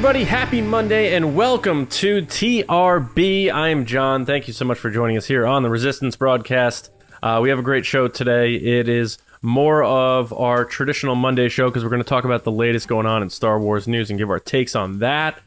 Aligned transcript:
everybody. 0.00 0.24
Happy 0.24 0.62
Monday 0.62 1.14
and 1.14 1.36
welcome 1.36 1.86
to 1.88 2.22
TRB. 2.22 3.52
I 3.52 3.68
am 3.68 3.84
John. 3.84 4.24
Thank 4.24 4.48
you 4.48 4.54
so 4.54 4.64
much 4.64 4.78
for 4.78 4.88
joining 4.90 5.18
us 5.18 5.26
here 5.26 5.46
on 5.46 5.62
the 5.62 5.68
Resistance 5.68 6.16
broadcast. 6.16 6.90
Uh, 7.22 7.40
we 7.42 7.50
have 7.50 7.58
a 7.58 7.62
great 7.62 7.84
show 7.84 8.08
today. 8.08 8.54
It 8.54 8.88
is 8.88 9.18
more 9.42 9.84
of 9.84 10.32
our 10.32 10.64
traditional 10.64 11.16
Monday 11.16 11.50
show 11.50 11.68
because 11.68 11.84
we're 11.84 11.90
going 11.90 12.02
to 12.02 12.08
talk 12.08 12.24
about 12.24 12.44
the 12.44 12.50
latest 12.50 12.88
going 12.88 13.04
on 13.04 13.22
in 13.22 13.28
Star 13.28 13.60
Wars 13.60 13.86
news 13.86 14.08
and 14.08 14.18
give 14.18 14.30
our 14.30 14.38
takes 14.38 14.74
on 14.74 15.00
that. 15.00 15.38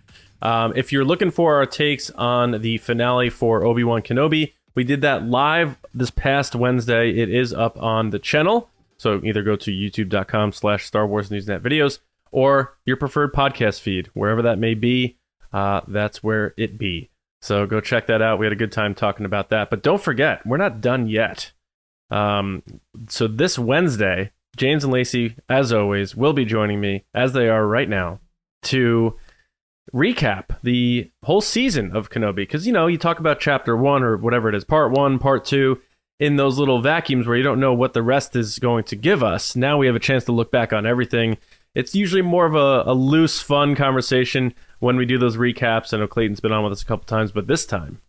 Um, 0.44 0.74
if 0.76 0.92
you're 0.92 1.04
looking 1.04 1.32
for 1.32 1.56
our 1.56 1.66
takes 1.66 2.12
on 2.12 2.62
the 2.62 2.78
finale 2.78 3.32
for 3.32 3.66
Obi 3.66 3.84
Wan 3.84 4.04
Kenobi, 4.04 4.54
we 4.76 4.84
did 4.84 5.02
that 5.02 5.26
live 5.26 5.78
this 5.96 6.12
past 6.12 6.54
Wednesday. 6.54 7.10
It 7.10 7.30
is 7.34 7.54
up 7.54 7.82
on 7.82 8.12
the 8.12 8.20
channel. 8.20 8.70
So 9.00 9.20
either 9.24 9.42
go 9.42 9.56
to 9.56 9.72
youtube.com 9.72 10.52
slash 10.52 10.86
Star 10.86 11.08
Wars 11.08 11.32
Newsnet 11.32 11.62
videos 11.62 11.98
or 12.34 12.76
your 12.86 12.98
preferred 12.98 13.32
podcast 13.32 13.80
feed, 13.80 14.10
wherever 14.14 14.42
that 14.42 14.60
may 14.60 14.74
be. 14.74 15.18
Uh, 15.54 15.82
that's 15.88 16.24
where 16.24 16.54
it 16.58 16.78
be. 16.80 17.12
So 17.42 17.68
go 17.68 17.80
check 17.80 18.08
that 18.08 18.22
out. 18.22 18.40
We 18.40 18.46
had 18.46 18.54
a 18.54 18.58
good 18.58 18.72
time 18.72 18.96
talking 18.96 19.26
about 19.26 19.50
that. 19.52 19.70
But 19.70 19.84
don't 19.84 20.02
forget, 20.02 20.46
we're 20.46 20.58
not 20.58 20.82
done 20.82 21.08
yet. 21.08 21.52
Um, 22.10 22.64
so 23.08 23.28
this 23.28 23.60
Wednesday, 23.60 24.32
James 24.58 24.84
and 24.84 24.92
Lacey, 24.92 25.36
as 25.48 25.72
always, 25.72 26.16
will 26.16 26.34
be 26.34 26.46
joining 26.46 26.82
me, 26.82 27.06
as 27.14 27.34
they 27.34 27.50
are 27.50 27.68
right 27.68 27.88
now, 27.88 28.20
to 28.64 29.16
recap 29.94 30.58
the 30.64 31.12
whole 31.24 31.42
season 31.42 31.96
of 31.96 32.10
Kenobi. 32.10 32.38
Because, 32.38 32.66
you 32.66 32.74
know, 32.74 32.88
you 32.88 32.98
talk 32.98 33.20
about 33.20 33.40
chapter 33.40 33.78
one 33.78 34.04
or 34.04 34.18
whatever 34.18 34.50
it 34.50 34.56
is, 34.56 34.64
part 34.64 34.92
one, 34.92 35.20
part 35.20 35.46
two, 35.46 35.80
in 36.20 36.38
those 36.38 36.58
little 36.58 36.82
vacuums 36.82 37.28
where 37.28 37.38
you 37.38 37.44
don't 37.44 37.60
know 37.60 37.74
what 37.74 37.94
the 37.94 38.02
rest 38.02 38.36
is 38.36 38.58
going 38.58 38.86
to 38.86 38.96
give 38.96 39.22
us. 39.22 39.56
Now 39.56 39.78
we 39.78 39.86
have 39.88 39.96
a 39.96 40.00
chance 40.00 40.24
to 40.26 40.32
look 40.32 40.52
back 40.52 40.74
on 40.74 40.86
everything 40.86 41.38
it's 41.76 41.96
usually 41.96 42.22
more 42.22 42.46
of 42.46 42.56
a, 42.56 42.90
a 42.90 42.94
loose, 42.94 43.42
fun 43.42 43.76
conversation 43.76 44.54
when 44.80 44.96
we 44.96 45.06
do 45.06 45.18
those 45.18 45.38
recaps. 45.38 45.94
I 45.94 45.98
know 45.98 46.08
Clayton's 46.08 46.40
been 46.40 46.52
on 46.52 46.64
with 46.64 46.74
us 46.74 46.82
a 46.82 46.86
couple 46.86 47.06
times, 47.06 47.32
but 47.32 47.48
this 47.48 47.66
time, 47.66 48.00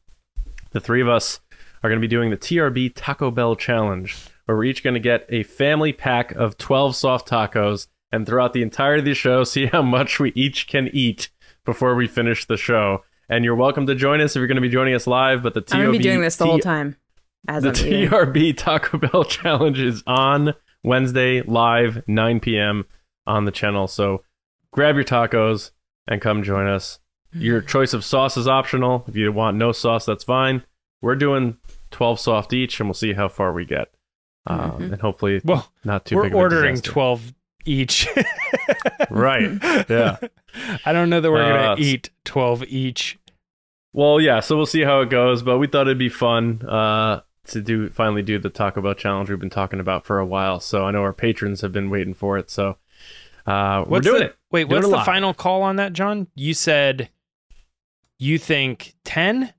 the 0.73 0.81
three 0.81 1.01
of 1.01 1.09
us 1.09 1.41
are 1.83 1.89
going 1.89 2.01
to 2.01 2.07
be 2.07 2.11
doing 2.11 2.31
the 2.31 2.37
TRB 2.37 2.93
Taco 2.95 3.31
Bell 3.31 3.57
Challenge, 3.57 4.17
where 4.45 4.57
we're 4.57 4.65
each 4.65 4.85
going 4.85 4.95
to 4.95 5.01
get 5.01 5.27
a 5.29 5.43
family 5.45 5.93
pack 5.93 6.33
of 6.33 6.59
12 6.59 6.95
soft 6.97 7.29
tacos 7.29 7.87
and 8.13 8.27
throughout 8.27 8.53
the 8.53 8.63
entirety 8.63 9.01
of 9.01 9.05
the 9.07 9.15
show, 9.15 9.45
see 9.45 9.67
how 9.67 9.83
much 9.83 10.21
we 10.21 10.33
each 10.35 10.67
can 10.67 10.89
eat 10.93 11.31
before 11.65 11.95
we 11.95 12.07
finish 12.07 12.45
the 12.45 12.57
show. 12.57 13.03
And 13.31 13.45
you're 13.45 13.55
welcome 13.55 13.87
to 13.87 13.95
join 13.95 14.21
us 14.21 14.37
if 14.37 14.41
you're 14.41 14.47
going 14.47 14.57
to 14.57 14.61
be 14.61 14.69
joining 14.69 14.95
us 14.95 15.07
live. 15.07 15.43
But 15.43 15.55
the 15.55 15.63
TRB, 15.63 15.75
I'm 15.75 15.81
going 15.81 15.93
to 15.93 15.99
be 15.99 16.05
doing 16.05 16.21
this 16.21 16.37
the 16.37 16.45
whole 16.45 16.59
time. 16.59 16.97
As 17.49 17.63
the 17.63 17.71
TRB 17.71 18.57
Taco 18.57 18.99
Bell 18.99 19.25
Challenge 19.25 19.79
is 19.79 20.03
on 20.07 20.55
Wednesday 20.83 21.41
live 21.43 22.03
9 22.07 22.41
p.m 22.41 22.85
on 23.27 23.45
the 23.45 23.53
channel. 23.53 23.87
So 23.87 24.23
grab 24.73 24.95
your 24.95 25.05
tacos 25.05 25.71
and 26.07 26.21
come 26.21 26.43
join 26.43 26.67
us. 26.67 26.99
Your 27.33 27.61
choice 27.61 27.93
of 27.93 28.05
sauce 28.05 28.37
is 28.37 28.47
optional. 28.47 29.05
If 29.09 29.17
you 29.17 29.33
want 29.33 29.57
no 29.57 29.73
sauce, 29.73 30.07
that's 30.07 30.23
fine. 30.23 30.63
We're 31.01 31.17
doing 31.17 31.57
12 31.91 32.21
soft 32.21 32.53
each, 32.53 32.79
and 32.79 32.89
we'll 32.89 32.95
see 32.95 33.13
how 33.13 33.29
far 33.29 33.53
we 33.53 33.65
get. 33.65 33.89
Um, 34.47 34.59
mm-hmm. 34.59 34.93
And 34.93 35.01
hopefully, 35.01 35.41
well, 35.45 35.71
not 35.85 36.05
too 36.05 36.23
big. 36.23 36.33
we're 36.33 36.39
ordering 36.39 36.81
12 36.81 37.35
each. 37.65 38.07
right. 39.11 39.51
Yeah. 39.89 40.19
I 40.85 40.93
don't 40.93 41.11
know 41.11 41.21
that 41.21 41.31
we're 41.31 41.43
uh, 41.43 41.49
going 41.49 41.77
to 41.77 41.83
eat 41.83 42.11
12 42.25 42.65
each. 42.65 43.19
Well, 43.93 44.21
yeah. 44.21 44.41
So 44.41 44.57
we'll 44.57 44.67
see 44.67 44.83
how 44.83 45.01
it 45.01 45.11
goes, 45.11 45.43
but 45.43 45.59
we 45.59 45.67
thought 45.67 45.87
it'd 45.87 45.99
be 45.99 46.09
fun 46.09 46.63
uh, 46.69 47.23
to 47.47 47.61
do 47.61 47.91
finally 47.91 48.23
do 48.23 48.39
the 48.39 48.51
Taco 48.51 48.81
Bell 48.81 48.95
challenge 48.95 49.31
we've 49.31 49.39
been 49.39 49.51
talking 49.51 49.81
about 49.81 50.05
for 50.05 50.19
a 50.19 50.27
while. 50.27 50.61
So 50.61 50.85
I 50.85 50.91
know 50.91 51.03
our 51.03 51.13
patrons 51.13 51.61
have 51.63 51.73
been 51.73 51.91
waiting 51.91 52.15
for 52.15 52.39
it. 52.39 52.51
So 52.51 52.77
uh, 53.47 53.85
we're 53.87 54.01
doing 54.01 54.21
the, 54.21 54.27
it. 54.27 54.37
Wait, 54.51 54.69
doing 54.69 54.83
what's 54.83 54.93
the 54.93 55.05
final 55.05 55.35
call 55.35 55.63
on 55.63 55.77
that, 55.77 55.93
John? 55.93 56.27
You 56.35 56.55
said 56.55 57.11
you 58.19 58.39
think 58.39 58.95
10? 59.05 59.53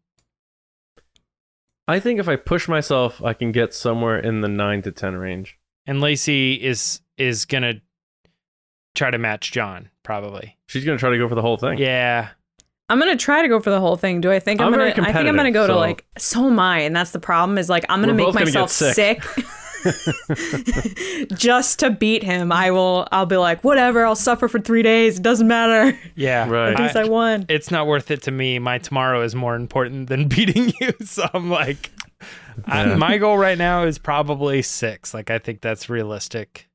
I 1.88 2.00
think 2.00 2.19
if 2.19 2.28
I 2.28 2.35
push 2.35 2.68
myself, 2.68 3.23
I 3.23 3.34
can 3.34 3.51
get 3.51 3.73
somewhere 3.73 4.19
in 4.19 4.41
the 4.41 4.47
9 4.47 4.81
to 4.84 4.91
10 4.91 5.16
range. 5.16 5.57
And 5.85 6.01
Lacey 6.01 6.56
is 6.56 7.01
is 7.18 7.46
going 7.46 7.62
to 7.62 7.81
try 8.96 9.12
to 9.12 9.19
match 9.19 9.51
John, 9.51 9.90
probably. 10.02 10.57
She's 10.67 10.84
going 10.84 10.97
to 10.97 11.00
try 11.00 11.12
to 11.12 11.17
go 11.17 11.29
for 11.29 11.35
the 11.35 11.44
whole 11.44 11.57
thing. 11.57 11.78
Yeah. 11.78 12.29
I'm 12.88 13.00
gonna 13.00 13.16
try 13.16 13.41
to 13.41 13.47
go 13.47 13.59
for 13.59 13.72
the 13.72 13.79
whole 13.79 13.96
thing. 13.96 14.22
Do 14.22 14.31
I 14.31 14.40
think 14.40 14.62
I'm, 14.62 14.67
I'm 14.67 14.73
gonna? 14.73 15.07
I 15.07 15.12
think 15.12 15.28
I'm 15.28 15.35
gonna 15.35 15.50
go 15.50 15.66
so 15.66 15.73
to 15.73 15.79
like. 15.79 16.06
So 16.19 16.46
am 16.46 16.59
I, 16.59 16.81
and 16.81 16.96
that's 16.96 17.09
the 17.09 17.19
problem. 17.19 17.57
Is 17.57 17.67
like 17.67 17.84
I'm 17.90 18.00
gonna 18.00 18.13
make 18.13 18.31
myself 18.31 18.69
sick. 18.69 19.23
sick. 19.23 19.46
just 21.35 21.79
to 21.79 21.91
beat 21.91 22.23
him, 22.23 22.51
I 22.51 22.72
will. 22.72 23.07
I'll 23.12 23.25
be 23.25 23.38
like, 23.38 23.63
whatever. 23.63 24.06
I'll 24.06 24.16
suffer 24.16 24.47
for 24.47 24.59
three 24.59 24.81
days. 24.81 25.18
It 25.18 25.23
doesn't 25.23 25.47
matter. 25.47 25.97
Yeah, 26.16 26.50
right. 26.50 26.73
At 26.73 26.79
least 26.79 26.96
I, 26.96 27.01
I 27.01 27.06
won. 27.06 27.46
It's 27.50 27.72
not 27.72 27.88
worth 27.88 28.09
it 28.12 28.22
to 28.23 28.31
me. 28.31 28.59
My 28.59 28.78
tomorrow 28.78 29.22
is 29.22 29.35
more 29.35 29.56
important 29.56 30.09
than 30.09 30.28
beating 30.29 30.73
you. 30.79 30.94
So 31.03 31.28
I'm 31.34 31.50
like, 31.50 31.91
yeah. 32.68 32.94
I, 32.94 32.96
my 32.96 33.18
goal 33.18 33.38
right 33.38 33.57
now 33.57 33.84
is 33.84 33.97
probably 33.97 34.62
six. 34.62 35.13
Like 35.13 35.29
I 35.29 35.40
think 35.40 35.62
that's 35.62 35.90
realistic. 35.90 36.69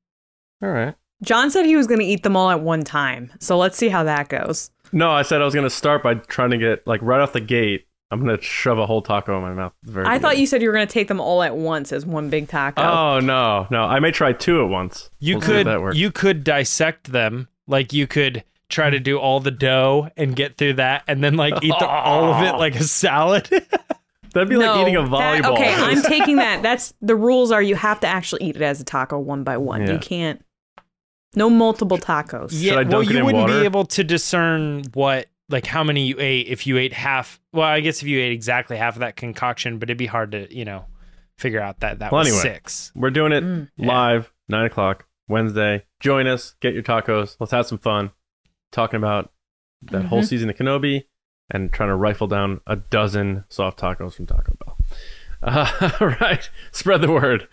All 0.61 0.69
right. 0.69 0.95
John 1.23 1.51
said 1.51 1.65
he 1.65 1.75
was 1.75 1.87
going 1.87 1.99
to 1.99 2.05
eat 2.05 2.23
them 2.23 2.35
all 2.35 2.49
at 2.49 2.61
one 2.61 2.83
time. 2.83 3.31
So 3.39 3.57
let's 3.57 3.77
see 3.77 3.89
how 3.89 4.03
that 4.03 4.29
goes. 4.29 4.71
No, 4.91 5.11
I 5.11 5.21
said 5.21 5.41
I 5.41 5.45
was 5.45 5.53
going 5.53 5.65
to 5.65 5.69
start 5.69 6.03
by 6.03 6.15
trying 6.15 6.51
to 6.51 6.57
get 6.57 6.85
like 6.87 7.01
right 7.01 7.21
off 7.21 7.33
the 7.33 7.41
gate 7.41 7.87
I'm 8.11 8.19
gonna 8.19 8.41
shove 8.41 8.77
a 8.77 8.85
whole 8.85 9.01
taco 9.01 9.37
in 9.37 9.41
my 9.41 9.53
mouth. 9.53 9.73
Very 9.83 10.05
I 10.05 10.19
thought 10.19 10.37
you 10.37 10.45
said 10.45 10.61
you 10.61 10.67
were 10.67 10.73
gonna 10.73 10.85
take 10.85 11.07
them 11.07 11.21
all 11.21 11.41
at 11.43 11.55
once 11.55 11.93
as 11.93 12.05
one 12.05 12.29
big 12.29 12.49
taco. 12.49 12.81
Oh 12.81 13.19
no, 13.19 13.67
no! 13.71 13.83
I 13.83 13.99
may 13.99 14.11
try 14.11 14.33
two 14.33 14.61
at 14.61 14.69
once. 14.69 15.09
You 15.19 15.37
we'll 15.37 15.63
could 15.63 15.95
you 15.95 16.11
could 16.11 16.43
dissect 16.43 17.11
them. 17.11 17.47
Like 17.67 17.93
you 17.93 18.07
could 18.07 18.43
try 18.67 18.89
to 18.89 18.99
do 18.99 19.17
all 19.17 19.39
the 19.39 19.51
dough 19.51 20.09
and 20.17 20.35
get 20.35 20.57
through 20.57 20.73
that, 20.73 21.03
and 21.07 21.23
then 21.23 21.35
like 21.35 21.63
eat 21.63 21.73
the, 21.79 21.87
all 21.87 22.33
of 22.33 22.43
it 22.43 22.57
like 22.57 22.75
a 22.75 22.83
salad. 22.83 23.49
That'd 24.33 24.49
be 24.49 24.57
no, 24.57 24.65
like 24.65 24.81
eating 24.81 24.95
a 24.95 25.03
volleyball. 25.03 25.41
That, 25.41 25.51
okay, 25.51 25.73
I'm 25.77 26.01
taking 26.01 26.37
that. 26.37 26.61
That's 26.61 26.93
the 27.01 27.15
rules 27.15 27.51
are 27.51 27.61
you 27.61 27.75
have 27.75 27.99
to 28.01 28.07
actually 28.07 28.43
eat 28.43 28.55
it 28.55 28.61
as 28.61 28.81
a 28.81 28.83
taco 28.83 29.19
one 29.19 29.43
by 29.43 29.57
one. 29.57 29.81
Yeah. 29.81 29.93
You 29.93 29.99
can't. 29.99 30.45
No 31.33 31.49
multiple 31.49 31.97
tacos. 31.97 32.49
Yeah, 32.51 32.81
well, 32.81 33.03
you 33.03 33.23
wouldn't 33.23 33.43
water? 33.43 33.59
be 33.59 33.65
able 33.65 33.85
to 33.85 34.03
discern 34.03 34.83
what 34.93 35.27
like 35.51 35.65
how 35.65 35.83
many 35.83 36.05
you 36.05 36.15
ate 36.19 36.47
if 36.47 36.65
you 36.65 36.77
ate 36.77 36.93
half. 36.93 37.39
Well, 37.53 37.67
I 37.67 37.79
guess 37.81 38.01
if 38.01 38.07
you 38.07 38.19
ate 38.19 38.31
exactly 38.31 38.77
half 38.77 38.95
of 38.95 39.01
that 39.01 39.15
concoction, 39.15 39.77
but 39.77 39.89
it'd 39.89 39.97
be 39.97 40.05
hard 40.05 40.31
to 40.31 40.53
you 40.55 40.65
know 40.65 40.85
figure 41.37 41.61
out 41.61 41.79
that 41.81 41.99
that 41.99 42.11
well, 42.11 42.19
was 42.19 42.29
anyway, 42.29 42.41
six. 42.41 42.91
We're 42.95 43.11
doing 43.11 43.31
it 43.31 43.43
mm, 43.43 43.69
live 43.77 44.31
yeah. 44.47 44.57
nine 44.57 44.65
o'clock 44.65 45.05
Wednesday. 45.27 45.85
Join 45.99 46.27
us. 46.27 46.55
Get 46.61 46.73
your 46.73 46.83
tacos. 46.83 47.35
Let's 47.39 47.51
have 47.51 47.65
some 47.65 47.77
fun 47.77 48.11
talking 48.71 48.97
about 48.97 49.31
that 49.83 49.99
mm-hmm. 49.99 50.07
whole 50.07 50.23
season 50.23 50.49
of 50.49 50.55
Kenobi 50.55 51.05
and 51.49 51.71
trying 51.71 51.89
to 51.89 51.95
rifle 51.95 52.27
down 52.27 52.61
a 52.65 52.75
dozen 52.75 53.43
soft 53.49 53.79
tacos 53.79 54.13
from 54.13 54.25
Taco 54.25 54.55
Bell. 54.65 54.77
Uh, 55.43 56.15
right, 56.21 56.51
spread 56.71 57.01
the 57.01 57.11
word. 57.11 57.47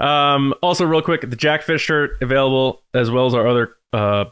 Um, 0.00 0.54
also, 0.62 0.86
real 0.86 1.02
quick, 1.02 1.20
the 1.20 1.36
Jackfish 1.36 1.82
shirt 1.82 2.12
available 2.22 2.82
as 2.94 3.10
well 3.10 3.26
as 3.26 3.34
our 3.34 3.46
other 3.46 3.76
uh, 3.92 4.24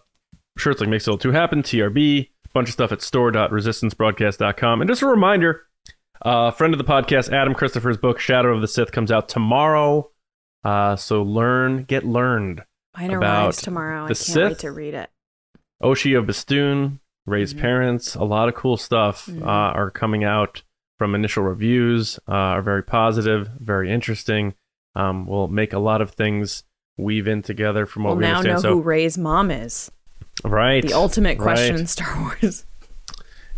shirts 0.56 0.80
like 0.80 0.88
Makes 0.88 1.06
It 1.06 1.10
All 1.10 1.18
Two 1.18 1.32
Happen, 1.32 1.62
TRB, 1.62 2.30
bunch 2.54 2.68
of 2.68 2.72
stuff 2.72 2.92
at 2.92 3.02
store.resistancebroadcast.com. 3.02 4.80
And 4.80 4.88
just 4.88 5.02
a 5.02 5.06
reminder, 5.06 5.66
a 6.22 6.28
uh, 6.28 6.50
friend 6.50 6.72
of 6.72 6.78
the 6.78 6.84
podcast, 6.84 7.32
Adam 7.32 7.52
Christopher's 7.52 7.98
book, 7.98 8.18
Shadow 8.18 8.54
of 8.54 8.62
the 8.62 8.68
Sith, 8.68 8.92
comes 8.92 9.12
out 9.12 9.28
tomorrow. 9.28 10.10
Uh, 10.64 10.96
so 10.96 11.22
learn, 11.22 11.84
get 11.84 12.04
learned. 12.04 12.62
Mine 12.96 13.12
arrives 13.12 13.60
tomorrow. 13.60 14.04
I 14.04 14.08
can't 14.08 14.16
Sith, 14.16 14.48
wait 14.48 14.58
to 14.60 14.72
read 14.72 14.94
it. 14.94 15.10
Ochi 15.82 16.16
of 16.16 16.26
Bestoon, 16.26 17.00
Rey's 17.26 17.52
mm-hmm. 17.52 17.60
parents, 17.60 18.14
a 18.14 18.24
lot 18.24 18.48
of 18.48 18.54
cool 18.54 18.76
stuff 18.76 19.26
mm-hmm. 19.26 19.42
uh, 19.42 19.46
are 19.72 19.90
coming 19.90 20.24
out 20.24 20.62
from 20.98 21.14
initial 21.14 21.42
reviews, 21.42 22.18
uh, 22.28 22.32
are 22.32 22.62
very 22.62 22.82
positive, 22.82 23.50
very 23.58 23.92
interesting. 23.92 24.54
Um, 24.96 25.26
will 25.26 25.48
make 25.48 25.72
a 25.72 25.80
lot 25.80 26.00
of 26.00 26.12
things 26.12 26.62
weave 26.96 27.26
in 27.26 27.42
together 27.42 27.84
from 27.84 28.04
what 28.04 28.10
we'll 28.10 28.18
we 28.18 28.22
now 28.22 28.38
understand. 28.38 28.62
know 28.62 28.70
so, 28.70 28.74
who 28.76 28.82
Rey's 28.82 29.18
mom 29.18 29.50
is. 29.50 29.90
Right. 30.42 30.82
The 30.82 30.94
ultimate 30.94 31.38
question 31.38 31.72
right. 31.72 31.80
in 31.80 31.86
Star 31.86 32.20
Wars. 32.20 32.64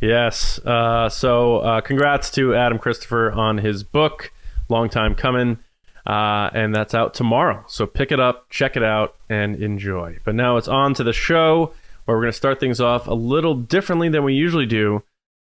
Yes. 0.01 0.59
Uh, 0.59 1.09
so, 1.09 1.59
uh, 1.59 1.81
congrats 1.81 2.31
to 2.33 2.55
Adam 2.55 2.79
Christopher 2.79 3.33
on 3.33 3.59
his 3.59 3.83
book. 3.83 4.33
Long 4.69 4.89
time 4.89 5.15
coming. 5.15 5.59
Uh, 6.07 6.51
and 6.53 6.75
that's 6.75 6.95
out 6.95 7.15
tomorrow. 7.15 7.65
So, 7.67 7.87
pick 7.87 8.13
it 8.13 8.21
up, 8.21 8.49
check 8.51 8.77
it 8.77 8.83
out, 8.83 9.17
and 9.29 9.57
enjoy. 9.57 10.19
But 10.25 10.35
now 10.35 10.57
it's 10.57 10.69
on 10.69 10.95
to 10.95 11.05
the 11.05 11.13
show 11.13 11.73
where 12.05 12.17
we're 12.17 12.23
going 12.23 12.33
to 12.33 12.37
start 12.37 12.61
things 12.61 12.81
off 12.81 13.09
a 13.09 13.15
little 13.15 13.55
differently 13.55 14.09
than 14.09 14.23
we 14.23 14.35
usually 14.35 14.67
do 14.67 15.03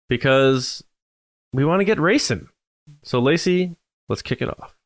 because 0.08 0.82
we 1.52 1.64
want 1.64 1.80
to 1.80 1.84
get 1.84 2.00
racing. 2.00 2.48
So, 3.02 3.20
Lacey, 3.20 3.76
let's 4.08 4.22
kick 4.22 4.40
it 4.40 4.48
off. 4.48 4.77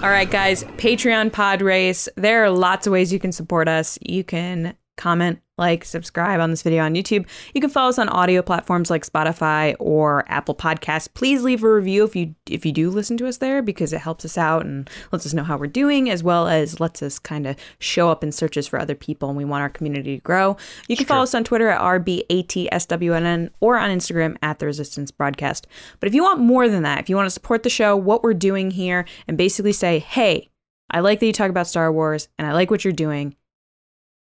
All 0.00 0.10
right, 0.10 0.30
guys, 0.30 0.62
Patreon 0.62 1.32
pod 1.32 1.60
race. 1.60 2.08
There 2.14 2.44
are 2.44 2.50
lots 2.50 2.86
of 2.86 2.92
ways 2.92 3.12
you 3.12 3.18
can 3.18 3.32
support 3.32 3.66
us. 3.66 3.98
You 4.00 4.22
can 4.22 4.76
comment, 4.98 5.40
like, 5.56 5.84
subscribe 5.84 6.40
on 6.40 6.50
this 6.50 6.62
video 6.62 6.84
on 6.84 6.94
YouTube. 6.94 7.26
You 7.54 7.60
can 7.60 7.70
follow 7.70 7.88
us 7.88 7.98
on 7.98 8.08
audio 8.10 8.42
platforms 8.42 8.90
like 8.90 9.06
Spotify 9.06 9.74
or 9.78 10.24
Apple 10.28 10.54
Podcasts. 10.54 11.08
Please 11.12 11.42
leave 11.42 11.64
a 11.64 11.72
review 11.72 12.04
if 12.04 12.14
you 12.14 12.34
if 12.50 12.66
you 12.66 12.72
do 12.72 12.90
listen 12.90 13.16
to 13.16 13.26
us 13.26 13.38
there 13.38 13.62
because 13.62 13.92
it 13.92 14.00
helps 14.00 14.24
us 14.24 14.36
out 14.36 14.66
and 14.66 14.90
lets 15.10 15.24
us 15.24 15.32
know 15.32 15.42
how 15.42 15.56
we're 15.56 15.66
doing 15.66 16.10
as 16.10 16.22
well 16.22 16.48
as 16.48 16.80
lets 16.80 17.02
us 17.02 17.18
kind 17.18 17.46
of 17.46 17.56
show 17.78 18.10
up 18.10 18.22
in 18.22 18.30
searches 18.30 18.66
for 18.66 18.78
other 18.78 18.94
people 18.94 19.28
and 19.28 19.38
we 19.38 19.44
want 19.44 19.62
our 19.62 19.70
community 19.70 20.16
to 20.16 20.22
grow. 20.22 20.56
You 20.88 20.96
can 20.96 21.06
follow 21.06 21.22
us 21.22 21.34
on 21.34 21.44
Twitter 21.44 21.68
at 21.68 21.80
RBATSWNN 21.80 23.50
or 23.60 23.78
on 23.78 23.90
Instagram 23.90 24.36
at 24.42 24.58
The 24.58 24.66
Resistance 24.66 25.10
Broadcast. 25.10 25.66
But 26.00 26.08
if 26.08 26.14
you 26.14 26.22
want 26.22 26.40
more 26.40 26.68
than 26.68 26.82
that, 26.82 27.00
if 27.00 27.08
you 27.08 27.16
want 27.16 27.26
to 27.26 27.30
support 27.30 27.62
the 27.62 27.70
show, 27.70 27.96
what 27.96 28.22
we're 28.22 28.34
doing 28.34 28.70
here, 28.70 29.04
and 29.26 29.38
basically 29.38 29.72
say, 29.72 29.98
hey, 29.98 30.50
I 30.90 31.00
like 31.00 31.20
that 31.20 31.26
you 31.26 31.32
talk 31.32 31.50
about 31.50 31.66
Star 31.66 31.92
Wars 31.92 32.28
and 32.38 32.46
I 32.46 32.52
like 32.52 32.70
what 32.70 32.84
you're 32.84 32.92
doing. 32.92 33.36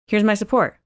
Here's 0.07 0.23
my 0.23 0.35
support. 0.35 0.79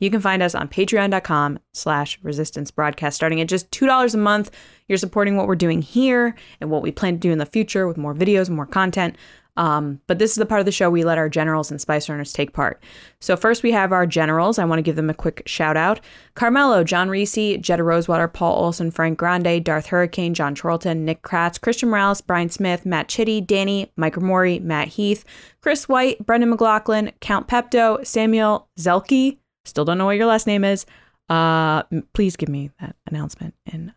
You 0.00 0.10
can 0.10 0.20
find 0.20 0.42
us 0.42 0.54
on 0.54 0.68
patreon.com 0.68 1.58
slash 1.74 2.18
resistance 2.22 2.70
broadcast 2.70 3.16
starting 3.16 3.40
at 3.40 3.48
just 3.48 3.70
$2 3.70 4.14
a 4.14 4.16
month. 4.16 4.50
You're 4.88 4.98
supporting 4.98 5.36
what 5.36 5.46
we're 5.46 5.56
doing 5.56 5.82
here 5.82 6.34
and 6.60 6.70
what 6.70 6.82
we 6.82 6.90
plan 6.90 7.14
to 7.14 7.20
do 7.20 7.32
in 7.32 7.38
the 7.38 7.46
future 7.46 7.86
with 7.86 7.98
more 7.98 8.14
videos, 8.14 8.48
more 8.48 8.66
content. 8.66 9.16
Um, 9.60 10.00
but 10.06 10.18
this 10.18 10.30
is 10.30 10.36
the 10.36 10.46
part 10.46 10.60
of 10.60 10.64
the 10.64 10.72
show 10.72 10.88
we 10.88 11.04
let 11.04 11.18
our 11.18 11.28
generals 11.28 11.70
and 11.70 11.78
spice 11.78 12.08
runners 12.08 12.32
take 12.32 12.54
part. 12.54 12.82
So 13.20 13.36
first 13.36 13.62
we 13.62 13.72
have 13.72 13.92
our 13.92 14.06
generals. 14.06 14.58
I 14.58 14.64
want 14.64 14.78
to 14.78 14.82
give 14.82 14.96
them 14.96 15.10
a 15.10 15.14
quick 15.14 15.42
shout 15.44 15.76
out. 15.76 16.00
Carmelo, 16.34 16.82
John 16.82 17.10
Reese, 17.10 17.58
Jetta 17.60 17.82
Rosewater, 17.82 18.26
Paul 18.26 18.56
Olson, 18.56 18.90
Frank 18.90 19.18
Grande, 19.18 19.62
Darth 19.62 19.88
Hurricane, 19.88 20.32
John 20.32 20.54
Charlton, 20.54 21.04
Nick 21.04 21.20
Kratz, 21.20 21.60
Christian 21.60 21.90
Morales, 21.90 22.22
Brian 22.22 22.48
Smith, 22.48 22.86
Matt 22.86 23.08
Chitty, 23.08 23.42
Danny, 23.42 23.92
Mike 23.96 24.18
Mori, 24.18 24.60
Matt 24.60 24.88
Heath, 24.88 25.26
Chris 25.60 25.86
White, 25.86 26.24
Brendan 26.24 26.48
McLaughlin, 26.48 27.12
Count 27.20 27.46
Pepto, 27.46 28.04
Samuel 28.06 28.66
Zelke. 28.78 29.36
Still 29.66 29.84
don't 29.84 29.98
know 29.98 30.06
what 30.06 30.16
your 30.16 30.24
last 30.24 30.46
name 30.46 30.64
is. 30.64 30.86
Uh, 31.28 31.82
please 32.14 32.34
give 32.34 32.48
me 32.48 32.70
that 32.80 32.96
announcement 33.06 33.54
and 33.70 33.92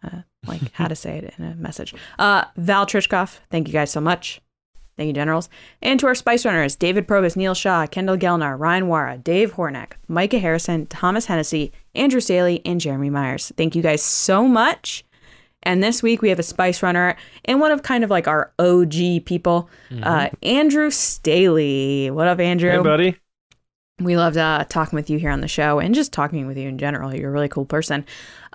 like 0.45 0.74
how 0.74 0.89
to 0.89 0.95
say 0.95 1.19
it 1.19 1.33
in 1.38 1.45
a 1.45 1.56
message. 1.56 1.95
Uh, 2.19 2.44
Val 2.57 2.86
Trichkoff, 2.86 3.39
thank 3.50 3.68
you 3.69 3.74
guys 3.74 3.89
so 3.89 4.01
much. 4.01 4.42
Thank 4.95 5.07
you, 5.07 5.13
Generals. 5.13 5.49
And 5.81 5.99
to 5.99 6.07
our 6.07 6.15
Spice 6.15 6.45
Runners, 6.45 6.75
David 6.75 7.07
Probus, 7.07 7.35
Neil 7.35 7.55
Shaw, 7.55 7.87
Kendall 7.87 8.17
Gelnar, 8.17 8.59
Ryan 8.59 8.85
Wara, 8.85 9.23
Dave 9.23 9.53
Hornack, 9.53 9.93
Micah 10.07 10.39
Harrison, 10.39 10.85
Thomas 10.85 11.25
Hennessy, 11.25 11.71
Andrew 11.95 12.19
Staley, 12.19 12.61
and 12.65 12.79
Jeremy 12.79 13.09
Myers. 13.09 13.51
Thank 13.57 13.75
you 13.75 13.81
guys 13.81 14.03
so 14.03 14.47
much. 14.47 15.03
And 15.63 15.81
this 15.81 16.03
week 16.03 16.21
we 16.21 16.29
have 16.29 16.39
a 16.39 16.43
Spice 16.43 16.83
Runner 16.83 17.15
and 17.45 17.59
one 17.59 17.71
of 17.71 17.83
kind 17.83 18.03
of 18.03 18.09
like 18.09 18.27
our 18.27 18.51
OG 18.59 19.25
people, 19.25 19.69
mm-hmm. 19.89 20.03
uh, 20.03 20.27
Andrew 20.43 20.91
Staley. 20.91 22.11
What 22.11 22.27
up, 22.27 22.39
Andrew? 22.39 22.69
Hey, 22.69 22.83
buddy. 22.83 23.17
We 23.99 24.17
loved 24.17 24.37
uh, 24.37 24.65
talking 24.69 24.97
with 24.97 25.09
you 25.09 25.19
here 25.19 25.29
on 25.29 25.41
the 25.41 25.47
show 25.47 25.79
and 25.79 25.95
just 25.95 26.11
talking 26.11 26.47
with 26.47 26.57
you 26.57 26.67
in 26.67 26.77
general. 26.77 27.15
You're 27.15 27.29
a 27.29 27.31
really 27.31 27.47
cool 27.47 27.65
person. 27.65 28.05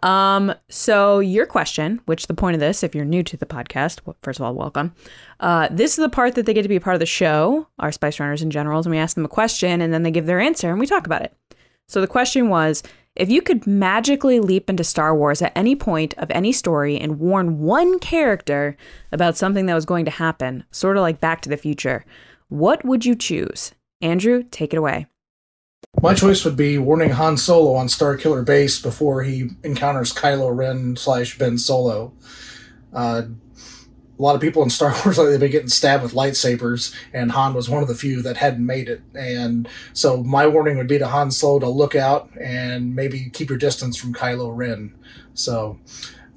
Um, 0.03 0.55
so 0.69 1.19
your 1.19 1.47
question, 1.47 2.01
which 2.07 2.27
the 2.27 2.35
point 2.35 2.55
of 2.55 2.61
this, 2.61 2.83
if 2.83 2.95
you're 2.95 3.05
new 3.05 3.23
to 3.25 3.37
the 3.37 3.47
podcast, 3.47 4.01
well, 4.05 4.17
first 4.23 4.39
of 4.39 4.45
all, 4.45 4.55
welcome. 4.55 4.95
Uh, 5.41 5.69
this 5.71 5.93
is 5.93 6.03
the 6.03 6.09
part 6.09 6.35
that 6.35 6.47
they 6.47 6.55
get 6.55 6.63
to 6.63 6.69
be 6.69 6.77
a 6.77 6.81
part 6.81 6.95
of 6.95 7.01
the 7.01 7.07
show, 7.07 7.67
our 7.79 7.93
Spice 7.93 8.21
Runners 8.21 8.43
and 8.43 8.53
Generals, 8.53 8.87
and 8.87 8.93
we 8.93 8.99
ask 8.99 9.15
them 9.15 9.25
a 9.25 9.29
question 9.29 9.81
and 9.81 9.93
then 9.93 10.03
they 10.03 10.11
give 10.11 10.27
their 10.27 10.41
answer 10.41 10.71
and 10.71 10.79
we 10.79 10.87
talk 10.87 11.07
about 11.07 11.23
it. 11.23 11.35
So 11.89 12.01
the 12.01 12.07
question 12.07 12.49
was, 12.49 12.83
if 13.17 13.31
you 13.31 13.43
could 13.43 13.67
magically 13.67 14.39
leap 14.39 14.71
into 14.71 14.85
Star 14.85 15.15
Wars 15.17 15.43
at 15.43 15.53
any 15.57 15.75
point 15.75 16.15
of 16.19 16.31
any 16.31 16.53
story 16.53 16.99
and 16.99 17.19
warn 17.19 17.59
one 17.59 17.99
character 17.99 18.77
about 19.11 19.37
something 19.37 19.67
that 19.67 19.75
was 19.75 19.87
going 19.87 20.05
to 20.05 20.11
happen, 20.11 20.65
sort 20.71 20.97
of 20.97 21.01
like 21.01 21.21
Back 21.21 21.41
to 21.43 21.49
the 21.49 21.57
Future, 21.57 22.05
what 22.49 22.85
would 22.85 23.05
you 23.05 23.17
choose? 23.17 23.73
Andrew, 24.01 24.45
take 24.51 24.73
it 24.73 24.77
away. 24.79 25.07
My 26.01 26.15
choice 26.15 26.45
would 26.45 26.57
be 26.57 26.79
warning 26.79 27.11
Han 27.11 27.37
Solo 27.37 27.75
on 27.75 27.89
Starkiller 27.89 28.45
Base 28.45 28.81
before 28.81 29.25
he 29.25 29.51
encounters 29.65 30.13
Kylo 30.13 30.57
Ren 30.57 30.95
slash 30.97 31.37
Ben 31.39 31.59
Solo. 31.59 32.13
Uh, 32.93 33.23
a 34.17 34.23
lot 34.23 34.37
of 34.37 34.41
people 34.41 34.63
in 34.63 34.71
Star 34.71 34.91
Wars 35.05 35.19
like 35.19 35.29
they've 35.29 35.41
been 35.41 35.51
getting 35.51 35.69
stabbed 35.69 36.05
with 36.05 36.13
lightsabers, 36.13 36.95
and 37.13 37.33
Han 37.33 37.53
was 37.53 37.69
one 37.69 37.83
of 37.83 37.89
the 37.89 37.97
few 37.97 38.23
that 38.23 38.37
hadn't 38.37 38.65
made 38.65 38.89
it. 38.89 39.03
And 39.15 39.69
so 39.93 40.23
my 40.23 40.47
warning 40.47 40.77
would 40.77 40.87
be 40.87 40.99
to 40.99 41.09
Han 41.09 41.33
Solo 41.33 41.59
to 41.61 41.69
look 41.69 41.97
out 41.97 42.31
and 42.39 42.95
maybe 42.95 43.29
keep 43.31 43.49
your 43.49 43.59
distance 43.59 43.97
from 43.97 44.15
Kylo 44.15 44.57
Ren. 44.57 44.95
So 45.35 45.81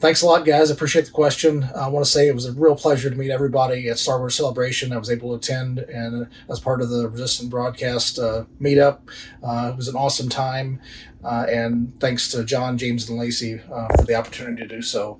thanks 0.01 0.21
a 0.23 0.25
lot, 0.25 0.45
guys. 0.45 0.69
I 0.69 0.73
appreciate 0.73 1.05
the 1.05 1.11
question. 1.11 1.63
I 1.75 1.87
want 1.87 2.03
to 2.03 2.11
say 2.11 2.27
it 2.27 2.35
was 2.35 2.47
a 2.47 2.51
real 2.51 2.75
pleasure 2.75 3.09
to 3.09 3.15
meet 3.15 3.29
everybody 3.29 3.87
at 3.87 3.99
Star 3.99 4.17
Wars 4.17 4.35
Celebration. 4.35 4.91
I 4.91 4.97
was 4.97 5.11
able 5.11 5.29
to 5.29 5.35
attend 5.35 5.79
and 5.79 6.27
as 6.49 6.59
part 6.59 6.81
of 6.81 6.89
the 6.89 7.07
Resistant 7.07 7.49
Broadcast 7.49 8.19
uh, 8.19 8.45
meetup. 8.59 8.99
Uh, 9.43 9.69
it 9.71 9.77
was 9.77 9.87
an 9.87 9.95
awesome 9.95 10.27
time. 10.27 10.81
Uh, 11.23 11.45
and 11.47 11.93
thanks 11.99 12.29
to 12.31 12.43
John, 12.43 12.79
James, 12.79 13.07
and 13.07 13.19
Lacey 13.19 13.61
uh, 13.71 13.87
for 13.95 14.05
the 14.05 14.15
opportunity 14.15 14.63
to 14.63 14.67
do 14.67 14.81
so. 14.81 15.19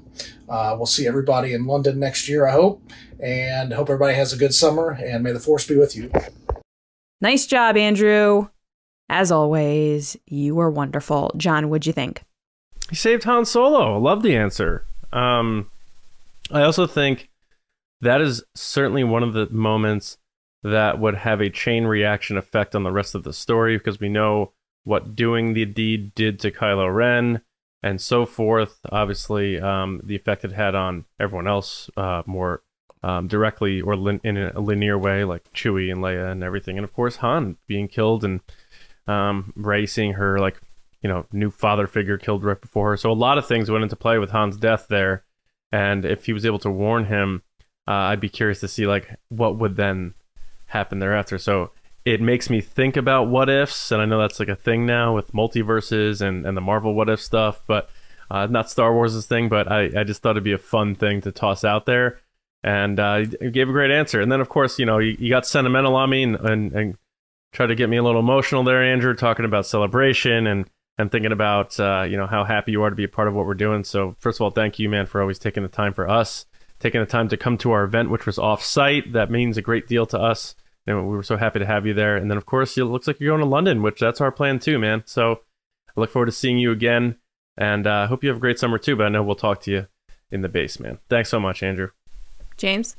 Uh, 0.49 0.73
we'll 0.75 0.87
see 0.87 1.07
everybody 1.07 1.53
in 1.53 1.67
London 1.67 1.99
next 1.99 2.27
year, 2.27 2.47
I 2.47 2.51
hope. 2.51 2.81
And 3.19 3.71
hope 3.71 3.87
everybody 3.87 4.15
has 4.15 4.33
a 4.33 4.37
good 4.37 4.53
summer. 4.53 4.97
And 4.99 5.23
may 5.23 5.31
the 5.31 5.39
force 5.39 5.67
be 5.67 5.77
with 5.77 5.95
you. 5.95 6.11
Nice 7.21 7.45
job, 7.45 7.77
Andrew. 7.77 8.49
As 9.09 9.31
always, 9.31 10.17
you 10.25 10.55
were 10.55 10.71
wonderful. 10.71 11.31
John, 11.37 11.69
what'd 11.69 11.85
you 11.85 11.93
think? 11.93 12.23
He 12.91 12.97
saved 12.97 13.23
Han 13.23 13.45
Solo. 13.45 13.95
I 13.95 13.97
love 13.97 14.21
the 14.21 14.35
answer. 14.35 14.85
Um, 15.13 15.71
I 16.51 16.63
also 16.63 16.85
think 16.85 17.29
that 18.01 18.19
is 18.19 18.43
certainly 18.53 19.05
one 19.05 19.23
of 19.23 19.31
the 19.31 19.47
moments 19.49 20.17
that 20.61 20.99
would 20.99 21.15
have 21.15 21.39
a 21.39 21.49
chain 21.49 21.85
reaction 21.85 22.35
effect 22.35 22.75
on 22.75 22.83
the 22.83 22.91
rest 22.91 23.15
of 23.15 23.23
the 23.23 23.31
story 23.31 23.77
because 23.77 24.01
we 24.01 24.09
know 24.09 24.51
what 24.83 25.15
doing 25.15 25.53
the 25.53 25.63
deed 25.63 26.13
did 26.15 26.37
to 26.41 26.51
Kylo 26.51 26.93
Ren 26.93 27.41
and 27.81 28.01
so 28.01 28.25
forth. 28.25 28.81
Obviously, 28.91 29.57
um, 29.57 30.01
the 30.03 30.17
effect 30.17 30.43
it 30.43 30.51
had 30.51 30.75
on 30.75 31.05
everyone 31.17 31.47
else 31.47 31.89
uh, 31.95 32.23
more 32.25 32.61
um, 33.03 33.29
directly 33.29 33.79
or 33.79 33.95
lin- 33.95 34.19
in 34.25 34.35
a 34.35 34.59
linear 34.59 34.97
way, 34.97 35.23
like 35.23 35.49
Chewie 35.53 35.89
and 35.89 36.01
Leia 36.01 36.29
and 36.29 36.43
everything, 36.43 36.77
and 36.77 36.83
of 36.83 36.91
course 36.91 37.15
Han 37.15 37.55
being 37.67 37.87
killed 37.87 38.25
and 38.25 38.41
um, 39.07 39.53
Rey 39.55 39.85
seeing 39.85 40.13
her 40.15 40.39
like 40.39 40.59
you 41.01 41.09
know, 41.09 41.25
new 41.31 41.49
father 41.49 41.87
figure 41.87 42.17
killed 42.17 42.43
right 42.43 42.59
before 42.59 42.91
her. 42.91 42.97
So 42.97 43.11
a 43.11 43.13
lot 43.13 43.37
of 43.37 43.47
things 43.47 43.71
went 43.71 43.83
into 43.83 43.95
play 43.95 44.17
with 44.17 44.31
Han's 44.31 44.57
death 44.57 44.87
there. 44.89 45.23
And 45.71 46.05
if 46.05 46.25
he 46.25 46.33
was 46.33 46.45
able 46.45 46.59
to 46.59 46.69
warn 46.69 47.05
him, 47.05 47.43
uh, 47.87 47.91
I'd 47.91 48.19
be 48.19 48.29
curious 48.29 48.59
to 48.59 48.67
see 48.67 48.85
like 48.85 49.15
what 49.29 49.57
would 49.57 49.75
then 49.75 50.13
happen 50.67 50.99
thereafter. 50.99 51.37
So 51.37 51.71
it 52.05 52.21
makes 52.21 52.49
me 52.49 52.61
think 52.61 52.97
about 52.97 53.27
what 53.27 53.49
ifs, 53.49 53.91
and 53.91 54.01
I 54.01 54.05
know 54.05 54.19
that's 54.19 54.39
like 54.39 54.49
a 54.49 54.55
thing 54.55 54.85
now 54.85 55.13
with 55.13 55.33
multiverses 55.33 56.21
and, 56.21 56.45
and 56.45 56.57
the 56.57 56.61
Marvel 56.61 56.93
what 56.93 57.09
if 57.09 57.21
stuff, 57.21 57.61
but 57.67 57.89
uh, 58.29 58.47
not 58.47 58.71
Star 58.71 58.93
Wars' 58.93 59.25
thing. 59.27 59.49
But 59.49 59.71
I, 59.71 59.89
I 59.95 60.03
just 60.03 60.21
thought 60.21 60.31
it'd 60.31 60.43
be 60.43 60.51
a 60.51 60.57
fun 60.57 60.95
thing 60.95 61.21
to 61.21 61.31
toss 61.31 61.63
out 61.63 61.85
there, 61.85 62.19
and 62.63 62.99
uh, 62.99 63.25
gave 63.25 63.69
a 63.69 63.71
great 63.71 63.91
answer. 63.91 64.19
And 64.19 64.31
then 64.31 64.41
of 64.41 64.49
course, 64.49 64.79
you 64.79 64.85
know, 64.85 64.97
you, 64.97 65.15
you 65.19 65.29
got 65.29 65.45
sentimental 65.45 65.95
on 65.95 66.09
me 66.09 66.23
and, 66.23 66.35
and, 66.37 66.73
and 66.73 66.97
tried 67.51 67.67
to 67.67 67.75
get 67.75 67.89
me 67.89 67.97
a 67.97 68.03
little 68.03 68.21
emotional 68.21 68.63
there, 68.63 68.83
Andrew, 68.83 69.15
talking 69.15 69.45
about 69.45 69.65
celebration 69.65 70.47
and 70.47 70.67
and 71.01 71.11
thinking 71.11 71.31
about 71.31 71.79
uh, 71.79 72.05
you 72.07 72.15
know 72.15 72.27
how 72.27 72.43
happy 72.43 72.71
you 72.71 72.83
are 72.83 72.89
to 72.89 72.95
be 72.95 73.03
a 73.03 73.09
part 73.09 73.27
of 73.27 73.33
what 73.33 73.45
we're 73.45 73.53
doing. 73.53 73.83
So 73.83 74.15
first 74.19 74.37
of 74.37 74.43
all, 74.43 74.51
thank 74.51 74.79
you, 74.79 74.87
man, 74.87 75.05
for 75.05 75.19
always 75.19 75.39
taking 75.39 75.63
the 75.63 75.69
time 75.69 75.93
for 75.93 76.07
us, 76.07 76.45
taking 76.79 77.01
the 77.01 77.07
time 77.07 77.27
to 77.29 77.37
come 77.37 77.57
to 77.59 77.71
our 77.71 77.83
event, 77.83 78.09
which 78.09 78.25
was 78.25 78.37
off 78.37 78.63
site. 78.63 79.13
That 79.13 79.31
means 79.31 79.57
a 79.57 79.61
great 79.61 79.87
deal 79.87 80.05
to 80.07 80.19
us, 80.19 80.55
and 80.87 81.09
we 81.09 81.15
were 81.15 81.23
so 81.23 81.37
happy 81.37 81.59
to 81.59 81.65
have 81.65 81.85
you 81.85 81.93
there. 81.93 82.15
And 82.15 82.29
then 82.29 82.37
of 82.37 82.45
course, 82.45 82.77
it 82.77 82.85
looks 82.85 83.07
like 83.07 83.19
you're 83.19 83.31
going 83.31 83.41
to 83.41 83.53
London, 83.53 83.81
which 83.81 83.99
that's 83.99 84.21
our 84.21 84.31
plan 84.31 84.59
too, 84.59 84.79
man. 84.79 85.03
So 85.05 85.41
I 85.95 85.99
look 85.99 86.11
forward 86.11 86.27
to 86.27 86.31
seeing 86.31 86.59
you 86.59 86.71
again, 86.71 87.17
and 87.57 87.87
I 87.87 88.03
uh, 88.03 88.07
hope 88.07 88.23
you 88.23 88.29
have 88.29 88.37
a 88.37 88.41
great 88.41 88.59
summer 88.59 88.77
too. 88.77 88.95
But 88.95 89.07
I 89.07 89.09
know 89.09 89.23
we'll 89.23 89.35
talk 89.35 89.61
to 89.61 89.71
you 89.71 89.87
in 90.31 90.41
the 90.41 90.49
base, 90.49 90.79
man. 90.79 90.99
Thanks 91.09 91.29
so 91.29 91.39
much, 91.39 91.63
Andrew. 91.63 91.89
James. 92.57 92.95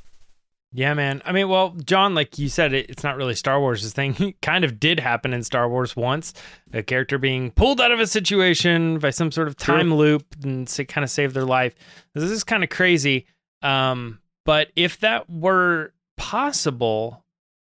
Yeah, 0.75 0.95
man. 0.95 1.21
I 1.23 1.31
mean, 1.31 1.49
well, 1.49 1.69
John, 1.85 2.15
like 2.15 2.39
you 2.39 2.49
said, 2.49 2.73
it, 2.73 2.89
it's 2.89 3.03
not 3.03 3.15
really 3.15 3.35
Star 3.35 3.59
Wars' 3.59 3.93
thing. 3.93 4.15
It 4.23 4.41
kind 4.41 4.65
of 4.65 4.79
did 4.79 4.99
happen 4.99 5.31
in 5.33 5.43
Star 5.43 5.69
Wars 5.69 5.95
once. 5.95 6.33
A 6.73 6.81
character 6.81 7.19
being 7.19 7.51
pulled 7.51 7.79
out 7.79 7.91
of 7.91 7.99
a 7.99 8.07
situation 8.07 8.97
by 8.97 9.11
some 9.11 9.31
sort 9.31 9.47
of 9.47 9.55
time 9.55 9.89
sure. 9.89 9.97
loop 9.97 10.25
and 10.43 10.67
say, 10.67 10.83
kind 10.85 11.03
of 11.03 11.11
save 11.11 11.33
their 11.33 11.45
life. 11.45 11.75
This 12.15 12.23
is 12.23 12.43
kind 12.43 12.63
of 12.63 12.71
crazy. 12.71 13.27
Um, 13.61 14.19
but 14.45 14.71
if 14.75 14.99
that 15.01 15.29
were 15.29 15.93
possible, 16.17 17.23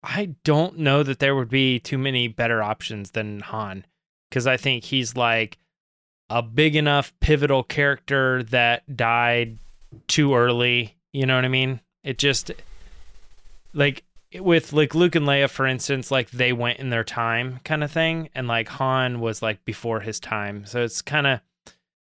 I 0.02 0.34
don't 0.44 0.78
know 0.78 1.02
that 1.02 1.18
there 1.18 1.36
would 1.36 1.50
be 1.50 1.80
too 1.80 1.98
many 1.98 2.28
better 2.28 2.62
options 2.62 3.10
than 3.10 3.40
Han. 3.40 3.84
Because 4.30 4.46
I 4.46 4.56
think 4.56 4.84
he's 4.84 5.16
like 5.16 5.58
a 6.30 6.42
big 6.42 6.76
enough 6.76 7.12
pivotal 7.20 7.62
character 7.62 8.42
that 8.44 8.96
died 8.96 9.58
too 10.06 10.34
early. 10.34 10.96
You 11.12 11.26
know 11.26 11.36
what 11.36 11.44
I 11.44 11.48
mean? 11.48 11.80
It 12.02 12.18
just 12.18 12.52
like 13.76 14.02
with 14.40 14.72
like 14.72 14.94
Luke 14.94 15.14
and 15.14 15.26
Leia, 15.26 15.48
for 15.48 15.66
instance, 15.66 16.10
like 16.10 16.30
they 16.30 16.52
went 16.52 16.80
in 16.80 16.90
their 16.90 17.04
time 17.04 17.60
kind 17.64 17.84
of 17.84 17.92
thing, 17.92 18.28
and 18.34 18.48
like 18.48 18.68
Han 18.68 19.20
was 19.20 19.42
like 19.42 19.64
before 19.64 20.00
his 20.00 20.18
time. 20.18 20.66
So 20.66 20.82
it's 20.82 21.00
kind 21.02 21.26
of 21.26 21.40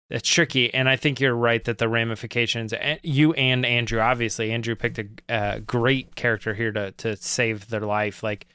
it's 0.08 0.28
tricky, 0.28 0.74
and 0.74 0.88
I 0.88 0.96
think 0.96 1.20
you're 1.20 1.34
right 1.36 1.62
that 1.64 1.78
the 1.78 1.88
ramifications. 1.88 2.74
You 3.04 3.32
and 3.34 3.64
Andrew, 3.64 4.00
obviously, 4.00 4.50
Andrew 4.50 4.74
picked 4.74 4.98
a, 4.98 5.06
a 5.28 5.60
great 5.60 6.16
character 6.16 6.54
here 6.54 6.72
to 6.72 6.90
to 6.92 7.16
save 7.16 7.68
their 7.68 7.82
life. 7.82 8.22
Like 8.24 8.46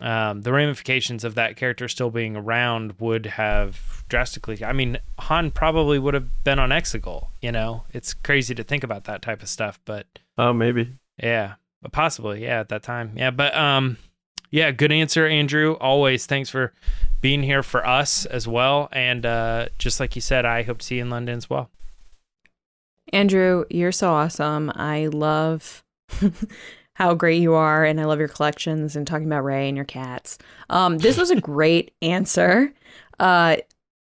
um, 0.00 0.42
the 0.42 0.52
ramifications 0.52 1.24
of 1.24 1.34
that 1.34 1.56
character 1.56 1.88
still 1.88 2.10
being 2.10 2.36
around 2.36 3.00
would 3.00 3.26
have 3.26 4.04
drastically. 4.08 4.64
I 4.64 4.72
mean, 4.72 4.98
Han 5.18 5.50
probably 5.50 5.98
would 5.98 6.14
have 6.14 6.44
been 6.44 6.60
on 6.60 6.70
Exegol. 6.70 7.28
You 7.42 7.50
know, 7.50 7.82
it's 7.92 8.14
crazy 8.14 8.54
to 8.54 8.62
think 8.62 8.84
about 8.84 9.04
that 9.04 9.22
type 9.22 9.42
of 9.42 9.48
stuff, 9.48 9.80
but 9.84 10.06
Oh, 10.36 10.52
maybe. 10.52 10.92
yeah, 11.20 11.54
possibly, 11.92 12.42
yeah, 12.42 12.60
at 12.60 12.68
that 12.70 12.82
time, 12.82 13.12
yeah. 13.16 13.30
But 13.30 13.56
um, 13.56 13.98
yeah, 14.50 14.70
good 14.70 14.92
answer, 14.92 15.26
Andrew. 15.26 15.76
Always, 15.80 16.26
thanks 16.26 16.48
for 16.48 16.72
being 17.20 17.42
here 17.42 17.62
for 17.62 17.86
us 17.86 18.24
as 18.26 18.48
well. 18.48 18.88
And 18.92 19.26
uh, 19.26 19.68
just 19.78 20.00
like 20.00 20.14
you 20.16 20.22
said, 20.22 20.44
I 20.44 20.62
hope 20.62 20.78
to 20.78 20.86
see 20.86 20.96
you 20.96 21.02
in 21.02 21.10
London 21.10 21.36
as 21.36 21.50
well. 21.50 21.70
Andrew, 23.12 23.64
you're 23.70 23.92
so 23.92 24.10
awesome. 24.10 24.70
I 24.74 25.06
love 25.06 25.82
how 26.94 27.14
great 27.14 27.40
you 27.40 27.54
are, 27.54 27.84
and 27.84 28.00
I 28.00 28.04
love 28.04 28.18
your 28.18 28.28
collections 28.28 28.96
and 28.96 29.06
talking 29.06 29.26
about 29.26 29.44
Rey 29.44 29.68
and 29.68 29.76
your 29.76 29.86
cats. 29.86 30.38
Um, 30.68 30.98
this 30.98 31.16
was 31.16 31.30
a 31.30 31.40
great 31.40 31.92
answer. 32.02 32.72
Uh, 33.18 33.56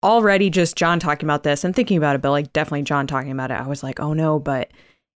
already, 0.03 0.49
just 0.49 0.75
John 0.75 0.99
talking 0.99 1.25
about 1.25 1.43
this 1.43 1.63
and 1.63 1.75
thinking 1.75 1.97
about 1.97 2.15
it, 2.15 2.21
but 2.21 2.31
like 2.31 2.53
definitely 2.53 2.83
John 2.83 3.07
talking 3.07 3.31
about 3.31 3.51
it, 3.51 3.59
I 3.59 3.67
was 3.67 3.83
like, 3.83 3.99
oh 3.99 4.13
no, 4.13 4.39
but 4.39 4.71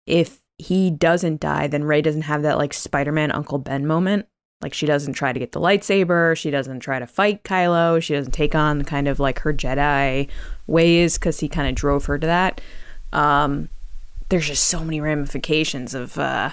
if 0.05 0.41
he 0.59 0.91
doesn't 0.91 1.39
die, 1.39 1.67
then 1.67 1.85
Rey 1.85 2.01
doesn't 2.01 2.23
have 2.23 2.43
that 2.43 2.57
like 2.57 2.73
Spider 2.73 3.11
Man 3.11 3.31
Uncle 3.31 3.57
Ben 3.57 3.87
moment. 3.87 4.27
Like 4.61 4.73
she 4.73 4.85
doesn't 4.85 5.13
try 5.13 5.31
to 5.31 5.39
get 5.39 5.53
the 5.53 5.61
lightsaber, 5.61 6.35
she 6.35 6.51
doesn't 6.51 6.81
try 6.81 6.99
to 6.99 7.07
fight 7.07 7.43
Kylo, 7.43 8.03
she 8.03 8.13
doesn't 8.13 8.33
take 8.33 8.53
on 8.53 8.83
kind 8.83 9.07
of 9.07 9.19
like 9.19 9.39
her 9.39 9.53
Jedi 9.53 10.27
ways 10.67 11.17
because 11.17 11.39
he 11.39 11.47
kind 11.47 11.69
of 11.69 11.75
drove 11.75 12.05
her 12.05 12.19
to 12.19 12.27
that. 12.27 12.59
Um, 13.13 13.69
there's 14.27 14.47
just 14.47 14.65
so 14.65 14.83
many 14.83 14.99
ramifications 14.99 15.93
of 15.93 16.17
uh, 16.19 16.51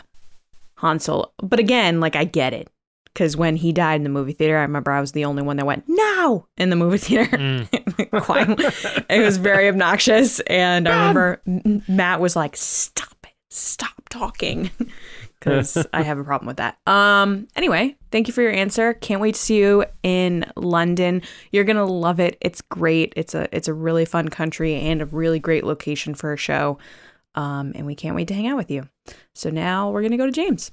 Han 0.77 1.01
Solo. 1.01 1.33
But 1.39 1.59
again, 1.59 1.99
like 1.99 2.15
I 2.15 2.25
get 2.25 2.53
it 2.53 2.71
because 3.13 3.37
when 3.37 3.57
he 3.57 3.73
died 3.73 3.97
in 3.97 4.03
the 4.05 4.11
movie 4.11 4.33
theater, 4.33 4.59
I 4.59 4.63
remember 4.63 4.93
I 4.93 5.01
was 5.01 5.13
the 5.13 5.25
only 5.25 5.43
one 5.43 5.57
that 5.57 5.67
went 5.67 5.85
no 5.89 6.47
in 6.57 6.71
the 6.71 6.77
movie 6.77 6.99
theater. 6.99 7.37
Mm. 7.37 7.69
It 9.09 9.21
was 9.21 9.37
very 9.37 9.69
obnoxious, 9.69 10.41
and 10.41 10.89
I 10.89 11.09
remember 11.09 11.41
Matt 11.89 12.21
was 12.21 12.37
like, 12.37 12.57
"Stop 12.57 13.15
stop 13.57 14.09
talking," 14.09 14.71
because 15.39 15.77
I 15.93 16.03
have 16.03 16.19
a 16.19 16.25
problem 16.25 16.47
with 16.47 16.59
that. 16.59 16.79
Um. 16.87 17.49
Anyway, 17.57 17.97
thank 18.11 18.29
you 18.29 18.35
for 18.35 18.43
your 18.43 18.53
answer. 18.53 18.95
Can't 18.95 19.21
wait 19.21 19.35
to 19.35 19.41
see 19.41 19.59
you 19.59 19.85
in 20.03 20.51
London. 20.57 21.23
You're 21.53 21.65
gonna 21.65 21.85
love 21.85 22.21
it. 22.21 22.37
It's 22.41 22.61
great. 22.63 23.13
It's 23.17 23.35
a 23.35 23.49
it's 23.55 23.69
a 23.69 23.75
really 23.75 24.05
fun 24.05 24.29
country 24.29 24.75
and 24.75 25.03
a 25.03 25.07
really 25.07 25.39
great 25.39 25.65
location 25.65 26.15
for 26.15 26.33
a 26.33 26.37
show. 26.37 26.79
Um. 27.35 27.73
And 27.75 27.87
we 27.87 27.95
can't 27.95 28.17
wait 28.17 28.29
to 28.29 28.35
hang 28.35 28.47
out 28.47 28.57
with 28.57 28.71
you. 28.71 28.89
So 29.35 29.51
now 29.51 29.91
we're 29.91 30.03
gonna 30.03 30.17
go 30.17 30.27
to 30.27 30.33
James. 30.33 30.71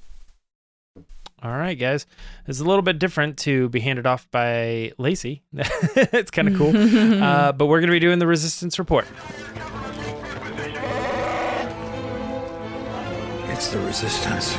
All 1.44 1.50
right, 1.50 1.74
guys. 1.74 2.06
It's 2.46 2.60
a 2.60 2.64
little 2.64 2.80
bit 2.80 2.98
different 2.98 3.36
to 3.40 3.68
be 3.68 3.78
handed 3.78 4.06
off 4.06 4.30
by 4.30 4.92
Lacey. 4.96 5.42
it's 5.52 6.30
kind 6.30 6.48
of 6.48 6.56
cool. 6.56 6.74
uh, 7.22 7.52
but 7.52 7.66
we're 7.66 7.80
going 7.80 7.90
to 7.90 7.94
be 7.94 8.00
doing 8.00 8.18
the 8.18 8.26
resistance 8.26 8.78
report. 8.78 9.06
The 13.72 13.80
resistance. 13.80 14.56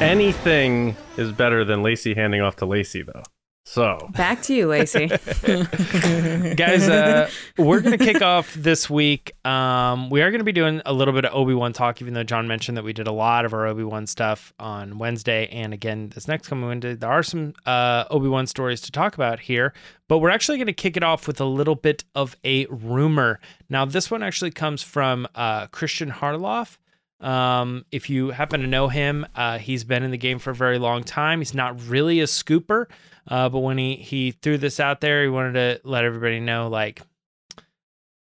Anything 0.00 0.96
is 1.16 1.32
better 1.32 1.64
than 1.64 1.82
Lacey 1.82 2.14
handing 2.14 2.40
off 2.40 2.56
to 2.56 2.66
Lacey, 2.66 3.02
though. 3.02 3.22
So, 3.64 4.08
Back 4.10 4.42
to 4.42 4.54
you, 4.54 4.66
Lacey. 4.66 5.06
guys 6.56 6.88
uh, 6.88 7.30
we're 7.56 7.80
gonna 7.80 7.96
kick 7.96 8.20
off 8.20 8.52
this 8.54 8.90
week. 8.90 9.32
Um, 9.46 10.10
we 10.10 10.20
are 10.20 10.32
gonna 10.32 10.42
be 10.42 10.50
doing 10.52 10.82
a 10.84 10.92
little 10.92 11.14
bit 11.14 11.24
of 11.24 11.32
obi-wan 11.32 11.72
talk 11.72 12.02
even 12.02 12.12
though 12.12 12.24
john 12.24 12.48
mentioned 12.48 12.76
that 12.76 12.82
we 12.82 12.92
did 12.92 13.06
a 13.06 13.12
lot 13.12 13.44
of 13.44 13.54
our 13.54 13.66
obi-wan 13.66 14.06
stuff 14.06 14.52
on 14.58 14.98
wednesday 14.98 15.46
and 15.48 15.72
again 15.72 16.10
this 16.14 16.26
next 16.26 16.48
coming 16.48 16.66
wednesday. 16.66 16.94
There 16.94 17.10
are 17.10 17.22
some 17.22 17.54
uh, 17.64 18.04
obi-wan 18.10 18.48
stories 18.48 18.80
to 18.82 18.92
talk 18.92 19.14
about 19.14 19.38
here 19.38 19.72
but 20.08 20.18
we're 20.18 20.30
actually 20.30 20.58
gonna 20.58 20.72
kick 20.72 20.96
it 20.96 21.04
off 21.04 21.28
with 21.28 21.40
a 21.40 21.44
little 21.44 21.76
bit 21.76 22.02
of 22.16 22.36
a 22.44 22.66
rumor. 22.66 23.38
Now 23.70 23.84
this 23.84 24.10
one 24.10 24.24
actually 24.24 24.50
comes 24.50 24.82
from 24.82 25.28
uh, 25.36 25.68
christian 25.68 26.10
harloff. 26.10 26.78
Um, 27.20 27.84
if 27.92 28.10
you 28.10 28.30
happen 28.30 28.60
to 28.62 28.66
know 28.66 28.88
him, 28.88 29.24
uh, 29.36 29.58
he's 29.58 29.84
been 29.84 30.02
in 30.02 30.10
the 30.10 30.18
game 30.18 30.40
for 30.40 30.50
a 30.50 30.54
very 30.54 30.80
long 30.80 31.04
time. 31.04 31.38
He's 31.38 31.54
not 31.54 31.80
really 31.86 32.18
a 32.18 32.24
scooper, 32.24 32.86
uh, 33.28 33.48
but 33.48 33.60
when 33.60 33.78
he 33.78 33.96
he 33.96 34.32
threw 34.32 34.58
this 34.58 34.80
out 34.80 35.00
there, 35.00 35.22
he 35.22 35.28
wanted 35.28 35.52
to 35.52 35.88
let 35.88 36.04
everybody 36.04 36.40
know, 36.40 36.68
like, 36.68 37.00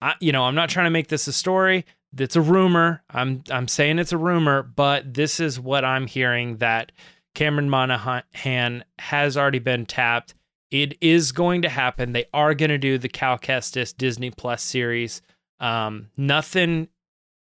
I, 0.01 0.15
you 0.19 0.31
know, 0.31 0.43
I'm 0.43 0.55
not 0.55 0.69
trying 0.69 0.87
to 0.87 0.91
make 0.91 1.07
this 1.07 1.27
a 1.27 1.33
story. 1.33 1.85
It's 2.17 2.35
a 2.35 2.41
rumor. 2.41 3.03
I'm 3.09 3.43
I'm 3.51 3.67
saying 3.67 3.99
it's 3.99 4.13
a 4.13 4.17
rumor, 4.17 4.63
but 4.63 5.13
this 5.13 5.39
is 5.39 5.59
what 5.59 5.85
I'm 5.85 6.07
hearing 6.07 6.57
that 6.57 6.91
Cameron 7.35 7.69
Monaghan 7.69 8.83
has 8.97 9.37
already 9.37 9.59
been 9.59 9.85
tapped. 9.85 10.33
It 10.71 10.97
is 11.01 11.31
going 11.31 11.61
to 11.63 11.69
happen. 11.69 12.13
They 12.13 12.25
are 12.33 12.53
going 12.53 12.69
to 12.69 12.77
do 12.77 12.97
the 12.97 13.09
Cal 13.09 13.37
Kestis 13.37 13.95
Disney 13.95 14.31
Plus 14.31 14.61
series. 14.61 15.21
Um, 15.59 16.09
nothing, 16.15 16.87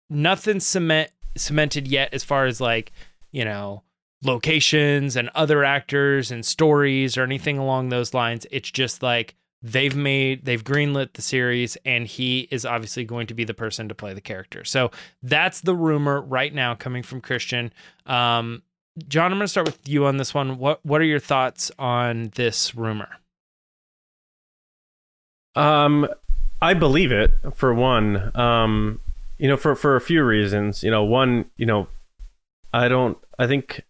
nothing 0.09 0.59
cement 0.59 1.11
cemented 1.37 1.87
yet 1.87 2.13
as 2.13 2.23
far 2.23 2.45
as 2.45 2.61
like 2.61 2.91
you 3.31 3.45
know 3.45 3.83
locations 4.25 5.15
and 5.15 5.29
other 5.35 5.63
actors 5.63 6.31
and 6.31 6.45
stories 6.45 7.17
or 7.17 7.23
anything 7.23 7.57
along 7.57 7.89
those 7.89 8.13
lines. 8.13 8.45
It's 8.51 8.69
just 8.71 9.03
like 9.03 9.35
they've 9.61 9.95
made 9.95 10.45
they've 10.45 10.63
greenlit 10.63 11.13
the 11.13 11.21
series 11.21 11.75
and 11.85 12.05
he 12.05 12.47
is 12.51 12.65
obviously 12.65 13.03
going 13.05 13.27
to 13.27 13.33
be 13.33 13.43
the 13.43 13.53
person 13.53 13.87
to 13.89 13.95
play 13.95 14.13
the 14.13 14.21
character. 14.21 14.63
So 14.63 14.91
that's 15.23 15.61
the 15.61 15.75
rumor 15.75 16.21
right 16.21 16.53
now 16.53 16.75
coming 16.75 17.03
from 17.03 17.21
Christian. 17.21 17.71
Um, 18.05 18.63
John, 19.07 19.31
I'm 19.31 19.37
going 19.37 19.45
to 19.45 19.47
start 19.49 19.67
with 19.67 19.87
you 19.87 20.05
on 20.05 20.17
this 20.17 20.33
one. 20.33 20.57
What 20.57 20.85
what 20.85 21.01
are 21.01 21.05
your 21.05 21.19
thoughts 21.19 21.71
on 21.77 22.31
this 22.35 22.75
rumor? 22.75 23.09
um, 25.55 26.07
I 26.61 26.73
believe 26.73 27.11
it 27.11 27.31
for 27.53 27.73
one. 27.73 28.35
Um, 28.35 28.99
you 29.37 29.47
know, 29.47 29.57
for 29.57 29.75
for 29.75 29.95
a 29.95 30.01
few 30.01 30.23
reasons. 30.23 30.83
You 30.83 30.91
know, 30.91 31.03
one, 31.03 31.45
you 31.57 31.65
know, 31.65 31.87
I 32.73 32.87
don't. 32.87 33.17
I 33.37 33.47
think 33.47 33.81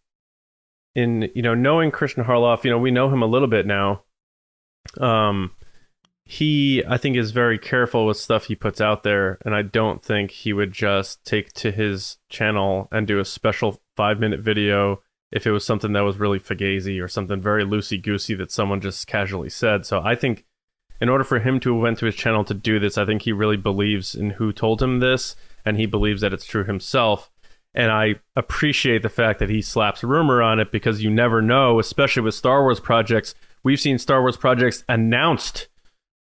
in 0.96 1.30
you 1.36 1.42
know 1.42 1.54
knowing 1.54 1.92
Christian 1.92 2.24
Harloff, 2.24 2.64
you 2.64 2.72
know, 2.72 2.80
we 2.80 2.92
know 2.92 3.10
him 3.10 3.22
a 3.22 3.28
little 3.28 3.48
bit 3.48 3.68
now. 3.68 4.04
Um, 5.00 5.52
he 6.24 6.84
I 6.88 6.98
think 6.98 7.18
is 7.18 7.32
very 7.32 7.60
careful 7.60 8.06
with 8.06 8.18
stuff 8.18 8.46
he 8.46 8.56
puts 8.56 8.82
out 8.82 9.04
there, 9.04 9.38
and 9.46 9.54
I 9.54 9.62
don't 9.62 10.04
think 10.04 10.32
he 10.32 10.54
would 10.54 10.72
just 10.72 11.24
take 11.26 11.54
to 11.54 11.72
his 11.72 12.18
channel 12.30 12.88
and 12.92 13.06
do 13.06 13.20
a 13.20 13.26
special 13.26 13.82
five 13.96 14.20
minute 14.20 14.40
video 14.40 15.02
if 15.32 15.46
it 15.46 15.52
was 15.52 15.66
something 15.66 15.94
that 15.94 16.02
was 16.02 16.18
really 16.18 16.40
fugazi 16.40 17.04
or 17.04 17.08
something 17.08 17.42
very 17.42 17.64
loosey 17.64 18.02
goosey 18.02 18.36
that 18.36 18.52
someone 18.52 18.80
just 18.80 19.06
casually 19.06 19.50
said. 19.50 19.86
So 19.86 20.02
I 20.02 20.16
think 20.16 20.46
in 21.02 21.10
order 21.10 21.24
for 21.24 21.40
him 21.40 21.60
to 21.60 21.76
went 21.76 22.00
to 22.00 22.06
his 22.06 22.16
channel 22.16 22.46
to 22.46 22.54
do 22.54 22.80
this, 22.80 22.98
I 22.98 23.06
think 23.06 23.24
he 23.24 23.34
really 23.34 23.58
believes 23.58 24.16
in 24.16 24.32
who 24.32 24.54
told 24.54 24.82
him 24.82 25.00
this, 25.00 25.36
and 25.66 25.78
he 25.78 25.86
believes 25.86 26.22
that 26.22 26.34
it's 26.34 26.46
true 26.46 26.64
himself. 26.64 27.30
And 27.76 27.92
I 27.92 28.16
appreciate 28.38 29.02
the 29.04 29.10
fact 29.10 29.40
that 29.40 29.50
he 29.50 29.62
slaps 29.62 30.02
rumor 30.02 30.42
on 30.42 30.60
it 30.60 30.72
because 30.72 31.04
you 31.04 31.10
never 31.10 31.42
know, 31.42 31.78
especially 31.78 32.24
with 32.24 32.34
Star 32.34 32.64
Wars 32.64 32.80
projects. 32.80 33.36
We've 33.64 33.80
seen 33.80 34.00
Star 34.00 34.22
Wars 34.22 34.38
projects 34.38 34.86
announced 34.88 35.68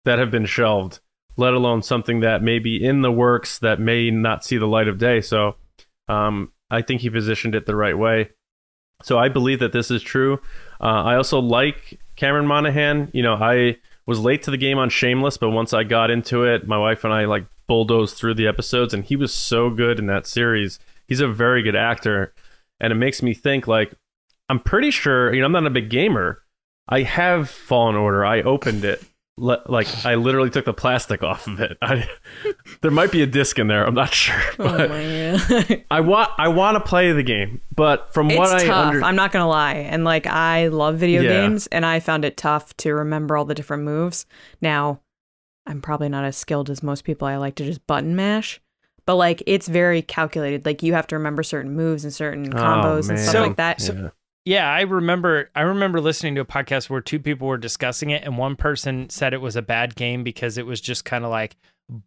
that 0.03 0.19
have 0.19 0.29
been 0.29 0.45
shelved, 0.45 0.99
let 1.37 1.53
alone 1.53 1.81
something 1.81 2.19
that 2.19 2.43
may 2.43 2.59
be 2.59 2.83
in 2.83 3.01
the 3.01 3.11
works 3.11 3.57
that 3.59 3.79
may 3.79 4.11
not 4.11 4.43
see 4.43 4.57
the 4.57 4.67
light 4.67 4.89
of 4.89 4.97
day. 4.97 5.21
So 5.21 5.55
um, 6.09 6.51
I 6.69 6.81
think 6.81 7.01
he 7.01 7.09
positioned 7.09 7.55
it 7.55 7.65
the 7.65 7.75
right 7.75 7.97
way. 7.97 8.31
So 9.03 9.17
I 9.17 9.29
believe 9.29 9.59
that 9.59 9.71
this 9.71 9.91
is 9.91 10.01
true. 10.01 10.39
Uh, 10.81 11.03
I 11.03 11.15
also 11.15 11.39
like 11.39 11.99
Cameron 12.17 12.47
Monaghan. 12.47 13.11
You 13.13 13.23
know, 13.23 13.35
I 13.35 13.77
was 14.05 14.19
late 14.19 14.43
to 14.43 14.51
the 14.51 14.57
game 14.57 14.77
on 14.77 14.89
Shameless, 14.89 15.37
but 15.37 15.51
once 15.51 15.73
I 15.73 15.83
got 15.83 16.11
into 16.11 16.43
it, 16.43 16.67
my 16.67 16.77
wife 16.77 17.03
and 17.03 17.13
I 17.13 17.25
like 17.25 17.45
bulldozed 17.67 18.17
through 18.17 18.35
the 18.35 18.47
episodes, 18.47 18.93
and 18.93 19.03
he 19.03 19.15
was 19.15 19.33
so 19.33 19.69
good 19.69 19.99
in 19.99 20.05
that 20.07 20.27
series. 20.27 20.79
He's 21.07 21.19
a 21.21 21.27
very 21.27 21.61
good 21.63 21.75
actor, 21.75 22.33
and 22.79 22.91
it 22.91 22.95
makes 22.95 23.21
me 23.21 23.33
think 23.33 23.67
like 23.67 23.93
I'm 24.49 24.59
pretty 24.59 24.91
sure. 24.91 25.33
You 25.33 25.39
know, 25.41 25.45
I'm 25.45 25.51
not 25.51 25.65
a 25.67 25.69
big 25.71 25.89
gamer. 25.89 26.41
I 26.87 27.01
have 27.01 27.49
Fallen 27.49 27.95
Order. 27.95 28.25
I 28.25 28.41
opened 28.41 28.85
it. 28.85 29.03
Le- 29.37 29.61
like 29.65 30.05
I 30.05 30.15
literally 30.15 30.49
took 30.49 30.63
the 30.63 30.73
plastic 30.73 31.21
off 31.21 31.45
of 31.47 31.59
it. 31.59 31.77
I, 31.81 32.07
there 32.81 32.91
might 32.91 33.11
be 33.11 33.21
a 33.21 33.25
disc 33.25 33.59
in 33.59 33.67
there. 33.67 33.85
I'm 33.85 33.93
not 33.93 34.13
sure, 34.13 34.39
oh 34.59 34.77
but 34.77 34.87
god. 34.87 35.83
I 35.91 35.99
want 35.99 36.29
I 36.37 36.47
want 36.47 36.75
to 36.75 36.79
play 36.87 37.11
the 37.11 37.21
game. 37.23 37.59
But 37.75 38.13
from 38.13 38.29
it's 38.31 38.37
what 38.37 38.51
I 38.53 38.65
tough. 38.65 38.87
under- 38.87 39.03
I'm 39.03 39.17
not 39.17 39.33
gonna 39.33 39.47
lie, 39.49 39.73
and 39.73 40.05
like 40.05 40.25
I 40.25 40.67
love 40.67 40.97
video 40.99 41.21
Yeah. 41.21 41.29
games, 41.47 41.67
and 41.67 41.85
I 41.85 41.99
found 41.99 42.23
it 42.23 42.37
tough 42.37 42.77
to 42.77 42.93
remember 42.93 43.35
all 43.35 43.43
the 43.43 43.55
different 43.55 43.83
moves. 43.83 44.25
Now, 44.61 45.01
I'm 45.67 45.81
probably 45.81 46.07
not 46.07 46.23
as 46.23 46.37
skilled 46.37 46.69
as 46.69 46.81
most 46.81 47.03
people. 47.03 47.27
I 47.27 47.35
like 47.35 47.55
to 47.55 47.65
just 47.65 47.85
button 47.87 48.15
mash, 48.15 48.61
but 49.05 49.15
like 49.15 49.41
it's 49.45 49.67
very 49.67 50.01
calculated. 50.01 50.65
Like 50.65 50.81
you 50.83 50.93
have 50.93 51.07
to 51.07 51.15
remember 51.15 51.43
certain 51.43 51.75
moves 51.75 52.03
and 52.03 52.13
certain 52.13 52.53
Oh, 52.53 52.57
combos 52.57 53.09
and 53.09 53.19
stuff 53.19 53.31
So- 53.33 53.41
like 53.43 53.55
that. 53.57 53.81
yeah. 53.87 54.09
Yeah, 54.47 54.69
I 54.69 54.81
remember 54.81 55.49
I 55.55 55.61
remember 55.61 55.99
listening 55.99 56.35
to 56.35 56.41
a 56.41 56.45
podcast 56.45 56.87
where 56.89 57.01
two 57.01 57.19
people 57.19 57.47
were 57.47 57.57
discussing 57.57 58.11
it 58.11 58.23
and 58.23 58.37
one 58.37 58.55
person 58.55 59.09
said 59.09 59.33
it 59.33 59.41
was 59.41 59.55
a 59.55 59.61
bad 59.63 59.95
game 59.95 60.23
because 60.23 60.59
it 60.59 60.67
was 60.67 60.79
just 60.79 61.03
kind 61.03 61.23
of 61.25 61.31
like 61.31 61.55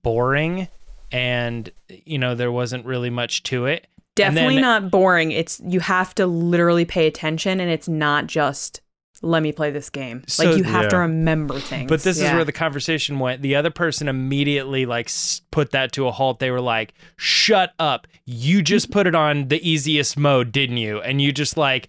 boring 0.03 0.69
and 1.11 1.71
you 1.89 2.19
know 2.19 2.35
there 2.35 2.53
wasn't 2.53 2.85
really 2.87 3.11
much 3.11 3.43
to 3.45 3.67
it. 3.67 3.87
definitely 4.15 4.55
then- 4.57 4.63
not 4.63 4.91
boring. 4.91 5.31
It's 5.33 5.61
you 5.65 5.81
have 5.81 6.15
to 6.17 6.27
literally 6.27 6.85
pay 6.85 7.07
attention, 7.07 7.61
and 7.61 7.71
it's 7.71 7.89
not 7.89 8.27
just 8.27 8.81
let 9.23 9.43
me 9.43 9.53
play 9.53 9.71
this 9.71 9.91
game. 9.91 10.23
So- 10.29 10.45
like 10.45 10.59
you 10.59 10.65
have 10.65 10.89
to 10.89 10.99
remember 10.99 11.59
things. 11.59 11.89
But 11.89 12.03
this 12.03 12.19
is 12.19 12.25
where 12.33 12.45
the 12.45 12.53
conversation 12.53 13.19
went. 13.19 13.43
The 13.43 13.57
other 13.57 13.71
person 13.71 14.09
immediately 14.09 14.87
like 14.87 15.11
put 15.51 15.71
that 15.73 15.93
to 15.93 16.07
a 16.07 16.13
halt. 16.13 16.39
They 16.39 16.51
were 16.51 16.61
like, 16.61 16.95
"Shut 17.17 17.75
up! 17.79 18.07
You 18.25 18.63
just 18.63 18.91
put 18.91 19.07
it 19.07 19.15
on 19.15 19.49
the 19.49 19.69
easiest 19.69 20.17
mode, 20.17 20.53
didn't 20.53 20.77
you?" 20.79 21.01
And 21.01 21.21
you 21.21 21.33
just 21.33 21.57
like 21.57 21.89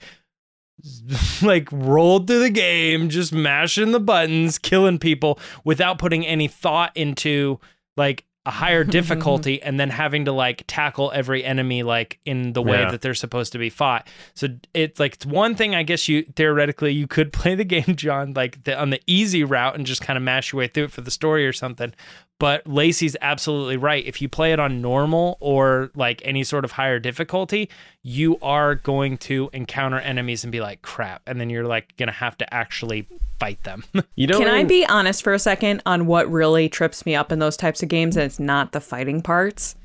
like 1.42 1.68
rolled 1.72 2.28
through 2.28 2.40
the 2.40 2.50
game, 2.50 3.10
just 3.10 3.34
mashing 3.34 3.92
the 3.92 4.00
buttons, 4.00 4.58
killing 4.58 4.98
people 5.00 5.40
without 5.64 6.00
putting 6.00 6.26
any 6.26 6.48
thought 6.48 6.92
into 6.96 7.60
like 7.98 8.26
a 8.50 8.52
higher 8.52 8.84
difficulty 8.98 9.62
and 9.62 9.80
then 9.80 9.90
having 9.92 10.26
to 10.26 10.32
like 10.32 10.64
tackle 10.68 11.12
every 11.14 11.44
enemy 11.46 11.84
like 11.84 12.20
in 12.26 12.54
the 12.54 12.62
way 12.62 12.80
Yeah. 12.82 12.92
that 12.92 13.02
they're 13.02 13.14
supposed 13.14 13.52
to 13.54 13.60
be 13.60 13.70
fought. 13.70 14.08
So 14.34 14.48
it's 14.74 15.00
like 15.00 15.14
it's 15.14 15.26
one 15.26 15.54
thing 15.56 15.76
I 15.76 15.84
guess 15.84 16.08
you 16.10 16.24
theoretically 16.36 16.92
you 16.94 17.06
could 17.08 17.32
play 17.42 17.54
the 17.56 17.64
game 17.64 17.96
John 17.96 18.34
like 18.34 18.64
the, 18.64 18.78
on 18.80 18.90
the 18.90 19.00
easy 19.06 19.44
route 19.44 19.76
and 19.76 19.86
just 19.86 20.02
kind 20.02 20.18
of 20.18 20.24
mash 20.24 20.52
your 20.52 20.58
way 20.60 20.68
through 20.68 20.86
it 20.86 20.92
for 20.92 21.02
the 21.02 21.12
story 21.12 21.46
or 21.46 21.54
something. 21.54 21.94
But 22.40 22.66
Lacey's 22.66 23.18
absolutely 23.22 23.76
right. 23.76 24.06
If 24.06 24.22
you 24.22 24.30
play 24.30 24.54
it 24.54 24.60
on 24.60 24.82
normal 24.82 25.38
or 25.42 25.92
like 25.94 26.22
any 26.24 26.46
sort 26.46 26.64
of 26.64 26.72
higher 26.72 26.98
difficulty, 26.98 27.70
you 28.02 28.38
are 28.42 28.76
going 28.76 29.18
to 29.18 29.50
encounter 29.52 30.00
enemies 30.00 30.44
and 30.46 30.52
be 30.52 30.62
like 30.62 30.82
crap 30.82 31.22
and 31.28 31.40
then 31.40 31.50
you're 31.50 31.66
like 31.66 31.96
going 31.98 32.08
to 32.08 32.14
have 32.14 32.38
to 32.38 32.54
actually 32.54 33.08
fight 33.40 33.62
them. 33.64 33.84
You 34.16 34.28
know, 34.28 34.40
Can 34.40 34.48
I 34.50 34.64
be 34.66 34.86
honest 34.86 35.24
for 35.24 35.34
a 35.34 35.40
second 35.40 35.82
on 35.86 36.06
what 36.06 36.30
really 36.30 36.68
trips 36.68 37.06
me 37.06 37.16
up 37.16 37.32
in 37.32 37.40
those 37.40 37.56
types 37.56 37.82
of 37.82 37.88
games? 37.88 38.18
And 38.18 38.26
it's 38.26 38.40
not 38.40 38.74
the 38.74 38.82
fighting 38.82 39.22
parts. 39.22 39.76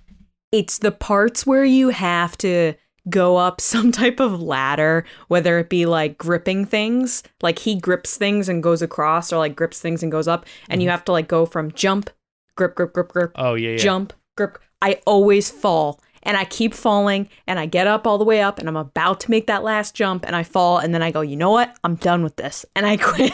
It's 0.51 0.79
the 0.79 0.91
parts 0.91 1.47
where 1.47 1.65
you 1.65 1.91
have 1.91 2.37
to 2.39 2.75
go 3.09 3.37
up 3.37 3.61
some 3.61 3.93
type 3.93 4.21
of 4.21 4.41
ladder, 4.41 5.05
whether 5.29 5.59
it 5.59 5.69
be 5.69 5.87
like 5.87 6.19
gripping 6.19 6.65
things, 6.65 7.23
like 7.43 7.59
he 7.59 7.77
grips 7.77 8.17
things 8.17 8.49
and 8.49 8.63
goes 8.63 8.83
across, 8.83 9.33
or 9.33 9.39
like 9.39 9.57
grips 9.57 9.81
things 9.81 10.03
and 10.03 10.11
goes 10.11 10.29
up, 10.29 10.47
and 10.69 10.83
you 10.83 10.87
mm-hmm. 10.87 10.93
have 10.93 11.05
to 11.05 11.13
like 11.13 11.29
go 11.29 11.47
from 11.47 11.73
jump, 11.73 12.11
grip, 12.57 12.75
grip, 12.75 12.93
grip, 12.93 13.09
grip, 13.09 13.33
oh 13.37 13.55
yeah, 13.55 13.71
yeah. 13.71 13.77
jump, 13.77 14.13
grip. 14.37 14.59
I 14.81 15.01
always 15.07 15.51
fall 15.51 16.01
and 16.25 16.37
I 16.37 16.45
keep 16.45 16.75
falling 16.75 17.29
and 17.47 17.59
I 17.59 17.67
get 17.67 17.87
up 17.87 18.07
all 18.07 18.19
the 18.19 18.25
way 18.25 18.41
up 18.41 18.59
and 18.59 18.69
I'm 18.69 18.77
about 18.77 19.21
to 19.21 19.31
make 19.31 19.47
that 19.47 19.63
last 19.63 19.95
jump 19.95 20.27
and 20.27 20.35
I 20.35 20.43
fall 20.43 20.79
and 20.79 20.93
then 20.95 21.03
I 21.03 21.11
go, 21.11 21.21
you 21.21 21.37
know 21.37 21.51
what? 21.51 21.77
I'm 21.85 21.95
done 21.97 22.23
with 22.23 22.37
this. 22.37 22.65
And 22.77 22.87
I 22.87 22.97
quit. 22.97 23.33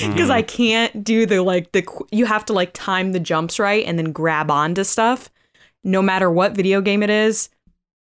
Because 0.00 0.30
I 0.30 0.42
can't 0.42 1.02
do 1.02 1.26
the 1.26 1.42
like 1.42 1.72
the 1.72 1.84
you 2.12 2.24
have 2.24 2.44
to 2.44 2.52
like 2.52 2.70
time 2.72 3.10
the 3.12 3.18
jumps 3.18 3.58
right 3.58 3.84
and 3.84 3.98
then 3.98 4.12
grab 4.12 4.48
onto 4.48 4.84
stuff. 4.84 5.28
No 5.82 6.00
matter 6.00 6.30
what 6.30 6.54
video 6.54 6.80
game 6.80 7.02
it 7.02 7.10
is, 7.10 7.48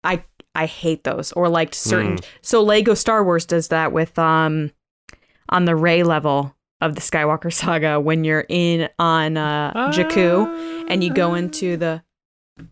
I 0.04 0.22
I 0.54 0.66
hate 0.66 1.02
those 1.02 1.32
or 1.32 1.48
like 1.48 1.74
certain. 1.74 2.18
So 2.42 2.62
Lego 2.62 2.94
Star 2.94 3.24
Wars 3.24 3.44
does 3.44 3.68
that 3.68 3.90
with 3.90 4.16
um 4.20 4.70
on 5.48 5.64
the 5.64 5.74
Rey 5.74 6.04
level 6.04 6.54
of 6.84 6.94
the 6.94 7.00
Skywalker 7.00 7.52
saga 7.52 7.98
when 7.98 8.24
you're 8.24 8.44
in 8.48 8.88
on 8.98 9.36
uh, 9.36 9.72
Jakku 9.90 10.84
and 10.88 11.02
you 11.02 11.12
go 11.12 11.34
into 11.34 11.76
the 11.76 12.02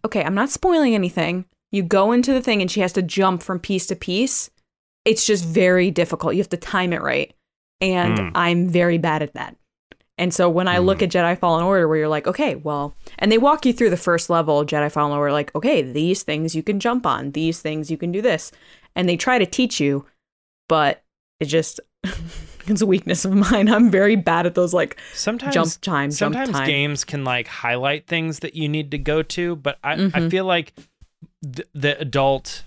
okay 0.04 0.22
i'm 0.22 0.34
not 0.34 0.50
spoiling 0.50 0.94
anything. 0.94 1.44
You 1.72 1.82
go 1.82 2.12
into 2.12 2.32
the 2.34 2.42
thing 2.42 2.60
and 2.60 2.70
she 2.70 2.80
has 2.80 2.92
to 2.92 3.02
jump 3.02 3.42
from 3.42 3.58
piece 3.58 3.86
to 3.86 3.96
piece. 3.96 4.50
It's 5.06 5.24
just 5.26 5.44
very 5.44 5.90
difficult. 5.90 6.34
You 6.34 6.40
have 6.42 6.50
to 6.50 6.58
time 6.58 6.92
it 6.92 7.00
right. 7.02 7.32
And 7.80 8.18
Mm. 8.18 8.30
i'm 8.34 8.68
very 8.68 8.98
bad 8.98 9.22
at 9.22 9.34
that. 9.34 9.56
And 10.18 10.32
so 10.34 10.48
when 10.50 10.68
i 10.68 10.78
look 10.78 11.02
at 11.02 11.08
jedi 11.10 11.36
fallen 11.38 11.64
order 11.64 11.88
where 11.88 11.96
you're 11.96 12.16
like 12.16 12.26
okay 12.28 12.54
well 12.56 12.94
and 13.18 13.32
they 13.32 13.38
walk 13.38 13.64
you 13.66 13.72
through 13.72 13.90
the 13.90 13.96
first 13.96 14.28
level 14.30 14.60
of 14.60 14.66
jedi 14.68 14.92
fallen 14.92 15.16
order 15.18 15.32
like 15.32 15.52
okay 15.56 15.80
these 15.82 16.22
things 16.22 16.54
you 16.54 16.62
can 16.62 16.78
jump 16.78 17.06
on 17.06 17.32
these 17.32 17.60
things 17.60 17.90
you 17.90 17.96
can 17.96 18.12
do 18.12 18.20
this. 18.22 18.52
And 18.94 19.08
they 19.08 19.16
try 19.16 19.38
to 19.38 19.46
teach 19.46 19.80
you 19.80 20.04
but 20.68 21.02
it 21.40 21.46
just 21.46 21.80
it's 22.70 22.80
a 22.82 22.86
weakness 22.86 23.24
of 23.24 23.32
mine 23.34 23.68
i'm 23.68 23.90
very 23.90 24.16
bad 24.16 24.46
at 24.46 24.54
those 24.54 24.72
like 24.74 24.96
Sometimes 25.14 25.54
jump 25.54 25.70
time 25.80 26.10
jump 26.10 26.34
sometimes 26.34 26.50
time 26.50 26.66
games 26.66 27.04
can 27.04 27.24
like 27.24 27.46
highlight 27.48 28.06
things 28.06 28.40
that 28.40 28.54
you 28.54 28.68
need 28.68 28.90
to 28.92 28.98
go 28.98 29.22
to 29.22 29.56
but 29.56 29.78
i, 29.84 29.92
I 29.92 29.96
Mhm. 29.96 30.30
feel 30.30 30.44
like 30.44 30.72
the, 31.42 31.64
the 31.74 31.98
adult 32.00 32.64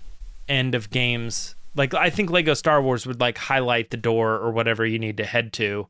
end 0.48 0.74
of 0.74 0.90
games 0.90 1.54
like 1.74 1.94
i 1.94 2.10
think 2.10 2.30
lego 2.30 2.54
star 2.54 2.80
wars 2.82 3.06
would 3.06 3.20
like 3.20 3.38
highlight 3.38 3.90
the 3.90 3.96
door 3.96 4.32
or 4.36 4.50
whatever 4.50 4.84
you 4.86 4.98
need 4.98 5.16
to 5.18 5.24
head 5.24 5.52
to 5.54 5.86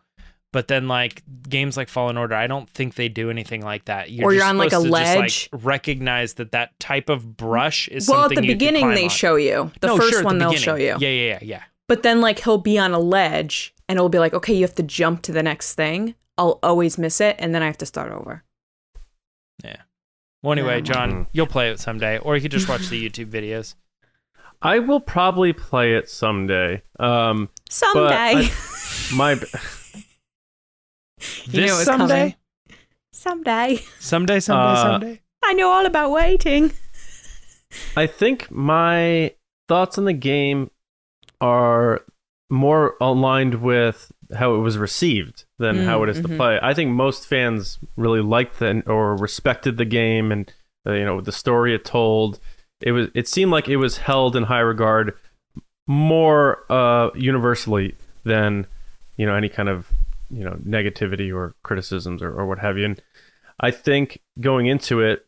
but 0.52 0.68
then 0.68 0.88
like 0.88 1.22
games 1.48 1.76
like 1.76 1.88
fallen 1.88 2.16
order 2.16 2.34
i 2.34 2.46
don't 2.46 2.68
think 2.70 2.94
they 2.94 3.08
do 3.08 3.28
anything 3.28 3.60
like 3.62 3.84
that 3.86 4.10
you're 4.10 4.26
Or 4.28 4.32
you're 4.32 4.40
just 4.40 4.48
on, 4.50 4.56
like, 4.58 4.68
a 4.72 4.76
to 4.76 4.82
just, 4.82 4.90
ledge. 4.90 5.50
recognize 5.52 6.34
that 6.34 6.52
that 6.52 6.78
type 6.80 7.08
of 7.10 7.36
brush 7.36 7.88
is 7.88 8.08
well 8.08 8.24
at 8.24 8.30
the 8.30 8.40
beginning 8.40 8.88
they 8.94 9.04
on. 9.04 9.10
show 9.10 9.36
you 9.36 9.70
the 9.80 9.88
No, 9.88 9.96
first 9.96 10.10
sure, 10.10 10.18
at 10.20 10.22
the 10.22 10.26
one 10.26 10.38
they'll 10.38 10.50
beginning. 10.50 10.64
show 10.64 10.74
you 10.76 10.86
yeah 10.98 11.08
yeah 11.08 11.28
yeah 11.32 11.38
yeah 11.42 11.62
But 11.88 12.02
then 12.02 12.20
like 12.20 12.38
he'll 12.42 12.58
be 12.58 12.78
on 12.78 12.92
a 12.94 12.98
ledge 13.00 13.74
and 13.88 13.96
it'll 13.98 14.08
be 14.08 14.18
like, 14.18 14.34
okay, 14.34 14.54
you 14.54 14.62
have 14.62 14.74
to 14.76 14.82
jump 14.82 15.22
to 15.22 15.32
the 15.32 15.42
next 15.42 15.74
thing. 15.74 16.14
I'll 16.38 16.58
always 16.62 16.98
miss 16.98 17.20
it 17.20 17.36
and 17.38 17.54
then 17.54 17.62
I 17.62 17.66
have 17.66 17.78
to 17.78 17.86
start 17.86 18.12
over. 18.12 18.42
Yeah. 19.64 19.76
Well 20.42 20.52
anyway 20.52 20.80
john 20.82 21.10
Mhm. 21.12 21.26
you'll 21.32 21.46
play 21.46 21.70
it 21.70 21.80
someday 21.80 22.18
or 22.18 22.36
you 22.36 22.42
could 22.42 22.50
just 22.52 22.68
watch 22.68 22.88
the 22.88 23.08
youtube 23.08 23.30
videos 23.30 23.74
I 24.62 24.78
will 24.78 25.00
probably 25.00 25.52
play 25.52 25.94
it 25.94 26.08
someday. 26.08 26.82
Um, 26.98 27.48
Someday. 27.68 28.48
I- 28.48 28.50
my 29.14 29.32
You 29.34 29.38
this 31.46 31.54
knew 31.54 31.64
it 31.64 31.70
was 31.70 31.84
someday 31.84 32.20
coming. 32.20 32.34
someday. 33.12 33.78
someday 33.98 34.40
someday 34.40 34.68
Uh, 34.72 34.82
someday 34.82 35.20
I 35.44 35.52
know 35.54 35.70
all 35.70 35.86
about 35.86 36.10
waiting. 36.10 36.72
I 37.96 38.06
think 38.06 38.50
my 38.50 39.34
thoughts 39.68 39.96
on 39.98 40.04
the 40.06 40.12
game 40.12 40.70
are 41.40 42.02
more 42.48 42.96
aligned 43.00 43.56
with 43.62 44.12
how 44.36 44.54
it 44.54 44.58
was 44.58 44.78
received 44.78 45.44
than 45.58 45.84
how 45.84 46.02
it 46.02 46.08
is 46.08 46.20
to 46.20 46.28
Mm, 46.28 46.32
mhm. 46.32 46.36
play. 46.36 46.58
I 46.62 46.74
think 46.74 46.90
most 46.90 47.26
fans 47.26 47.78
really 47.96 48.20
liked 48.20 48.58
the, 48.58 48.82
or 48.86 49.16
respected 49.16 49.76
the 49.76 49.84
game 49.84 50.30
and 50.32 50.52
uh, 50.86 50.92
you 50.92 51.04
know 51.04 51.20
the 51.20 51.32
story 51.32 51.74
it 51.74 51.84
told. 51.84 52.38
It 52.80 52.92
was 52.92 53.08
it 53.14 53.26
seemed 53.28 53.50
like 53.50 53.68
it 53.68 53.76
was 53.78 53.98
held 53.98 54.36
in 54.36 54.44
high 54.44 54.60
regard 54.60 55.14
more 55.86 56.64
uh, 56.70 57.10
universally 57.14 57.94
than 58.24 58.66
you 59.16 59.26
know 59.26 59.34
any 59.34 59.48
kind 59.48 59.68
of 59.68 59.88
you 60.30 60.44
know 60.44 60.56
negativity 60.66 61.34
or 61.34 61.54
criticisms 61.62 62.22
or, 62.22 62.32
or 62.32 62.46
what 62.46 62.58
have 62.58 62.76
you. 62.78 62.84
And 62.84 63.02
I 63.60 63.70
think 63.70 64.20
going 64.40 64.66
into 64.66 65.00
it, 65.00 65.26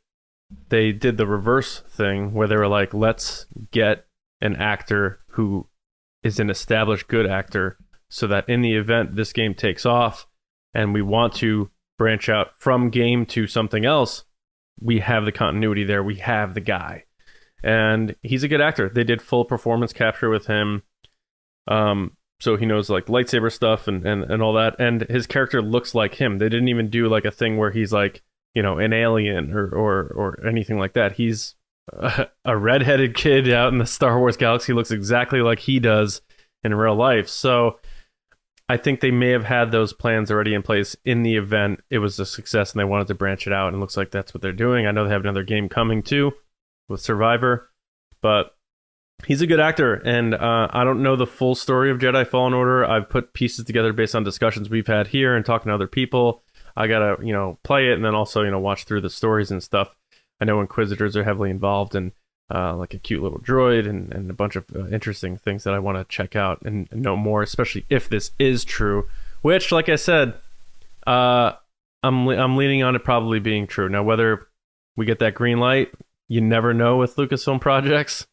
they 0.69 0.93
did 0.93 1.17
the 1.17 1.27
reverse 1.27 1.81
thing 1.89 2.35
where 2.35 2.49
they 2.49 2.57
were 2.57 2.69
like, 2.69 2.93
let's 2.95 3.47
get 3.71 4.07
an 4.41 4.57
actor 4.57 5.21
who 5.31 5.67
is 6.23 6.41
an 6.41 6.51
established 6.51 7.09
good 7.09 7.27
actor 7.27 7.79
so 8.09 8.27
that 8.27 8.49
in 8.49 8.63
the 8.63 8.75
event 8.75 9.15
this 9.15 9.33
game 9.33 9.55
takes 9.55 9.87
off 9.87 10.27
and 10.75 10.95
we 10.95 11.03
want 11.03 11.35
to 11.35 11.71
branch 11.99 12.29
out 12.29 12.49
from 12.59 12.91
game 12.91 13.27
to 13.27 13.47
something 13.47 13.85
else, 13.85 14.25
we 14.81 15.01
have 15.01 15.25
the 15.25 15.33
continuity 15.33 15.85
there. 15.85 16.03
We 16.03 16.17
have 16.17 16.55
the 16.55 16.61
guy. 16.61 17.05
And 17.63 18.15
he's 18.23 18.45
a 18.45 18.49
good 18.49 18.61
actor. 18.61 18.89
They 18.89 19.05
did 19.05 19.21
full 19.21 19.45
performance 19.45 19.93
capture 19.93 20.31
with 20.31 20.47
him. 20.47 20.83
Um, 21.67 22.17
so 22.41 22.57
he 22.57 22.67
knows 22.67 22.89
like 22.89 23.07
lightsaber 23.07 23.51
stuff 23.51 23.89
and, 23.89 24.07
and, 24.07 24.23
and 24.25 24.43
all 24.43 24.53
that. 24.55 24.77
And 24.79 25.03
his 25.03 25.27
character 25.27 25.61
looks 25.61 25.95
like 25.95 26.15
him. 26.15 26.39
They 26.39 26.49
didn't 26.49 26.69
even 26.69 26.89
do 26.89 27.09
like 27.09 27.25
a 27.25 27.33
thing 27.33 27.57
where 27.57 27.73
he's 27.73 27.93
like, 27.93 28.23
you 28.55 28.63
know, 28.63 28.79
an 28.79 28.93
alien 28.93 29.53
or 29.53 29.69
or, 29.69 30.13
or 30.15 30.47
anything 30.47 30.79
like 30.79 30.95
that. 30.95 31.13
He's 31.13 31.57
a, 32.45 32.57
redheaded 32.57 33.15
kid 33.15 33.51
out 33.51 33.73
in 33.73 33.79
the 33.79 33.87
Star 33.87 34.19
Wars 34.19 34.37
galaxy. 34.37 34.73
Looks 34.73 34.91
exactly 34.91 35.41
like 35.41 35.61
he 35.61 35.81
does 35.81 36.21
in 36.63 36.75
real 36.75 36.95
life. 36.95 37.29
So 37.29 37.79
I 38.69 38.77
think 38.77 39.01
they 39.01 39.11
may 39.11 39.31
have 39.31 39.45
had 39.45 39.71
those 39.71 39.93
plans 39.93 40.31
already 40.31 40.55
in 40.55 40.63
place 40.63 40.97
in 41.05 41.23
the 41.23 41.37
event 41.37 41.81
it 41.91 41.99
was 41.99 42.19
a 42.19 42.27
success 42.27 42.73
and 42.73 42.81
they 42.81 42.85
wanted 42.85 43.07
to 43.09 43.15
branch 43.15 43.47
it 43.47 43.53
out. 43.53 43.69
And 43.69 43.77
it 43.77 43.81
looks 43.81 43.97
like 43.97 44.11
that's 44.11 44.35
what 44.35 44.43
they're 44.43 44.53
doing. 44.53 44.87
I 44.87 44.91
know 44.91 45.05
they 45.05 45.11
have 45.11 45.23
another 45.23 45.45
game 45.45 45.69
coming 45.69 46.03
too 46.03 46.33
with 46.89 47.01
Survivor, 47.01 47.71
but 48.21 48.55
he's 49.27 49.41
a 49.41 49.47
good 49.47 49.61
actor. 49.61 49.95
And 49.95 50.35
uh, 50.35 50.69
I 50.71 50.85
don't 50.85 51.03
know 51.03 51.17
the 51.17 51.27
full 51.27 51.55
story 51.55 51.91
of 51.91 51.99
Jedi 51.99 52.27
Fallen 52.27 52.55
Order. 52.55 52.85
I've 52.85 53.09
put 53.09 53.33
pieces 53.33 53.65
together 53.65 53.93
based 53.93 54.15
on 54.15 54.25
discussions 54.25 54.69
we've 54.69 54.87
had 54.87 55.09
here 55.09 55.35
and 55.35 55.45
talking 55.45 55.71
to 55.71 55.75
other 55.75 55.87
people. 55.87 56.43
I 56.77 56.87
gotta, 56.87 57.25
you 57.25 57.33
know, 57.33 57.59
play 57.65 57.89
it 57.89 57.95
and 57.95 58.05
then 58.05 58.15
also, 58.15 58.43
you 58.43 58.51
know, 58.51 58.61
watch 58.61 58.85
through 58.85 59.01
the 59.01 59.11
stories 59.11 59.51
and 59.51 59.63
stuff. 59.63 59.97
I 60.41 60.45
know 60.45 60.61
Inquisitors 60.61 61.17
are 61.17 61.25
heavily 61.25 61.51
involved 61.51 61.95
in 61.95 62.13
uh, 62.53 62.75
like 62.77 62.95
a 62.95 62.99
cute 62.99 63.23
little 63.23 63.41
droid 63.41 63.89
and, 63.89 64.13
and 64.13 64.31
a 64.31 64.35
bunch 64.35 64.57
of 64.57 64.65
uh, 64.75 64.87
interesting 64.89 65.37
things 65.37 65.65
that 65.65 65.75
I 65.75 65.79
want 65.79 65.99
to 65.99 66.05
check 66.05 66.35
out 66.35 66.63
and, 66.63 66.89
and 66.91 67.03
know 67.03 67.17
more, 67.17 67.43
especially 67.43 67.85
if 67.91 68.09
this 68.09 68.31
is 68.39 68.65
true. 68.65 69.09
Which, 69.43 69.71
like 69.71 69.89
I 69.89 69.97
said, 69.97 70.35
uh, 71.07 71.53
I'm 72.03 72.27
le- 72.27 72.37
I'm 72.37 72.57
leaning 72.57 72.83
on 72.83 72.97
it 72.97 73.05
probably 73.05 73.39
being 73.39 73.67
true. 73.67 73.89
Now, 73.89 74.03
whether 74.03 74.49
we 74.97 75.05
get 75.07 75.19
that 75.21 75.35
green 75.35 75.59
light, 75.59 75.93
you 76.27 76.41
never 76.41 76.75
know 76.75 76.97
with 76.97 77.17
Lucasfilm 77.17 77.61
projects. 77.61 78.27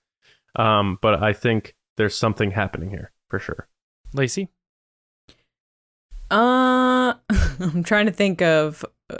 Um, 0.55 0.97
but 1.01 1.21
I 1.21 1.33
think 1.33 1.75
there's 1.97 2.17
something 2.17 2.51
happening 2.51 2.89
here 2.89 3.11
for 3.29 3.39
sure. 3.39 3.67
Lacey? 4.13 4.49
Uh 6.31 7.13
I'm 7.59 7.83
trying 7.83 8.07
to 8.07 8.11
think 8.11 8.41
of 8.41 8.83
uh, 9.09 9.17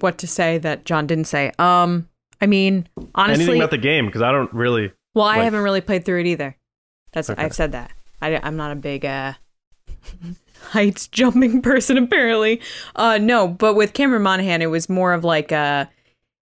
what 0.00 0.18
to 0.18 0.26
say 0.26 0.58
that 0.58 0.84
John 0.84 1.06
didn't 1.06 1.26
say. 1.26 1.52
Um 1.58 2.08
I 2.40 2.46
mean, 2.46 2.88
honestly, 3.14 3.44
Anything 3.44 3.60
about 3.60 3.70
the 3.70 3.78
game 3.78 4.06
because 4.06 4.22
I 4.22 4.32
don't 4.32 4.52
really. 4.52 4.92
well, 5.14 5.24
I 5.26 5.36
like- 5.36 5.44
haven't 5.44 5.62
really 5.62 5.80
played 5.80 6.04
through 6.04 6.20
it 6.20 6.26
either. 6.26 6.56
That's 7.12 7.30
Okay. 7.30 7.40
I've 7.42 7.54
said 7.54 7.72
that. 7.72 7.92
I, 8.20 8.30
am 8.46 8.56
not 8.56 8.72
a 8.72 8.76
big 8.76 9.04
uh, 9.04 9.34
heights 10.70 11.08
jumping 11.08 11.62
person 11.62 11.98
apparently. 11.98 12.60
Uh, 12.96 13.18
no, 13.18 13.48
but 13.48 13.74
with 13.74 13.92
Cameron 13.92 14.22
Monaghan, 14.22 14.62
it 14.62 14.66
was 14.70 14.88
more 14.88 15.12
of 15.12 15.24
like 15.24 15.52
uh, 15.52 15.86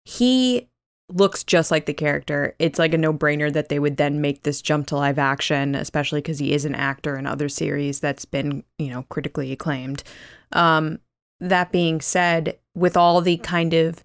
he 0.05 0.67
looks 1.11 1.43
just 1.43 1.71
like 1.71 1.85
the 1.85 1.93
character. 1.93 2.55
It's 2.59 2.77
like 2.79 2.93
a 2.93 2.97
no 2.97 3.13
brainer 3.13 3.51
that 3.51 3.69
they 3.69 3.79
would 3.79 3.97
then 3.97 4.21
make 4.21 4.43
this 4.43 4.61
jump 4.61 4.87
to 4.87 4.95
live 4.95 5.17
action, 5.17 5.75
especially 5.75 6.19
because 6.21 6.39
he 6.39 6.53
is 6.53 6.65
an 6.65 6.75
actor 6.75 7.17
in 7.17 7.25
other 7.25 7.49
series 7.49 7.99
that's 7.99 8.25
been 8.25 8.63
you 8.77 8.89
know 8.89 9.03
critically 9.09 9.51
acclaimed. 9.51 10.03
Um, 10.51 10.99
that 11.39 11.71
being 11.71 12.01
said, 12.01 12.57
with 12.75 12.95
all 12.95 13.21
the 13.21 13.37
kind 13.37 13.73
of 13.73 14.03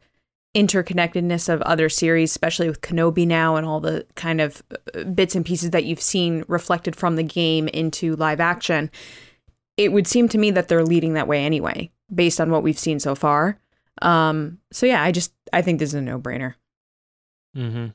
interconnectedness 0.55 1.49
of 1.49 1.61
other 1.63 1.89
series, 1.89 2.31
especially 2.31 2.69
with 2.69 2.81
Kenobi 2.81 3.27
now 3.27 3.57
and 3.57 3.67
all 3.67 3.81
the 3.81 4.07
kind 4.15 4.41
of 4.41 4.63
uh, 4.95 5.05
bits 5.05 5.35
and 5.35 5.45
pieces 5.45 5.71
that 5.71 5.85
you've 5.85 6.01
seen 6.01 6.45
reflected 6.47 6.95
from 6.95 7.17
the 7.17 7.23
game 7.23 7.69
into 7.69 8.15
live 8.17 8.41
action, 8.41 8.91
it 9.77 9.93
would 9.93 10.07
seem 10.07 10.29
to 10.29 10.39
me 10.39 10.51
that 10.53 10.69
they're 10.69 10.85
leading 10.85 11.15
that 11.15 11.27
way 11.27 11.45
anyway, 11.45 11.91
based 12.15 12.41
on 12.41 12.51
what 12.51 12.63
we've 12.63 12.79
seen 12.79 13.01
so 13.01 13.15
far. 13.15 13.59
Um, 14.03 14.59
so 14.73 14.87
yeah, 14.87 15.03
I 15.03 15.11
just 15.13 15.33
I 15.53 15.63
think 15.63 15.79
this 15.79 15.91
is 15.91 15.95
a 15.95 16.03
no 16.03 16.19
brainer. 16.19 16.55
Mm-hmm. 17.57 17.87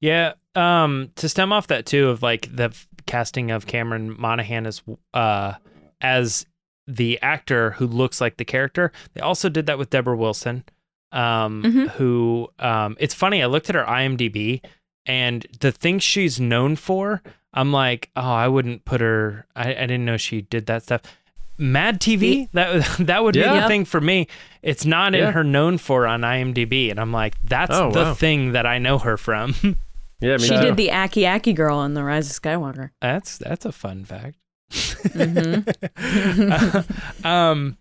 Yeah. 0.00 0.32
Um, 0.54 1.10
to 1.16 1.28
stem 1.28 1.52
off 1.52 1.68
that 1.68 1.86
too 1.86 2.08
of 2.08 2.22
like 2.22 2.54
the 2.54 2.76
casting 3.06 3.50
of 3.50 3.66
Cameron 3.66 4.14
Monaghan 4.18 4.66
as 4.66 4.82
uh 5.14 5.54
as 6.00 6.46
the 6.86 7.20
actor 7.22 7.72
who 7.72 7.86
looks 7.86 8.20
like 8.20 8.36
the 8.36 8.44
character. 8.44 8.92
They 9.14 9.20
also 9.20 9.48
did 9.48 9.66
that 9.66 9.78
with 9.78 9.90
Debra 9.90 10.16
Wilson. 10.16 10.64
Um, 11.12 11.62
Mhm. 11.62 11.88
who 11.92 12.48
um, 12.58 12.96
it's 13.00 13.14
funny. 13.14 13.42
I 13.42 13.46
looked 13.46 13.68
at 13.68 13.74
her 13.76 13.84
IMDb, 13.84 14.60
and 15.06 15.46
the 15.60 15.72
things 15.72 16.02
she's 16.02 16.38
known 16.40 16.76
for, 16.76 17.22
I'm 17.54 17.72
like, 17.72 18.10
oh, 18.16 18.20
I 18.22 18.48
wouldn't 18.48 18.84
put 18.84 19.00
her. 19.00 19.46
I, 19.54 19.70
I 19.70 19.80
didn't 19.86 20.04
know 20.04 20.16
she 20.16 20.42
did 20.42 20.66
that 20.66 20.82
stuff. 20.82 21.02
Mad 21.58 22.00
TV, 22.00 22.48
that 22.52 22.84
that 23.06 23.22
would 23.24 23.34
be 23.34 23.40
the 23.42 23.66
thing 23.66 23.84
for 23.86 24.00
me. 24.00 24.26
It's 24.62 24.84
not 24.84 25.14
in 25.14 25.32
her 25.32 25.42
known 25.44 25.78
for 25.78 26.06
on 26.06 26.20
IMDb, 26.20 26.90
and 26.90 27.00
I'm 27.00 27.12
like, 27.12 27.34
that's 27.44 27.70
Oh, 27.74 27.90
the 27.92 28.00
wow. 28.02 28.14
thing 28.14 28.52
that 28.52 28.66
I 28.66 28.78
know 28.78 28.98
her 28.98 29.16
from. 29.16 29.54
Yeah, 30.18 30.38
She 30.38 30.48
too. 30.48 30.60
did 30.62 30.76
the 30.78 30.92
Aki 30.92 31.26
Aki 31.26 31.52
girl 31.52 31.82
in 31.82 31.92
the 31.92 32.02
Rise 32.02 32.30
of 32.30 32.40
Skywalker. 32.42 32.88
that's 33.02 33.36
that's 33.36 33.66
a 33.66 33.70
fun 33.72 34.02
fact. 34.06 34.36
Mhm. 34.70 35.64
um, 37.24 37.76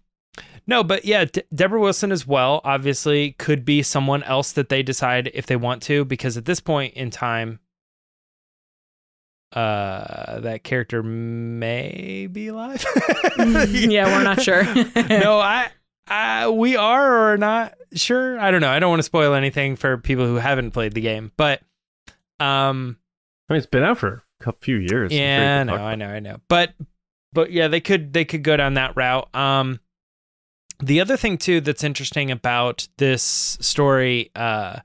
no, 0.67 0.83
but 0.83 1.05
yeah, 1.05 1.25
De- 1.25 1.43
Debra 1.53 1.79
Wilson 1.79 2.11
as 2.11 2.25
well. 2.25 2.61
Obviously, 2.63 3.33
could 3.33 3.65
be 3.65 3.83
someone 3.83 4.23
else 4.23 4.51
that 4.53 4.69
they 4.69 4.83
decide 4.83 5.29
if 5.33 5.45
they 5.45 5.55
want 5.55 5.81
to, 5.83 6.05
because 6.05 6.37
at 6.37 6.45
this 6.45 6.59
point 6.59 6.93
in 6.95 7.09
time, 7.11 7.59
uh, 9.53 10.39
that 10.41 10.63
character 10.63 11.01
may 11.01 12.27
be 12.31 12.47
alive. 12.47 12.83
yeah, 13.37 14.05
we're 14.17 14.23
not 14.23 14.41
sure. 14.41 14.63
no, 15.09 15.39
I, 15.39 15.69
I, 16.07 16.49
we 16.49 16.75
are 16.75 17.31
or 17.31 17.37
not 17.37 17.73
sure. 17.93 18.39
I 18.39 18.51
don't 18.51 18.61
know. 18.61 18.69
I 18.69 18.79
don't 18.79 18.89
want 18.89 18.99
to 18.99 19.03
spoil 19.03 19.33
anything 19.33 19.75
for 19.75 19.97
people 19.97 20.25
who 20.25 20.35
haven't 20.35 20.71
played 20.71 20.93
the 20.93 21.01
game, 21.01 21.31
but 21.37 21.61
um, 22.39 22.97
I 23.49 23.53
mean, 23.53 23.57
it's 23.59 23.67
been 23.67 23.83
out 23.83 23.97
for 23.97 24.07
a 24.09 24.13
couple 24.13 24.34
few 24.53 24.77
years. 24.77 25.11
I'm 25.11 25.17
sure 25.17 25.17
you 25.17 25.23
yeah, 25.23 25.57
can 25.59 25.67
no, 25.67 25.73
talk 25.73 25.81
I 25.81 25.95
know, 25.95 26.07
I 26.07 26.19
know. 26.19 26.37
But 26.47 26.73
but 27.33 27.51
yeah, 27.51 27.67
they 27.67 27.81
could 27.81 28.13
they 28.13 28.25
could 28.25 28.43
go 28.43 28.55
down 28.57 28.75
that 28.75 28.95
route. 28.95 29.33
Um 29.35 29.79
the 30.83 30.99
other 31.01 31.15
thing 31.17 31.37
too 31.37 31.61
that's 31.61 31.83
interesting 31.83 32.31
about 32.31 32.87
this 32.97 33.57
story 33.61 34.31
uh 34.35 34.79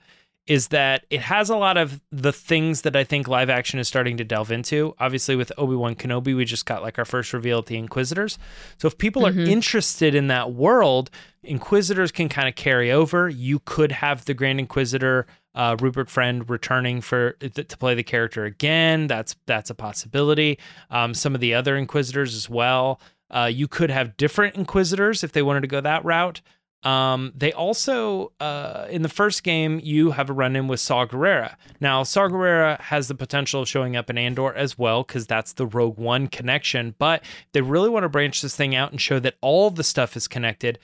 is 0.46 0.68
that 0.68 1.06
it 1.10 1.20
has 1.20 1.48
a 1.48 1.56
lot 1.56 1.76
of 1.76 2.00
the 2.10 2.32
things 2.32 2.82
that 2.82 2.96
I 2.96 3.04
think 3.04 3.28
live 3.28 3.48
action 3.48 3.78
is 3.78 3.86
starting 3.86 4.16
to 4.16 4.24
delve 4.24 4.50
into. 4.50 4.94
Obviously, 4.98 5.36
with 5.36 5.52
Obi 5.56 5.76
Wan 5.76 5.94
Kenobi, 5.94 6.34
we 6.34 6.44
just 6.44 6.66
got 6.66 6.82
like 6.82 6.98
our 6.98 7.04
first 7.04 7.32
reveal 7.32 7.58
at 7.58 7.66
the 7.66 7.76
Inquisitors. 7.76 8.36
So, 8.78 8.88
if 8.88 8.98
people 8.98 9.22
Mhm. 9.22 9.36
are 9.36 9.48
interested 9.48 10.12
in 10.12 10.26
that 10.26 10.52
world, 10.52 11.08
Inquisitors 11.44 12.10
can 12.10 12.28
kind 12.28 12.48
of 12.48 12.56
carry 12.56 12.90
over. 12.90 13.28
You 13.28 13.60
could 13.60 13.92
have 13.92 14.24
the 14.24 14.34
Grand 14.34 14.58
Inquisitor, 14.58 15.24
uh, 15.54 15.76
Rupert 15.80 16.08
Friend, 16.08 16.48
returning 16.48 17.00
for 17.00 17.32
to 17.32 17.76
play 17.76 17.94
the 17.94 18.02
character 18.02 18.44
again. 18.44 19.06
That's 19.06 19.36
that's 19.46 19.70
a 19.70 19.74
possibility. 19.74 20.58
Um, 20.90 21.14
some 21.14 21.34
of 21.34 21.40
the 21.40 21.54
other 21.54 21.76
Inquisitors 21.76 22.34
as 22.34 22.48
well. 22.48 23.00
Uh, 23.30 23.50
you 23.52 23.68
could 23.68 23.90
have 23.90 24.16
different 24.16 24.56
Inquisitors 24.56 25.22
if 25.22 25.32
they 25.32 25.42
wanted 25.42 25.60
to 25.62 25.68
go 25.68 25.80
that 25.80 26.04
route. 26.04 26.40
Um, 26.82 27.32
they 27.36 27.52
also, 27.52 28.32
uh, 28.40 28.86
in 28.88 29.02
the 29.02 29.08
first 29.08 29.42
game, 29.42 29.80
you 29.82 30.12
have 30.12 30.30
a 30.30 30.32
run 30.32 30.56
in 30.56 30.66
with 30.66 30.80
Saw 30.80 31.04
Gerrera. 31.04 31.56
Now, 31.78 32.02
Saw 32.04 32.28
Gerrera 32.28 32.80
has 32.80 33.08
the 33.08 33.14
potential 33.14 33.62
of 33.62 33.68
showing 33.68 33.96
up 33.96 34.08
in 34.08 34.16
Andor 34.16 34.54
as 34.54 34.78
well, 34.78 35.02
because 35.02 35.26
that's 35.26 35.52
the 35.52 35.66
Rogue 35.66 35.98
One 35.98 36.26
connection. 36.26 36.94
But 36.98 37.22
they 37.52 37.60
really 37.60 37.90
want 37.90 38.04
to 38.04 38.08
branch 38.08 38.40
this 38.40 38.56
thing 38.56 38.74
out 38.74 38.92
and 38.92 39.00
show 39.00 39.18
that 39.18 39.34
all 39.42 39.70
the 39.70 39.84
stuff 39.84 40.16
is 40.16 40.26
connected. 40.26 40.78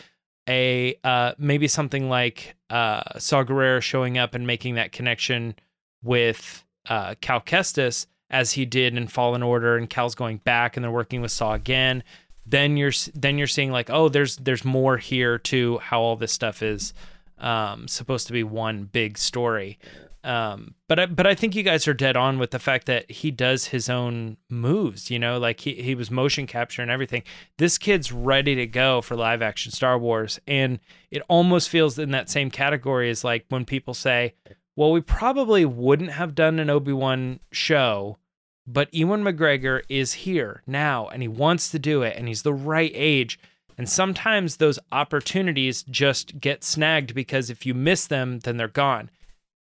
A 0.49 0.99
uh, 1.03 1.33
maybe 1.39 1.67
something 1.67 2.09
like 2.11 2.56
uh, 2.71 3.19
Saw 3.19 3.45
Gerrera 3.45 3.81
showing 3.81 4.19
up 4.19 4.35
and 4.35 4.47
making 4.47 4.75
that 4.75 4.93
connection 4.93 5.55
with 6.03 6.65
uh, 6.89 7.15
Cal 7.21 7.41
Kestis 7.41 8.07
as 8.31 8.53
he 8.53 8.65
did 8.65 8.97
in 8.97 9.07
Fallen 9.07 9.43
Order, 9.43 9.77
and 9.77 9.89
Cal's 9.89 10.15
going 10.15 10.39
back 10.39 10.77
and 10.77 10.85
they're 10.85 10.91
working 10.91 11.21
with 11.21 11.31
Saw 11.31 11.55
again. 11.55 12.03
Then 12.45 12.77
you're 12.77 12.93
then 13.15 13.39
you're 13.39 13.47
seeing 13.49 13.73
like 13.73 13.91
oh 13.91 14.09
there's 14.09 14.37
there's 14.37 14.65
more 14.65 14.97
here 14.99 15.39
to 15.39 15.79
how 15.79 16.01
all 16.01 16.17
this 16.17 16.33
stuff 16.33 16.63
is 16.63 16.95
um, 17.39 17.89
supposed 17.89 18.29
to 18.29 18.33
be 18.33 18.45
one 18.45 18.85
big 18.85 19.19
story 19.19 19.79
um, 20.27 20.75
but 20.89 20.99
I, 20.99 21.07
but 21.07 21.27
I 21.27 21.35
think 21.35 21.55
you 21.55 21.63
guys 21.63 21.87
are 21.89 21.95
dead 21.95 22.17
on 22.17 22.39
with 22.39 22.51
the 22.51 22.59
fact 22.59 22.87
that 22.87 23.11
he 23.11 23.31
does 23.31 23.67
his 23.67 23.89
own 23.89 24.37
moves 24.51 25.11
you 25.11 25.19
know 25.19 25.39
like 25.39 25.61
he, 25.61 25.75
he 25.75 25.95
was 25.95 26.11
motion 26.11 26.47
capture 26.47 26.83
and 26.83 26.91
everything 26.91 27.23
this 27.59 27.79
kid's 27.79 28.13
ready 28.13 28.55
to 28.57 28.67
go 28.67 29.01
for 29.01 29.17
live 29.17 29.43
action 29.43 29.73
Star 29.73 29.99
Wars 29.99 30.39
and 30.47 30.79
it 31.11 31.23
almost 31.29 31.69
feels 31.69 31.99
in 31.99 32.11
that 32.11 32.29
same 32.29 32.51
category 32.51 33.09
as 33.09 33.25
like 33.25 33.47
when 33.49 33.65
people 33.65 33.95
say 33.95 34.35
well 34.75 34.93
we 34.93 35.01
probably 35.01 35.65
wouldn't 35.65 36.11
have 36.11 36.35
done 36.35 36.59
an 36.59 36.71
Obi-Wan 36.71 37.41
show 37.53 38.19
but 38.67 38.93
Ewan 38.93 39.23
McGregor 39.23 39.83
is 39.89 40.13
here 40.13 40.63
now 40.67 41.09
and 41.09 41.23
he 41.23 41.29
wants 41.29 41.71
to 41.71 41.79
do 41.79 42.03
it 42.03 42.17
and 42.17 42.27
he's 42.27 42.43
the 42.43 42.53
right 42.53 42.91
age. 42.95 43.39
And 43.79 43.89
sometimes 43.89 44.57
those 44.57 44.79
opportunities 44.91 45.85
just 45.85 46.41
get 46.41 46.65
snagged 46.65 47.15
because 47.15 47.51
if 47.51 47.65
you 47.65 47.75
miss 47.75 48.07
them, 48.07 48.41
then 48.41 48.57
they're 48.57 48.69
gone. 48.69 49.11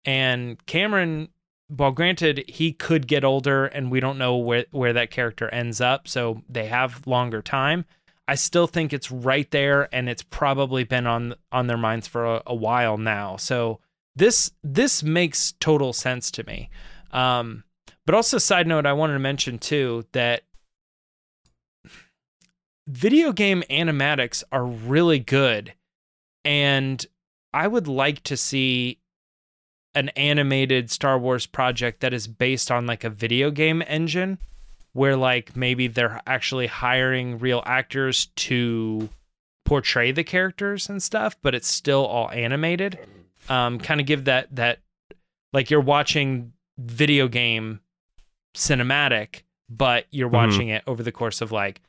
And 0.04 0.64
Cameron, 0.66 1.28
while 1.68 1.92
granted, 1.92 2.44
he 2.48 2.72
could 2.72 3.06
get 3.06 3.24
older 3.24 3.66
and 3.66 3.90
we 3.90 4.00
don't 4.00 4.18
know 4.18 4.36
where, 4.36 4.66
where 4.70 4.92
that 4.92 5.10
character 5.10 5.48
ends 5.48 5.80
up, 5.80 6.08
so 6.08 6.42
they 6.48 6.66
have 6.66 7.06
longer 7.06 7.42
time. 7.42 7.84
I 8.26 8.36
still 8.36 8.66
think 8.66 8.92
it's 8.92 9.10
right 9.10 9.50
there 9.50 9.94
and 9.94 10.08
it's 10.08 10.22
probably 10.22 10.84
been 10.84 11.06
on 11.06 11.34
on 11.52 11.66
their 11.66 11.76
minds 11.76 12.08
for 12.08 12.36
a, 12.36 12.42
a 12.46 12.54
while 12.54 12.96
now. 12.96 13.36
So 13.36 13.80
this 14.16 14.50
this 14.62 15.02
makes 15.02 15.52
total 15.60 15.92
sense 15.92 16.30
to 16.32 16.44
me. 16.44 16.70
Um, 17.10 17.64
but 18.06 18.14
also, 18.14 18.38
side 18.38 18.66
note, 18.66 18.86
I 18.86 18.92
wanted 18.92 19.14
to 19.14 19.18
mention 19.18 19.58
too 19.58 20.06
that 20.12 20.42
video 22.86 23.32
game 23.32 23.62
animatics 23.70 24.42
are 24.52 24.64
really 24.64 25.18
good. 25.18 25.74
And 26.44 27.04
I 27.52 27.66
would 27.66 27.88
like 27.88 28.22
to 28.24 28.36
see 28.36 28.98
an 29.94 30.08
animated 30.10 30.90
Star 30.90 31.18
Wars 31.18 31.46
project 31.46 32.00
that 32.00 32.12
is 32.12 32.26
based 32.26 32.70
on 32.70 32.86
like 32.86 33.04
a 33.04 33.10
video 33.10 33.50
game 33.50 33.82
engine 33.86 34.38
where 34.92 35.16
like 35.16 35.56
maybe 35.56 35.86
they're 35.88 36.20
actually 36.26 36.66
hiring 36.66 37.38
real 37.38 37.62
actors 37.66 38.26
to 38.36 39.08
portray 39.64 40.12
the 40.12 40.24
characters 40.24 40.88
and 40.88 41.02
stuff, 41.02 41.36
but 41.42 41.54
it's 41.54 41.68
still 41.68 42.04
all 42.04 42.30
animated. 42.30 42.98
Um, 43.48 43.78
kind 43.78 44.00
of 44.00 44.06
give 44.06 44.24
that 44.24 44.54
that 44.56 44.80
like 45.52 45.70
you're 45.70 45.80
watching 45.80 46.52
video 46.78 47.28
game 47.28 47.80
cinematic, 48.54 49.42
but 49.68 50.06
you're 50.10 50.28
Mhm. 50.28 50.32
watching 50.32 50.68
it 50.68 50.82
over 50.86 51.02
the 51.02 51.12
course 51.12 51.40
of 51.40 51.52
like 51.52 51.80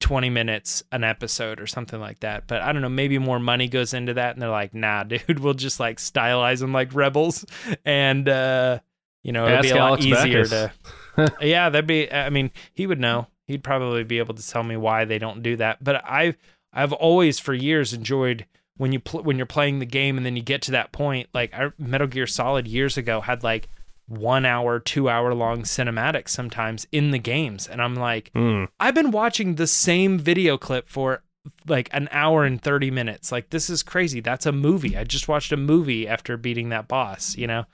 20 0.00 0.30
minutes 0.30 0.82
an 0.92 1.04
episode 1.04 1.60
or 1.60 1.66
something 1.66 2.00
like 2.00 2.20
that. 2.20 2.46
But 2.46 2.62
I 2.62 2.72
don't 2.72 2.82
know, 2.82 2.88
maybe 2.88 3.18
more 3.18 3.38
money 3.38 3.68
goes 3.68 3.94
into 3.94 4.14
that 4.14 4.34
and 4.34 4.42
they're 4.42 4.50
like, 4.50 4.74
nah, 4.74 5.02
dude, 5.04 5.40
we'll 5.40 5.54
just 5.54 5.80
like 5.80 5.98
stylize 5.98 6.60
them 6.60 6.72
like 6.72 6.94
rebels. 6.94 7.44
And, 7.84 8.28
uh, 8.28 8.80
you 9.22 9.32
know, 9.32 9.46
it'll 9.46 9.62
be 9.62 9.70
a 9.70 9.76
lot 9.76 9.88
Alex 9.88 10.04
easier 10.06 10.44
Backus. 10.44 10.72
to. 11.16 11.34
yeah, 11.46 11.68
that'd 11.68 11.86
be, 11.86 12.10
I 12.12 12.30
mean, 12.30 12.50
he 12.72 12.86
would 12.86 13.00
know. 13.00 13.26
He'd 13.46 13.64
probably 13.64 14.04
be 14.04 14.18
able 14.18 14.34
to 14.34 14.46
tell 14.46 14.62
me 14.62 14.76
why 14.76 15.04
they 15.04 15.18
don't 15.18 15.42
do 15.42 15.56
that. 15.56 15.82
But 15.82 16.04
I've, 16.08 16.36
I've 16.72 16.92
always 16.92 17.38
for 17.38 17.54
years 17.54 17.92
enjoyed 17.92 18.46
when 18.76 18.92
you 18.92 19.00
pl- 19.00 19.22
when 19.22 19.36
you're 19.36 19.46
playing 19.46 19.80
the 19.80 19.86
game 19.86 20.16
and 20.16 20.24
then 20.24 20.36
you 20.36 20.42
get 20.42 20.62
to 20.62 20.70
that 20.72 20.92
point 20.92 21.28
like 21.34 21.52
our 21.52 21.74
Metal 21.78 22.06
Gear 22.06 22.26
Solid 22.26 22.66
years 22.66 22.96
ago 22.96 23.20
had 23.20 23.42
like 23.42 23.68
one 24.08 24.44
hour, 24.44 24.80
two 24.80 25.08
hour 25.08 25.32
long 25.34 25.62
cinematics 25.62 26.30
sometimes 26.30 26.86
in 26.92 27.10
the 27.12 27.18
games. 27.18 27.66
And 27.68 27.80
I'm 27.80 27.94
like, 27.94 28.30
Hmm. 28.34 28.64
I've 28.80 28.94
been 28.94 29.10
watching 29.10 29.54
the 29.54 29.66
same 29.66 30.18
video 30.18 30.58
clip 30.58 30.88
for 30.88 31.22
like 31.66 31.88
an 31.92 32.08
hour 32.10 32.44
and 32.44 32.60
30 32.60 32.90
minutes. 32.90 33.30
Like 33.30 33.50
this 33.50 33.70
is 33.70 33.82
crazy. 33.82 34.20
That's 34.20 34.46
a 34.46 34.52
movie. 34.52 34.96
I 34.96 35.04
just 35.04 35.28
watched 35.28 35.52
a 35.52 35.56
movie 35.56 36.08
after 36.08 36.36
beating 36.36 36.70
that 36.70 36.88
boss, 36.88 37.36
you 37.36 37.46
know? 37.46 37.64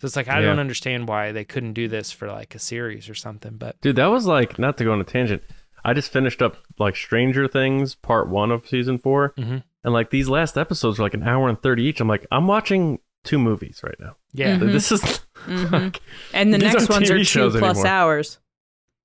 So 0.00 0.06
it's 0.06 0.14
like 0.16 0.28
I 0.28 0.40
Yeah. 0.40 0.46
don't 0.46 0.58
understand 0.60 1.08
why 1.08 1.32
they 1.32 1.44
couldn't 1.44 1.72
do 1.72 1.88
this 1.88 2.12
for 2.12 2.28
like 2.28 2.54
a 2.54 2.58
series 2.58 3.08
or 3.08 3.14
something, 3.14 3.56
but 3.56 3.80
Dude, 3.80 3.96
that 3.96 4.06
was 4.06 4.26
like 4.26 4.58
not 4.58 4.76
to 4.78 4.84
go 4.84 4.92
on 4.92 5.00
a 5.00 5.04
tangent. 5.04 5.42
I 5.84 5.94
just 5.94 6.12
finished 6.12 6.40
up 6.42 6.56
like 6.78 6.96
Stranger 6.96 7.48
Things 7.48 7.94
part 7.94 8.28
one 8.28 8.50
of 8.50 8.66
season 8.68 8.98
4 8.98 9.32
Mhm. 9.38 9.62
and 9.84 9.92
like 9.94 10.10
these 10.10 10.28
last 10.28 10.56
episodes 10.58 10.98
are 10.98 11.02
like 11.02 11.14
an 11.14 11.22
hour 11.22 11.48
and 11.48 11.60
thirty 11.60 11.84
each. 11.84 12.00
I'm 12.00 12.08
like, 12.08 12.26
I'm 12.30 12.46
watching 12.46 12.98
two 13.24 13.38
movies 13.38 13.80
right 13.82 13.98
now. 13.98 14.16
yeah. 14.32 14.56
Mhm. 14.56 14.72
This 14.72 14.92
is 14.92 15.20
Mhm. 15.46 15.72
like, 15.72 16.00
And 16.34 16.52
the 16.52 16.58
next 16.58 16.76
aren't 16.76 16.90
ones 16.90 17.10
are 17.10 17.24
two 17.24 17.50
plus 17.50 17.76
anymore. 17.78 17.86
hours. 17.86 18.38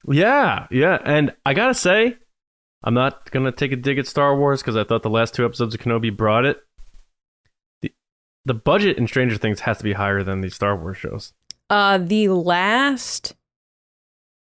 yeah, 0.08 0.68
yeah. 0.72 0.98
And 1.06 1.34
I 1.46 1.54
gotta 1.54 1.74
say, 1.74 2.18
I'm 2.84 2.94
not 2.94 3.32
gonna 3.32 3.52
take 3.52 3.72
a 3.72 3.76
dig 3.78 3.98
at 3.98 4.08
Star 4.08 4.38
Wars 4.38 4.62
because 4.62 4.76
I 4.76 4.84
thought 4.84 5.04
the 5.04 5.10
last 5.10 5.34
two 5.34 5.46
episodes 5.46 5.74
of 5.74 5.80
Kenobi 5.82 6.16
brought 6.16 6.46
it. 6.46 6.62
The, 7.82 7.94
the 8.46 8.54
budget 8.54 8.98
in 8.98 9.08
Stranger 9.08 9.38
Things 9.38 9.62
has 9.62 9.78
to 9.78 9.84
be 9.84 9.94
higher 9.94 10.22
than 10.24 10.42
these 10.42 10.56
Star 10.56 10.76
Wars 10.76 10.98
shows. 10.98 11.34
Uh, 11.70 11.98
the 11.98 12.28
last 12.28 13.36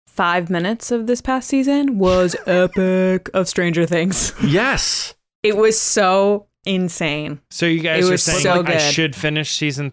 five 0.06 0.48
minutes 0.48 0.90
of 0.90 1.06
this 1.06 1.20
past 1.20 1.48
season 1.48 1.98
was 1.98 2.34
epic 2.46 3.28
of 3.34 3.48
Stranger 3.48 3.84
Things. 3.86 4.32
Yes. 4.42 5.14
It 5.42 5.56
was 5.56 5.78
so 5.78 6.46
insane. 6.64 7.40
So 7.50 7.66
you 7.66 7.80
guys 7.80 8.08
It 8.08 8.12
are 8.14 8.16
saying 8.16 8.40
so 8.40 8.60
like, 8.60 8.70
I 8.70 8.78
should 8.78 9.14
finish 9.14 9.50
season 9.52 9.90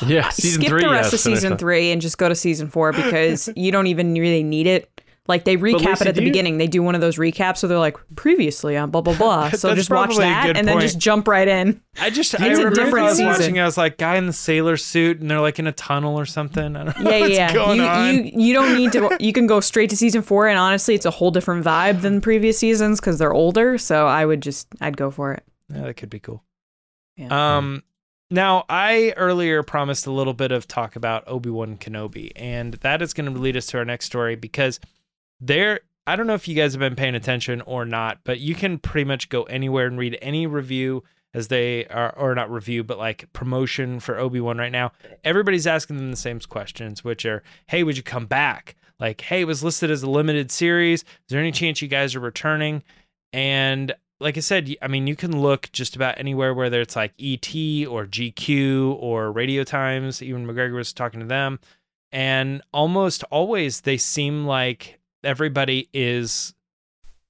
3? 0.00 0.08
Yeah. 0.14 0.28
Season 0.30 0.60
Skip 0.62 0.70
three. 0.70 0.82
the 0.82 0.90
rest 0.90 1.06
yes, 1.06 1.14
of 1.14 1.20
season 1.20 1.56
three 1.58 1.90
and 1.90 2.00
just 2.02 2.18
go 2.18 2.28
to 2.28 2.34
season 2.34 2.68
four 2.68 2.92
because 2.92 3.48
you 3.56 3.72
don't 3.72 3.86
even 3.88 4.14
really 4.14 4.42
need 4.42 4.66
it. 4.66 4.90
Like 5.26 5.44
they 5.44 5.56
recap 5.56 5.86
Lacey, 5.86 6.02
it 6.04 6.06
at 6.08 6.14
the 6.16 6.20
you- 6.22 6.28
beginning. 6.28 6.58
They 6.58 6.66
do 6.66 6.82
one 6.82 6.94
of 6.94 7.00
those 7.00 7.16
recaps, 7.16 7.56
so 7.56 7.66
they're 7.66 7.78
like 7.78 7.96
previously 8.14 8.76
on 8.76 8.90
blah 8.90 9.00
blah 9.00 9.16
blah. 9.16 9.48
So 9.54 9.74
just 9.74 9.88
watch 9.88 10.14
that 10.18 10.54
and 10.54 10.68
then 10.68 10.78
just 10.80 10.98
jump 10.98 11.26
right 11.26 11.48
in. 11.48 11.80
I 11.98 12.10
just 12.10 12.38
I 12.38 12.48
a 12.48 12.50
remember 12.50 12.74
different 12.74 12.98
I 12.98 13.02
was 13.08 13.12
season. 13.16 13.26
watching. 13.32 13.58
I 13.58 13.64
was 13.64 13.78
like 13.78 13.96
guy 13.96 14.16
in 14.16 14.26
the 14.26 14.34
sailor 14.34 14.76
suit, 14.76 15.20
and 15.22 15.30
they're 15.30 15.40
like 15.40 15.58
in 15.58 15.66
a 15.66 15.72
tunnel 15.72 16.20
or 16.20 16.26
something. 16.26 16.76
I 16.76 16.84
don't 16.84 17.00
know 17.00 17.10
Yeah, 17.10 17.26
yeah. 17.54 17.72
you, 17.72 17.82
on. 17.82 18.14
you 18.26 18.32
you 18.34 18.52
don't 18.52 18.76
need 18.76 18.92
to. 18.92 19.16
You 19.18 19.32
can 19.32 19.46
go 19.46 19.60
straight 19.60 19.88
to 19.90 19.96
season 19.96 20.20
four, 20.20 20.46
and 20.46 20.58
honestly, 20.58 20.94
it's 20.94 21.06
a 21.06 21.10
whole 21.10 21.30
different 21.30 21.64
vibe 21.64 22.02
than 22.02 22.20
previous 22.20 22.58
seasons 22.58 23.00
because 23.00 23.18
they're 23.18 23.32
older. 23.32 23.78
So 23.78 24.06
I 24.06 24.26
would 24.26 24.42
just 24.42 24.68
I'd 24.82 24.98
go 24.98 25.10
for 25.10 25.32
it. 25.32 25.42
yeah, 25.72 25.84
that 25.84 25.94
could 25.94 26.10
be 26.10 26.20
cool. 26.20 26.44
Yeah. 27.16 27.56
Um, 27.56 27.82
now 28.30 28.64
I 28.68 29.12
earlier 29.16 29.62
promised 29.62 30.06
a 30.06 30.12
little 30.12 30.34
bit 30.34 30.52
of 30.52 30.66
talk 30.66 30.96
about 30.96 31.24
Obi 31.26 31.50
Wan 31.50 31.76
Kenobi, 31.76 32.32
and 32.36 32.74
that 32.74 33.02
is 33.02 33.14
going 33.14 33.32
to 33.32 33.40
lead 33.40 33.56
us 33.56 33.66
to 33.66 33.78
our 33.78 33.84
next 33.84 34.06
story 34.06 34.36
because 34.36 34.80
there. 35.40 35.80
I 36.06 36.16
don't 36.16 36.26
know 36.26 36.34
if 36.34 36.46
you 36.46 36.54
guys 36.54 36.74
have 36.74 36.80
been 36.80 36.96
paying 36.96 37.14
attention 37.14 37.62
or 37.62 37.86
not, 37.86 38.18
but 38.24 38.38
you 38.38 38.54
can 38.54 38.76
pretty 38.76 39.06
much 39.06 39.30
go 39.30 39.44
anywhere 39.44 39.86
and 39.86 39.96
read 39.96 40.18
any 40.20 40.46
review 40.46 41.02
as 41.32 41.48
they 41.48 41.86
are, 41.86 42.14
or 42.14 42.34
not 42.34 42.50
review, 42.50 42.84
but 42.84 42.98
like 42.98 43.32
promotion 43.32 44.00
for 44.00 44.18
Obi 44.18 44.38
Wan 44.38 44.58
right 44.58 44.70
now. 44.70 44.92
Everybody's 45.24 45.66
asking 45.66 45.96
them 45.96 46.10
the 46.10 46.16
same 46.18 46.40
questions, 46.40 47.02
which 47.04 47.24
are, 47.24 47.42
"Hey, 47.68 47.82
would 47.82 47.96
you 47.96 48.02
come 48.02 48.26
back?" 48.26 48.76
Like, 49.00 49.22
"Hey, 49.22 49.40
it 49.40 49.46
was 49.46 49.64
listed 49.64 49.90
as 49.90 50.02
a 50.02 50.10
limited 50.10 50.50
series. 50.50 51.00
Is 51.00 51.06
there 51.28 51.40
any 51.40 51.52
chance 51.52 51.80
you 51.80 51.88
guys 51.88 52.14
are 52.14 52.20
returning?" 52.20 52.82
And 53.32 53.94
like 54.24 54.38
I 54.38 54.40
said, 54.40 54.74
I 54.80 54.88
mean, 54.88 55.06
you 55.06 55.16
can 55.16 55.38
look 55.38 55.70
just 55.70 55.96
about 55.96 56.18
anywhere, 56.18 56.54
whether 56.54 56.80
it's 56.80 56.96
like 56.96 57.12
ET 57.20 57.46
or 57.86 58.06
GQ 58.06 58.96
or 58.98 59.30
Radio 59.30 59.64
Times. 59.64 60.22
Even 60.22 60.46
McGregor 60.46 60.76
was 60.76 60.94
talking 60.94 61.20
to 61.20 61.26
them, 61.26 61.60
and 62.10 62.62
almost 62.72 63.22
always 63.24 63.82
they 63.82 63.98
seem 63.98 64.46
like 64.46 64.98
everybody 65.22 65.90
is 65.92 66.54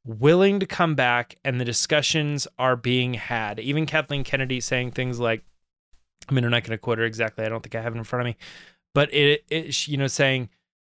willing 0.06 0.60
to 0.60 0.66
come 0.66 0.94
back, 0.94 1.34
and 1.44 1.60
the 1.60 1.64
discussions 1.64 2.46
are 2.60 2.76
being 2.76 3.14
had. 3.14 3.58
Even 3.58 3.86
Kathleen 3.86 4.22
Kennedy 4.22 4.60
saying 4.60 4.92
things 4.92 5.18
like, 5.18 5.42
I 6.28 6.32
mean, 6.32 6.44
I'm 6.44 6.52
not 6.52 6.62
going 6.62 6.78
to 6.78 6.78
quote 6.78 6.98
her 6.98 7.04
exactly. 7.04 7.44
I 7.44 7.48
don't 7.48 7.60
think 7.60 7.74
I 7.74 7.82
have 7.82 7.96
it 7.96 7.98
in 7.98 8.04
front 8.04 8.20
of 8.20 8.26
me, 8.26 8.36
but 8.94 9.12
it, 9.12 9.42
it 9.50 9.88
you 9.88 9.96
know, 9.96 10.06
saying 10.06 10.48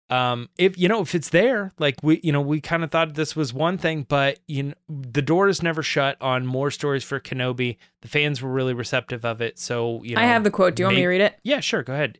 um 0.10 0.48
if 0.58 0.78
you 0.78 0.88
know 0.88 1.02
if 1.02 1.14
it's 1.14 1.30
there 1.30 1.72
like 1.80 1.96
we 2.02 2.20
you 2.24 2.32
know 2.32 2.42
we 2.42 2.62
kind 2.62 2.84
of 2.84 2.92
thought 2.92 3.14
this 3.16 3.36
was 3.36 3.54
one 3.54 3.78
thing 3.78 4.06
but 4.08 4.40
you 4.48 4.64
know 4.64 4.74
the 4.88 5.22
door 5.22 5.48
is 5.50 5.62
never 5.62 5.84
shut 5.84 6.16
on 6.22 6.46
more 6.46 6.72
stories 6.72 7.04
for 7.04 7.20
kenobi 7.20 7.78
the 8.02 8.08
fans 8.08 8.42
were 8.42 8.52
really 8.52 8.74
receptive 8.74 9.26
of 9.26 9.42
it 9.42 9.60
so 9.60 10.02
you 10.04 10.16
know 10.16 10.22
I 10.22 10.26
have 10.26 10.44
the 10.44 10.52
quote. 10.52 10.76
Do 10.76 10.84
you 10.84 10.88
want 10.88 10.96
me 10.96 11.02
to 11.02 11.08
read 11.08 11.22
it? 11.22 11.38
yeah 11.44 11.60
sure 11.60 11.84
go 11.84 11.94
ahead 11.94 12.20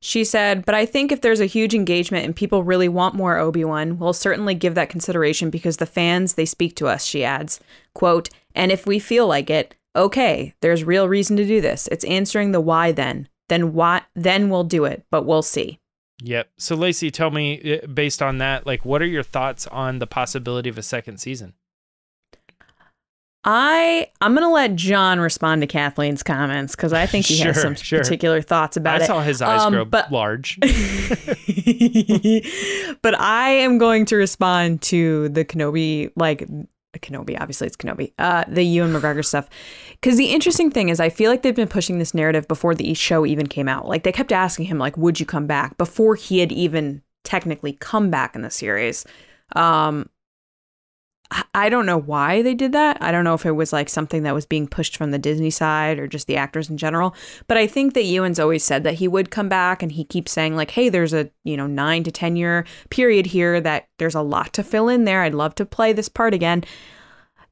She 0.00 0.24
said, 0.24 0.64
But 0.64 0.74
I 0.74 0.86
think 0.86 1.12
if 1.12 1.20
there's 1.20 1.40
a 1.40 1.46
huge 1.46 1.74
engagement 1.74 2.24
and 2.24 2.34
people 2.34 2.62
really 2.62 2.88
want 2.88 3.14
more 3.14 3.38
Obi 3.38 3.64
Wan, 3.64 3.98
we'll 3.98 4.12
certainly 4.12 4.54
give 4.54 4.74
that 4.74 4.88
consideration 4.88 5.50
because 5.50 5.76
the 5.76 5.86
fans, 5.86 6.34
they 6.34 6.46
speak 6.46 6.76
to 6.76 6.86
us, 6.86 7.04
she 7.04 7.24
adds. 7.24 7.60
Quote, 7.94 8.28
And 8.54 8.70
if 8.72 8.86
we 8.86 8.98
feel 8.98 9.26
like 9.26 9.50
it, 9.50 9.74
okay, 9.94 10.54
there's 10.60 10.84
real 10.84 11.08
reason 11.08 11.36
to 11.36 11.46
do 11.46 11.60
this. 11.60 11.88
It's 11.88 12.04
answering 12.04 12.52
the 12.52 12.60
why 12.60 12.92
then. 12.92 13.28
Then 13.48 13.72
why 13.74 14.02
then 14.14 14.48
we'll 14.48 14.64
do 14.64 14.84
it, 14.84 15.04
but 15.10 15.24
we'll 15.26 15.42
see. 15.42 15.78
Yep 16.22 16.48
so 16.56 16.74
lacey 16.74 17.10
tell 17.10 17.30
me 17.30 17.78
uh, 17.82 17.86
based 17.86 18.22
on 18.22 18.38
that 18.38 18.66
like 18.66 18.84
what 18.84 19.02
are 19.02 19.06
your 19.06 19.22
thoughts 19.22 19.66
on 19.68 19.98
the 19.98 20.06
possibility 20.06 20.68
of 20.70 20.78
a 20.78 20.82
second 20.82 21.18
season 21.18 21.52
I 23.48 24.08
I'm 24.20 24.34
gonna 24.34 24.50
let 24.50 24.74
John 24.74 25.20
respond 25.20 25.60
to 25.62 25.68
Kathleen's 25.68 26.24
comments 26.24 26.74
because 26.74 26.92
I 26.92 27.06
think 27.06 27.26
he 27.26 27.38
has 27.38 27.60
some 27.62 27.76
sure. 27.76 28.00
particular 28.00 28.42
thoughts 28.42 28.76
about 28.76 28.94
i 28.94 28.96
it. 28.96 29.02
I 29.02 29.06
saw 29.06 29.20
his 29.22 29.40
eyes 29.40 29.60
Um, 29.62 29.72
grow 29.72 29.84
but- 29.84 30.10
large 30.10 30.58
but 33.02 33.14
I 33.20 33.50
am 33.50 33.78
going 33.78 34.04
to 34.06 34.16
respond 34.16 34.82
to 34.82 35.28
the 35.28 35.44
Kenobi, 35.44 36.10
like 36.16 36.48
Kenobi. 36.98 37.40
Obviously, 37.40 37.66
it's 37.66 37.76
Kenobi. 37.76 38.12
Uh, 38.18 38.44
the 38.48 38.62
Ewan 38.62 38.92
McGregor 38.92 39.24
stuff. 39.24 39.48
Because 39.92 40.16
the 40.16 40.32
interesting 40.32 40.70
thing 40.70 40.88
is, 40.88 41.00
I 41.00 41.08
feel 41.08 41.30
like 41.30 41.42
they've 41.42 41.54
been 41.54 41.68
pushing 41.68 41.98
this 41.98 42.14
narrative 42.14 42.48
before 42.48 42.74
the 42.74 42.94
show 42.94 43.24
even 43.26 43.46
came 43.46 43.68
out. 43.68 43.86
Like 43.86 44.02
they 44.02 44.12
kept 44.12 44.32
asking 44.32 44.66
him, 44.66 44.78
like, 44.78 44.96
"Would 44.96 45.20
you 45.20 45.26
come 45.26 45.46
back?" 45.46 45.76
Before 45.76 46.14
he 46.14 46.38
had 46.38 46.52
even 46.52 47.02
technically 47.24 47.72
come 47.72 48.10
back 48.10 48.34
in 48.34 48.42
the 48.42 48.50
series. 48.50 49.04
Um, 49.54 50.08
I- 51.30 51.68
don't 51.68 51.86
know 51.86 51.98
why 51.98 52.42
they 52.42 52.54
did 52.54 52.72
that. 52.72 52.98
I 53.00 53.10
don't 53.10 53.24
know 53.24 53.34
if 53.34 53.44
it 53.44 53.52
was 53.52 53.72
like 53.72 53.88
something 53.88 54.22
that 54.22 54.34
was 54.34 54.46
being 54.46 54.68
pushed 54.68 54.96
from 54.96 55.10
the 55.10 55.18
Disney 55.18 55.50
side 55.50 55.98
or 55.98 56.06
just 56.06 56.26
the 56.26 56.36
actors 56.36 56.70
in 56.70 56.76
general. 56.76 57.14
But 57.48 57.56
I 57.56 57.66
think 57.66 57.94
that 57.94 58.04
Ewan's 58.04 58.38
always 58.38 58.62
said 58.62 58.84
that 58.84 58.94
he 58.94 59.08
would 59.08 59.30
come 59.30 59.48
back 59.48 59.82
and 59.82 59.90
he 59.90 60.04
keeps 60.04 60.32
saying 60.32 60.54
like, 60.54 60.70
"Hey, 60.70 60.88
there's 60.88 61.12
a, 61.12 61.30
you 61.44 61.56
know, 61.56 61.66
9 61.66 62.04
to 62.04 62.10
10 62.12 62.36
year 62.36 62.64
period 62.90 63.26
here 63.26 63.60
that 63.60 63.88
there's 63.98 64.14
a 64.14 64.22
lot 64.22 64.52
to 64.54 64.62
fill 64.62 64.88
in 64.88 65.04
there. 65.04 65.22
I'd 65.22 65.34
love 65.34 65.54
to 65.56 65.66
play 65.66 65.92
this 65.92 66.08
part 66.08 66.34
again." 66.34 66.62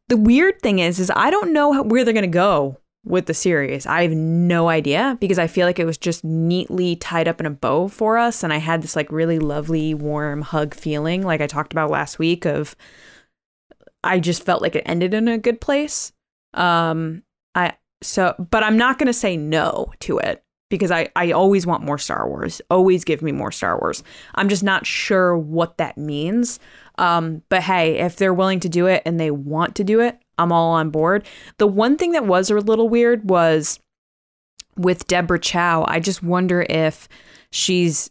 The 0.09 0.17
weird 0.17 0.61
thing 0.61 0.79
is 0.79 1.01
is 1.01 1.11
I 1.15 1.31
don't 1.31 1.53
know 1.53 1.83
where 1.83 2.05
they're 2.05 2.13
going 2.15 2.23
to 2.23 2.29
go 2.29 2.79
with 3.05 3.27
the 3.27 3.35
series. 3.35 3.87
I 3.87 4.03
have 4.03 4.13
no 4.13 4.69
idea 4.69 5.17
because 5.21 5.39
I 5.39 5.47
feel 5.47 5.67
like 5.67 5.79
it 5.79 5.85
was 5.85 5.99
just 5.99 6.25
neatly 6.25 6.97
tied 6.97 7.29
up 7.29 7.41
in 7.41 7.47
a 7.47 7.51
bow 7.51 7.89
for 7.89 8.17
us 8.17 8.43
and 8.43 8.53
I 8.53 8.59
had 8.59 8.83
this 8.83 8.97
like 8.97 9.13
really 9.13 9.39
lovely 9.39 9.93
warm 9.95 10.43
hug 10.43 10.75
feeling 10.75 11.23
like 11.23 11.41
I 11.41 11.47
talked 11.47 11.73
about 11.73 11.91
last 11.91 12.19
week 12.19 12.47
of 12.47 12.75
I 14.05 14.19
just 14.19 14.45
felt 14.45 14.63
like 14.63 14.77
it 14.77 14.85
ended 14.87 15.15
in 15.15 15.29
a 15.29 15.39
good 15.39 15.61
place. 15.61 16.13
Um 16.53 17.23
I 17.55 17.75
so 18.03 18.35
but 18.51 18.63
I'm 18.63 18.77
not 18.77 18.99
to 18.99 19.13
say 19.13 19.37
no 19.37 19.93
to 20.01 20.19
it 20.19 20.45
because 20.71 20.91
I 20.91 21.09
I 21.17 21.33
always 21.33 21.67
want 21.67 21.85
more 21.85 21.99
Star 21.99 22.29
Wars. 22.29 22.61
Always 22.71 23.05
give 23.05 23.23
me 23.23 23.33
more 23.33 23.53
Star 23.53 23.79
Wars. 23.79 24.03
I'm 24.35 24.49
just 24.49 24.63
not 24.63 24.87
sure 24.87 25.37
what 25.37 25.79
that 25.79 25.99
means. 25.99 26.59
Um 26.99 27.43
but 27.49 27.63
hey, 27.63 27.99
if 27.99 28.17
they're 28.17 28.35
willing 28.35 28.61
to 28.61 28.69
do 28.69 28.87
it 28.87 29.03
and 29.05 29.19
they 29.19 29.31
want 29.31 29.75
to 29.77 29.85
do 29.85 30.01
it, 30.01 30.19
I'm 30.39 30.53
all 30.53 30.73
on 30.73 30.91
board. 30.91 31.27
The 31.59 31.67
one 31.67 31.97
thing 31.97 32.13
that 32.13 32.27
was 32.27 32.51
a 32.51 32.55
little 32.55 32.89
weird 32.89 33.29
was 33.29 33.79
with 34.77 35.07
Deborah 35.07 35.39
Chow. 35.39 35.85
I 35.87 36.01
just 36.01 36.23
wonder 36.23 36.67
if 36.69 37.09
she's 37.51 38.11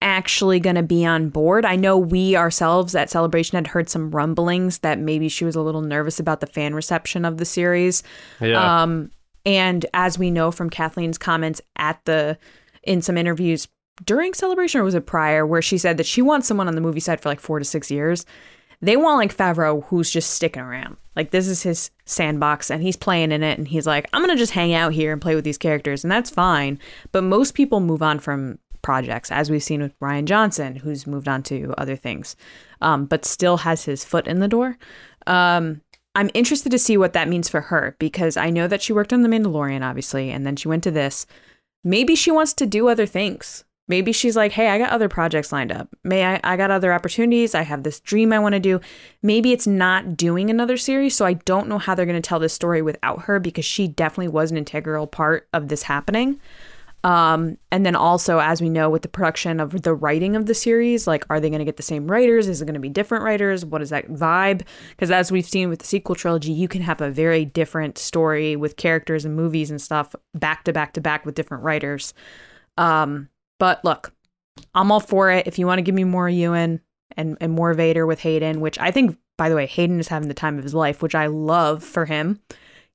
actually 0.00 0.60
going 0.60 0.76
to 0.76 0.82
be 0.82 1.04
on 1.04 1.28
board. 1.28 1.64
I 1.64 1.76
know 1.76 1.98
we 1.98 2.36
ourselves 2.36 2.94
at 2.94 3.10
Celebration 3.10 3.56
had 3.56 3.66
heard 3.66 3.88
some 3.88 4.10
rumblings 4.10 4.78
that 4.78 4.98
maybe 4.98 5.28
she 5.28 5.44
was 5.44 5.56
a 5.56 5.60
little 5.60 5.82
nervous 5.82 6.20
about 6.20 6.40
the 6.40 6.46
fan 6.46 6.74
reception 6.74 7.24
of 7.24 7.38
the 7.38 7.44
series. 7.44 8.02
Yeah. 8.40 8.82
Um, 8.82 9.10
and 9.44 9.86
as 9.94 10.18
we 10.18 10.30
know 10.30 10.50
from 10.50 10.70
Kathleen's 10.70 11.18
comments 11.18 11.60
at 11.76 12.04
the 12.04 12.38
in 12.82 13.02
some 13.02 13.18
interviews 13.18 13.66
during 14.04 14.34
Celebration 14.34 14.80
or 14.80 14.84
was 14.84 14.94
it 14.94 15.06
prior, 15.06 15.46
where 15.46 15.62
she 15.62 15.78
said 15.78 15.96
that 15.96 16.06
she 16.06 16.22
wants 16.22 16.46
someone 16.46 16.68
on 16.68 16.74
the 16.74 16.80
movie 16.80 17.00
side 17.00 17.20
for 17.20 17.28
like 17.28 17.40
four 17.40 17.58
to 17.58 17.64
six 17.64 17.90
years. 17.90 18.24
They 18.80 18.96
want 18.96 19.18
like 19.18 19.36
Favreau 19.36 19.82
who's 19.84 20.10
just 20.10 20.30
sticking 20.30 20.62
around. 20.62 20.96
Like 21.16 21.32
this 21.32 21.48
is 21.48 21.62
his 21.62 21.90
sandbox 22.04 22.70
and 22.70 22.80
he's 22.82 22.96
playing 22.96 23.32
in 23.32 23.42
it 23.42 23.58
and 23.58 23.66
he's 23.66 23.86
like, 23.86 24.08
I'm 24.12 24.22
gonna 24.22 24.36
just 24.36 24.52
hang 24.52 24.72
out 24.72 24.92
here 24.92 25.12
and 25.12 25.20
play 25.20 25.34
with 25.34 25.44
these 25.44 25.58
characters, 25.58 26.04
and 26.04 26.12
that's 26.12 26.30
fine. 26.30 26.78
But 27.10 27.24
most 27.24 27.54
people 27.54 27.80
move 27.80 28.02
on 28.02 28.20
from 28.20 28.60
projects, 28.82 29.30
as 29.30 29.50
we've 29.50 29.62
seen 29.62 29.82
with 29.82 29.98
Rian 30.00 30.24
Johnson, 30.24 30.76
who's 30.76 31.06
moved 31.06 31.28
on 31.28 31.42
to 31.44 31.74
other 31.78 31.96
things, 31.96 32.36
um, 32.80 33.06
but 33.06 33.24
still 33.24 33.58
has 33.58 33.84
his 33.84 34.04
foot 34.04 34.26
in 34.26 34.40
the 34.40 34.48
door. 34.48 34.76
Um, 35.26 35.82
I'm 36.14 36.30
interested 36.34 36.70
to 36.70 36.78
see 36.78 36.96
what 36.96 37.12
that 37.12 37.28
means 37.28 37.48
for 37.48 37.60
her 37.60 37.94
because 37.98 38.36
I 38.36 38.50
know 38.50 38.66
that 38.66 38.82
she 38.82 38.92
worked 38.92 39.12
on 39.12 39.22
The 39.22 39.28
Mandalorian, 39.28 39.82
obviously, 39.82 40.30
and 40.30 40.46
then 40.46 40.56
she 40.56 40.68
went 40.68 40.82
to 40.84 40.90
this. 40.90 41.26
Maybe 41.84 42.16
she 42.16 42.30
wants 42.30 42.54
to 42.54 42.66
do 42.66 42.88
other 42.88 43.06
things. 43.06 43.64
Maybe 43.88 44.12
she's 44.12 44.36
like, 44.36 44.52
hey, 44.52 44.68
I 44.68 44.78
got 44.78 44.90
other 44.90 45.08
projects 45.08 45.50
lined 45.50 45.72
up. 45.72 45.88
May 46.04 46.24
I, 46.24 46.40
I 46.44 46.56
got 46.58 46.70
other 46.70 46.92
opportunities. 46.92 47.54
I 47.54 47.62
have 47.62 47.82
this 47.82 48.00
dream 48.00 48.32
I 48.34 48.38
want 48.38 48.52
to 48.52 48.60
do. 48.60 48.80
Maybe 49.22 49.52
it's 49.52 49.66
not 49.66 50.14
doing 50.14 50.50
another 50.50 50.76
series. 50.76 51.16
So 51.16 51.24
I 51.24 51.32
don't 51.32 51.68
know 51.68 51.78
how 51.78 51.94
they're 51.94 52.04
going 52.04 52.20
to 52.20 52.28
tell 52.28 52.38
this 52.38 52.52
story 52.52 52.82
without 52.82 53.22
her 53.22 53.40
because 53.40 53.64
she 53.64 53.88
definitely 53.88 54.28
was 54.28 54.50
an 54.50 54.58
integral 54.58 55.06
part 55.06 55.48
of 55.54 55.68
this 55.68 55.84
happening. 55.84 56.38
Um, 57.08 57.56
and 57.72 57.86
then 57.86 57.96
also, 57.96 58.38
as 58.38 58.60
we 58.60 58.68
know, 58.68 58.90
with 58.90 59.00
the 59.00 59.08
production 59.08 59.60
of 59.60 59.80
the 59.80 59.94
writing 59.94 60.36
of 60.36 60.44
the 60.44 60.52
series, 60.52 61.06
like, 61.06 61.24
are 61.30 61.40
they 61.40 61.48
going 61.48 61.60
to 61.60 61.64
get 61.64 61.78
the 61.78 61.82
same 61.82 62.06
writers? 62.06 62.48
Is 62.48 62.60
it 62.60 62.66
going 62.66 62.74
to 62.74 62.80
be 62.80 62.90
different 62.90 63.24
writers? 63.24 63.64
What 63.64 63.80
is 63.80 63.88
that 63.88 64.08
vibe? 64.08 64.60
Because 64.90 65.10
as 65.10 65.32
we've 65.32 65.48
seen 65.48 65.70
with 65.70 65.78
the 65.78 65.86
sequel 65.86 66.14
trilogy, 66.14 66.52
you 66.52 66.68
can 66.68 66.82
have 66.82 67.00
a 67.00 67.10
very 67.10 67.46
different 67.46 67.96
story 67.96 68.56
with 68.56 68.76
characters 68.76 69.24
and 69.24 69.34
movies 69.34 69.70
and 69.70 69.80
stuff 69.80 70.14
back 70.34 70.64
to 70.64 70.72
back 70.74 70.92
to 70.92 71.00
back 71.00 71.24
with 71.24 71.34
different 71.34 71.64
writers. 71.64 72.12
Um, 72.76 73.30
but 73.58 73.82
look, 73.86 74.12
I'm 74.74 74.92
all 74.92 75.00
for 75.00 75.30
it. 75.30 75.46
If 75.46 75.58
you 75.58 75.66
want 75.66 75.78
to 75.78 75.82
give 75.82 75.94
me 75.94 76.04
more 76.04 76.28
Ewan 76.28 76.82
and, 77.16 77.38
and 77.40 77.52
more 77.52 77.72
Vader 77.72 78.04
with 78.04 78.20
Hayden, 78.20 78.60
which 78.60 78.78
I 78.78 78.90
think, 78.90 79.16
by 79.38 79.48
the 79.48 79.56
way, 79.56 79.64
Hayden 79.64 79.98
is 79.98 80.08
having 80.08 80.28
the 80.28 80.34
time 80.34 80.58
of 80.58 80.62
his 80.62 80.74
life, 80.74 81.00
which 81.00 81.14
I 81.14 81.28
love 81.28 81.82
for 81.82 82.04
him 82.04 82.38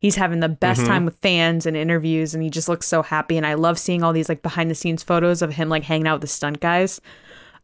he's 0.04 0.16
having 0.18 0.40
the 0.42 0.50
best 0.50 0.82
Mhm. 0.82 0.88
time 0.88 1.06
with 1.06 1.18
fans 1.20 1.66
and 1.66 1.76
interviews 1.76 2.34
and 2.36 2.44
he 2.44 2.50
just 2.52 2.68
looks 2.70 2.86
so 2.88 3.02
happy 3.02 3.38
and 3.38 3.48
i 3.48 3.54
love 3.56 3.80
seeing 3.80 4.04
all 4.04 4.14
these 4.14 4.30
like 4.30 4.42
behind 4.44 4.70
the 4.70 4.76
scenes 4.76 5.02
photos 5.02 5.42
of 5.42 5.54
him 5.54 5.70
like 5.70 5.84
hanging 5.84 6.08
out 6.08 6.16
with 6.16 6.22
the 6.22 6.28
stunt 6.28 6.60
guys 6.60 7.00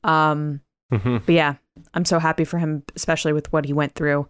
um 0.04 0.62
Mhm. 0.92 1.22
but 1.26 1.36
yeah 1.36 1.56
i'm 1.94 2.06
so 2.06 2.18
happy 2.20 2.44
for 2.46 2.58
him 2.58 2.84
especially 2.96 3.34
with 3.34 3.52
what 3.54 3.66
he 3.66 3.74
went 3.74 3.94
through 3.94 4.28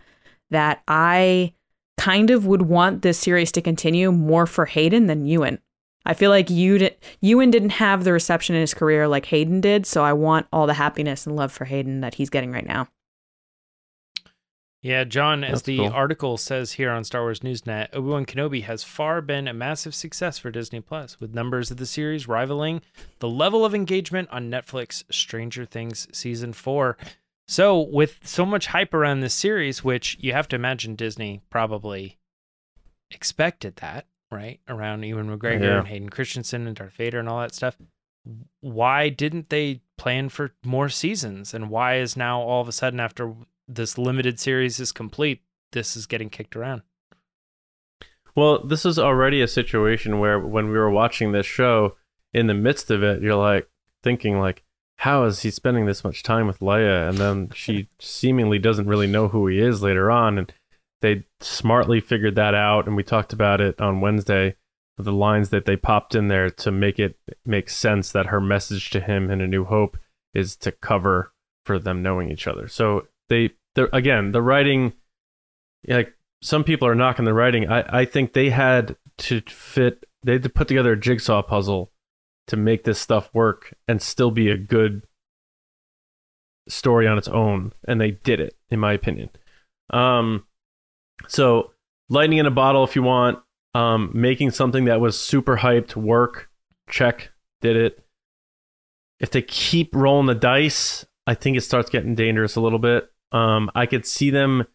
that 0.52 0.82
i 0.88 1.54
kind 1.98 2.30
of 2.32 2.46
would 2.46 2.64
want 2.64 3.02
this 3.02 3.18
series 3.20 3.52
to 3.54 3.62
continue 3.62 4.12
more 4.12 4.46
for 4.46 4.66
hayden 4.66 5.08
than 5.08 5.26
ewan 5.26 5.60
i 6.06 6.14
feel 6.14 6.32
like 6.32 6.50
you 6.50 6.78
di- 6.80 6.96
ewan 7.22 7.52
didn't 7.52 7.72
have 7.72 8.04
the 8.04 8.12
reception 8.14 8.56
in 8.56 8.62
his 8.62 8.74
career 8.74 9.08
like 9.08 9.26
hayden 9.26 9.62
did 9.62 9.86
so 9.86 10.04
i 10.04 10.12
want 10.14 10.48
all 10.52 10.66
the 10.68 10.74
happiness 10.74 11.26
and 11.28 11.36
love 11.36 11.52
for 11.52 11.66
hayden 11.66 12.02
that 12.02 12.16
he's 12.16 12.30
getting 12.30 12.52
right 12.52 12.66
now 12.68 12.88
Yeah, 14.82 15.04
John, 15.04 15.44
as 15.44 15.64
the 15.64 15.78
cool. 15.78 15.90
article 15.90 16.38
says 16.38 16.72
here 16.74 16.90
on 16.90 17.04
Star 17.04 17.22
Wars 17.24 17.42
Newsnet, 17.42 17.90
Obi-Wan 17.94 18.26
Kenobi 18.26 18.64
has 18.64 18.82
far 18.82 19.20
been 19.22 19.46
a 19.48 19.54
massive 19.54 19.94
success 19.94 20.38
for 20.38 20.52
Disney 20.52 20.80
Plus, 20.80 21.20
with 21.20 21.34
numbers 21.36 21.70
of 21.70 21.76
the 21.78 21.86
series 21.86 22.30
rivaling 22.30 22.82
the 23.20 23.28
level 23.28 23.66
of 23.66 23.76
engagement 23.76 24.30
on 24.32 24.50
Netflix 24.50 25.04
Stranger 25.12 25.66
Things 25.66 26.08
season 26.14 26.54
4. 26.54 26.98
So, 27.46 27.78
with 27.80 28.20
so 28.26 28.46
much 28.46 28.68
hype 28.68 28.94
around 28.94 29.20
this 29.20 29.34
series, 29.34 29.84
which 29.84 30.16
you 30.22 30.32
have 30.32 30.48
to 30.50 30.56
imagine 30.56 30.96
Disney 30.96 31.42
probably 31.50 32.18
expected 33.12 33.78
that, 33.78 34.06
right? 34.32 34.60
Around 34.70 35.04
Ewan 35.04 35.28
McGregor 35.36 35.62
Yeah. 35.62 35.78
and 35.80 35.88
Hayden 35.88 36.10
Christensen 36.10 36.68
and 36.68 36.76
Darth 36.76 36.94
Vader 36.94 37.20
and 37.20 37.28
all 37.28 37.42
that 37.42 37.54
stuff. 37.54 37.76
Why 38.62 39.10
didn't 39.10 39.50
they 39.50 39.82
plan 39.98 40.30
for 40.30 40.52
more 40.64 40.88
seasons? 40.90 41.54
And 41.54 41.70
why 41.70 41.98
is 41.98 42.16
now 42.16 42.40
all 42.42 42.62
of 42.62 42.68
a 42.68 42.72
sudden, 42.72 43.00
after 43.00 43.34
this 43.70 43.98
limited 43.98 44.40
series 44.40 44.80
is 44.80 44.92
complete, 44.92 45.42
this 45.72 45.96
is 45.96 46.06
getting 46.06 46.30
kicked 46.30 46.56
around? 46.56 46.82
Well, 48.36 48.66
this 48.66 48.86
is 48.86 49.00
already 49.00 49.42
a 49.42 49.48
situation 49.48 50.20
where 50.20 50.40
when 50.40 50.68
we 50.68 50.78
were 50.78 50.90
watching 50.90 51.32
this 51.32 51.46
show, 51.46 51.96
in 52.34 52.48
the 52.48 52.54
midst 52.54 52.92
of 52.92 53.04
it, 53.04 53.22
you're 53.22 53.36
like 53.36 53.70
thinking 54.04 54.40
like, 54.40 54.64
how 54.98 55.24
is 55.24 55.42
he 55.42 55.52
spending 55.52 55.86
this 55.86 56.04
much 56.04 56.24
time 56.24 56.46
with 56.48 56.60
Leia? 56.60 57.08
And 57.10 57.18
then 57.18 57.50
she 57.54 57.88
seemingly 58.00 58.60
doesn't 58.60 58.88
really 58.88 59.08
know 59.08 59.30
who 59.30 59.48
he 59.48 59.60
is 59.60 59.82
later 59.82 60.12
on. 60.12 60.38
And 60.38 60.54
they 61.02 61.26
smartly 61.40 62.02
figured 62.02 62.36
that 62.36 62.54
out. 62.54 62.86
And 62.86 62.96
we 62.96 63.04
talked 63.04 63.34
about 63.34 63.62
it 63.62 63.80
on 63.80 64.02
Wednesday, 64.02 64.56
the 64.98 65.14
lines 65.14 65.50
that 65.50 65.66
they 65.66 65.78
popped 65.78 66.16
in 66.16 66.28
there 66.28 66.50
to 66.50 66.72
make 66.72 67.00
it 67.00 67.18
make 67.46 67.70
sense 67.70 68.12
that 68.12 68.28
her 68.28 68.42
message 68.42 68.90
to 68.90 69.00
him 69.00 69.32
in 69.32 69.40
A 69.42 69.48
New 69.48 69.64
Hope 69.64 69.98
is 70.34 70.56
to 70.58 70.72
cover 70.72 71.34
for 71.66 71.80
them 71.80 72.04
knowing 72.04 72.30
each 72.30 72.48
other. 72.48 72.68
So 72.68 73.08
they, 73.30 73.52
they're, 73.76 73.90
again, 73.94 74.32
the 74.32 74.42
writing, 74.42 74.94
like 75.88 76.14
some 76.42 76.64
people 76.64 76.88
are 76.88 76.96
knocking 76.96 77.26
the 77.26 77.34
writing. 77.34 77.70
I, 77.70 78.02
I 78.02 78.06
think 78.06 78.34
they 78.34 78.50
had 78.50 78.96
to 79.20 79.42
fit, 79.42 80.06
they 80.24 80.34
had 80.34 80.44
to 80.44 80.50
put 80.50 80.68
together 80.68 80.94
a 80.94 81.00
jigsaw 81.00 81.42
puzzle 81.42 81.92
to 82.48 82.58
make 82.58 82.84
this 82.84 83.00
stuff 83.00 83.30
work 83.34 83.74
and 83.88 84.02
still 84.02 84.32
be 84.32 84.50
a 84.50 84.58
good 84.58 85.04
story 86.68 87.08
on 87.08 87.18
its 87.18 87.28
own. 87.28 87.74
And 87.88 88.00
they 88.00 88.12
did 88.12 88.40
it, 88.40 88.56
in 88.70 88.80
my 88.80 88.94
opinion. 88.94 89.30
Um, 89.92 90.46
so 91.28 91.72
lightning 92.10 92.40
in 92.40 92.46
a 92.46 92.52
bottle, 92.52 92.84
if 92.84 92.96
you 92.96 93.04
want, 93.04 93.40
um, 93.76 94.12
making 94.14 94.52
something 94.52 94.86
that 94.86 95.00
was 95.00 95.20
super 95.20 95.58
hyped 95.58 95.96
work, 95.96 96.50
check, 96.90 97.32
did 97.62 97.76
it. 97.76 98.04
If 99.20 99.32
they 99.32 99.42
keep 99.42 99.94
rolling 99.94 100.28
the 100.28 100.36
dice, 100.36 101.06
I 101.28 101.34
think 101.36 101.58
it 101.58 101.62
starts 101.62 101.90
getting 101.90 102.16
dangerous 102.16 102.56
a 102.56 102.62
little 102.62 102.80
bit. 102.80 103.12
Um, 103.32 103.70
I 103.76 103.86
could 103.86 104.06
see 104.06 104.30
them 104.30 104.66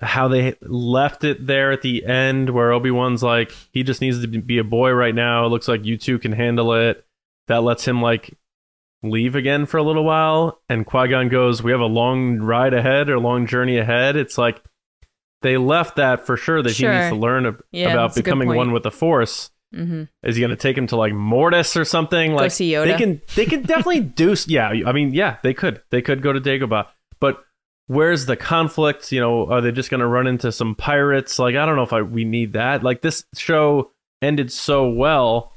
how 0.00 0.26
they 0.28 0.56
left 0.62 1.22
it 1.24 1.46
there 1.46 1.70
at 1.70 1.82
the 1.82 2.04
end 2.04 2.50
where 2.50 2.72
Obi-Wan's 2.72 3.22
like 3.22 3.52
he 3.72 3.82
just 3.82 4.00
needs 4.00 4.20
to 4.20 4.26
be 4.26 4.58
a 4.58 4.64
boy 4.64 4.90
right 4.90 5.14
now. 5.14 5.46
It 5.46 5.48
looks 5.50 5.68
like 5.68 5.84
you 5.84 5.96
two 5.96 6.18
can 6.18 6.32
handle 6.32 6.72
it. 6.74 7.04
That 7.46 7.62
lets 7.62 7.86
him 7.86 8.00
like 8.02 8.36
leave 9.02 9.34
again 9.36 9.66
for 9.66 9.76
a 9.76 9.82
little 9.82 10.04
while 10.04 10.60
and 10.68 10.86
Qui-Gon 10.86 11.28
goes, 11.28 11.62
"We 11.62 11.72
have 11.72 11.80
a 11.80 11.86
long 11.86 12.38
ride 12.38 12.74
ahead 12.74 13.08
or 13.10 13.18
long 13.18 13.46
journey 13.46 13.78
ahead." 13.78 14.16
It's 14.16 14.38
like 14.38 14.62
they 15.42 15.58
left 15.58 15.96
that 15.96 16.24
for 16.26 16.36
sure 16.38 16.62
that 16.62 16.72
he 16.72 16.86
needs 16.86 17.10
to 17.10 17.16
learn 17.16 17.56
Yeah, 17.70 17.90
about 17.92 18.08
that's 18.08 18.16
a 18.16 18.20
good 18.20 18.24
becoming 18.24 18.48
one 18.56 18.72
with 18.72 18.82
the 18.82 18.90
Force. 18.90 19.50
mm-hmm. 19.74 20.04
Is 20.22 20.36
he 20.36 20.40
going 20.40 20.50
to 20.50 20.56
take 20.56 20.76
him 20.76 20.86
to 20.88 20.96
like 20.96 21.12
Mortis 21.12 21.76
or 21.76 21.84
something? 21.84 22.30
Go 22.30 22.36
like 22.36 22.52
they 22.56 22.94
can 22.96 23.20
they 23.36 23.44
can 23.44 23.62
definitely 23.62 24.00
do. 24.22 24.34
Yeah, 24.46 24.68
I 24.86 24.92
mean, 24.92 25.12
yeah, 25.12 25.36
they 25.42 25.52
could 25.54 25.82
they 25.90 26.00
could 26.00 26.22
go 26.22 26.32
to 26.32 26.40
Dagobah, 26.40 26.86
but 27.20 27.44
where's 27.86 28.26
the 28.26 28.36
conflict? 28.36 29.12
You 29.12 29.20
know, 29.20 29.46
are 29.50 29.60
they 29.60 29.72
just 29.72 29.90
going 29.90 30.00
to 30.00 30.06
run 30.06 30.26
into 30.26 30.50
some 30.52 30.74
pirates? 30.74 31.38
Like, 31.38 31.54
I 31.56 31.66
don't 31.66 31.76
know 31.76 31.82
if 31.82 31.92
I 31.92 32.02
we 32.02 32.24
need 32.24 32.52
that. 32.54 32.82
Like 32.82 33.02
this 33.02 33.24
show 33.36 33.90
ended 34.22 34.50
so 34.52 34.88
well. 34.88 35.52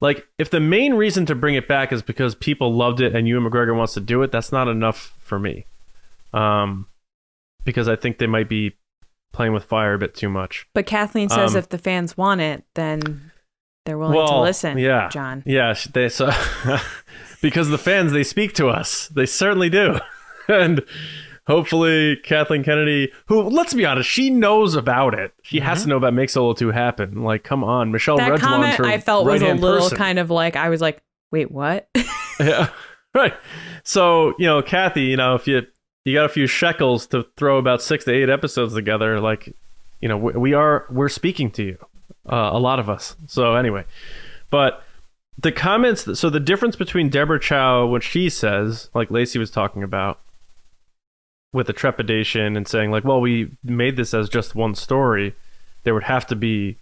Like, 0.00 0.26
if 0.36 0.50
the 0.50 0.58
main 0.60 0.94
reason 0.94 1.26
to 1.26 1.34
bring 1.36 1.54
it 1.54 1.68
back 1.68 1.92
is 1.92 2.02
because 2.02 2.34
people 2.34 2.74
loved 2.74 3.00
it 3.00 3.14
and 3.14 3.28
Ewan 3.28 3.48
McGregor 3.48 3.76
wants 3.76 3.94
to 3.94 4.00
do 4.00 4.22
it, 4.22 4.32
that's 4.32 4.50
not 4.50 4.66
enough 4.66 5.14
for 5.20 5.38
me. 5.38 5.66
Um, 6.32 6.86
because 7.64 7.88
I 7.88 7.94
think 7.94 8.18
they 8.18 8.26
might 8.26 8.48
be 8.48 8.72
playing 9.32 9.52
with 9.52 9.64
fire 9.64 9.94
a 9.94 9.98
bit 9.98 10.14
too 10.14 10.28
much. 10.28 10.66
But 10.74 10.86
Kathleen 10.86 11.28
says 11.28 11.54
Um, 11.54 11.58
if 11.58 11.68
the 11.68 11.78
fans 11.78 12.16
want 12.16 12.40
it, 12.40 12.64
then 12.74 13.30
they're 13.84 13.96
willing 13.96 14.26
to 14.26 14.40
listen. 14.40 14.76
yeah. 14.78 15.08
John. 15.08 15.44
Yeah, 15.46 15.74
they 15.92 16.08
so 16.08 16.30
because 17.42 17.68
the 17.68 17.78
fans 17.78 18.10
they 18.12 18.24
speak 18.24 18.54
to 18.54 18.68
us. 18.68 19.06
They 19.08 19.26
certainly 19.26 19.70
do. 19.70 20.00
And 20.52 20.82
hopefully 21.46 22.16
Kathleen 22.16 22.62
Kennedy, 22.62 23.12
who 23.26 23.42
let's 23.42 23.74
be 23.74 23.84
honest, 23.84 24.08
she 24.08 24.30
knows 24.30 24.74
about 24.74 25.14
it. 25.14 25.32
She 25.42 25.60
has 25.60 25.82
to 25.82 25.88
know 25.88 25.96
about 25.96 26.14
Make 26.14 26.30
Solo 26.30 26.54
2 26.54 26.70
happen. 26.70 27.22
Like, 27.22 27.44
come 27.44 27.64
on, 27.64 27.90
Michelle 27.90 28.16
That 28.16 28.40
comment 28.40 28.80
I 28.80 28.98
felt 28.98 29.26
was 29.26 29.42
a 29.42 29.54
little 29.54 29.80
person. 29.80 29.98
kind 29.98 30.18
of 30.18 30.30
like 30.30 30.56
I 30.56 30.68
was 30.68 30.80
like, 30.80 31.02
wait, 31.30 31.50
what? 31.50 31.88
Yeah. 32.40 32.68
Right. 33.14 33.34
So, 33.84 34.32
you 34.38 34.46
know, 34.46 34.62
Kathy, 34.62 35.02
you 35.02 35.18
know, 35.18 35.34
if 35.34 35.46
you 35.46 35.66
you 36.06 36.14
got 36.14 36.24
a 36.24 36.30
few 36.30 36.46
shekels 36.46 37.06
to 37.08 37.26
throw 37.36 37.58
about 37.58 37.82
6 37.82 38.06
to 38.06 38.10
8 38.10 38.30
episodes 38.30 38.72
together, 38.72 39.20
like, 39.20 39.54
you 40.00 40.08
know, 40.08 40.16
we, 40.16 40.32
we 40.32 40.54
are 40.54 40.86
we're 40.90 41.10
speaking 41.10 41.50
to 41.50 41.62
you. 41.62 41.78
Uh, 42.26 42.48
a 42.54 42.58
lot 42.58 42.78
of 42.78 42.88
us. 42.88 43.16
So, 43.26 43.54
anyway. 43.54 43.84
But 44.48 44.82
the 45.36 45.52
comments 45.52 46.18
so 46.18 46.30
the 46.30 46.40
difference 46.40 46.74
between 46.74 47.10
Deborah 47.10 47.38
Chow 47.38 47.84
what 47.84 48.02
she 48.02 48.30
says, 48.30 48.88
like 48.94 49.10
Lacey 49.10 49.38
was 49.38 49.50
talking 49.50 49.82
about 49.82 50.20
with 51.52 51.66
the 51.66 51.72
trepidation 51.72 52.56
and 52.56 52.66
saying 52.66 52.90
like, 52.90 53.04
well, 53.04 53.20
we 53.20 53.50
made 53.62 53.96
this 53.96 54.14
as 54.14 54.28
just 54.28 54.54
one 54.54 54.74
story, 54.74 55.34
there 55.84 55.94
would 55.94 56.04
have 56.04 56.26
to 56.28 56.36
be 56.36 56.76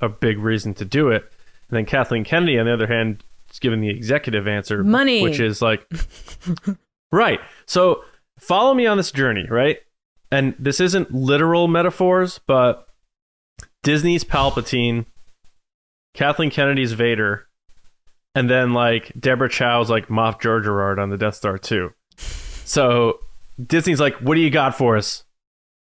a 0.00 0.08
big 0.08 0.38
reason 0.38 0.74
to 0.74 0.84
do 0.84 1.08
it. 1.10 1.30
And 1.68 1.76
then 1.76 1.86
Kathleen 1.86 2.24
Kennedy, 2.24 2.58
on 2.58 2.66
the 2.66 2.72
other 2.72 2.86
hand, 2.86 3.24
is 3.50 3.58
giving 3.58 3.80
the 3.80 3.90
executive 3.90 4.46
answer, 4.46 4.84
Money. 4.84 5.22
which 5.22 5.40
is 5.40 5.60
like, 5.60 5.88
right. 7.12 7.40
So 7.66 8.04
follow 8.38 8.74
me 8.74 8.86
on 8.86 8.96
this 8.96 9.10
journey, 9.10 9.46
right? 9.48 9.78
And 10.30 10.54
this 10.58 10.80
isn't 10.80 11.12
literal 11.12 11.66
metaphors, 11.66 12.38
but 12.46 12.86
Disney's 13.82 14.24
Palpatine, 14.24 15.06
Kathleen 16.14 16.50
Kennedy's 16.50 16.92
Vader, 16.92 17.46
and 18.34 18.50
then 18.50 18.72
like 18.72 19.12
Deborah 19.18 19.48
Chow's 19.48 19.90
like 19.90 20.08
Moff 20.08 20.40
Jerjerrod 20.40 20.98
on 20.98 21.10
the 21.10 21.16
Death 21.16 21.36
Star 21.36 21.58
too. 21.58 21.92
So 22.16 23.20
Disney's 23.64 24.00
like, 24.00 24.16
"What 24.16 24.34
do 24.34 24.40
you 24.40 24.50
got 24.50 24.76
for 24.76 24.96
us? 24.96 25.24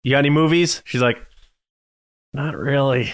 You 0.04 0.12
got 0.12 0.20
any 0.20 0.30
movies?" 0.30 0.82
She's 0.86 1.02
like, 1.02 1.18
"Not 2.34 2.56
really." 2.56 3.06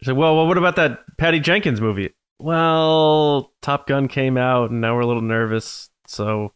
She's 0.00 0.08
like, 0.08 0.16
"Well, 0.16 0.36
well, 0.36 0.46
what 0.46 0.58
about 0.58 0.76
that 0.76 1.00
Patty 1.16 1.40
Jenkins 1.40 1.80
movie?" 1.80 2.10
Well, 2.38 3.52
Top 3.62 3.86
Gun 3.86 4.06
came 4.06 4.36
out, 4.36 4.70
and 4.70 4.80
now 4.80 4.94
we're 4.94 5.00
a 5.00 5.06
little 5.06 5.22
nervous, 5.22 5.90
so 6.06 6.52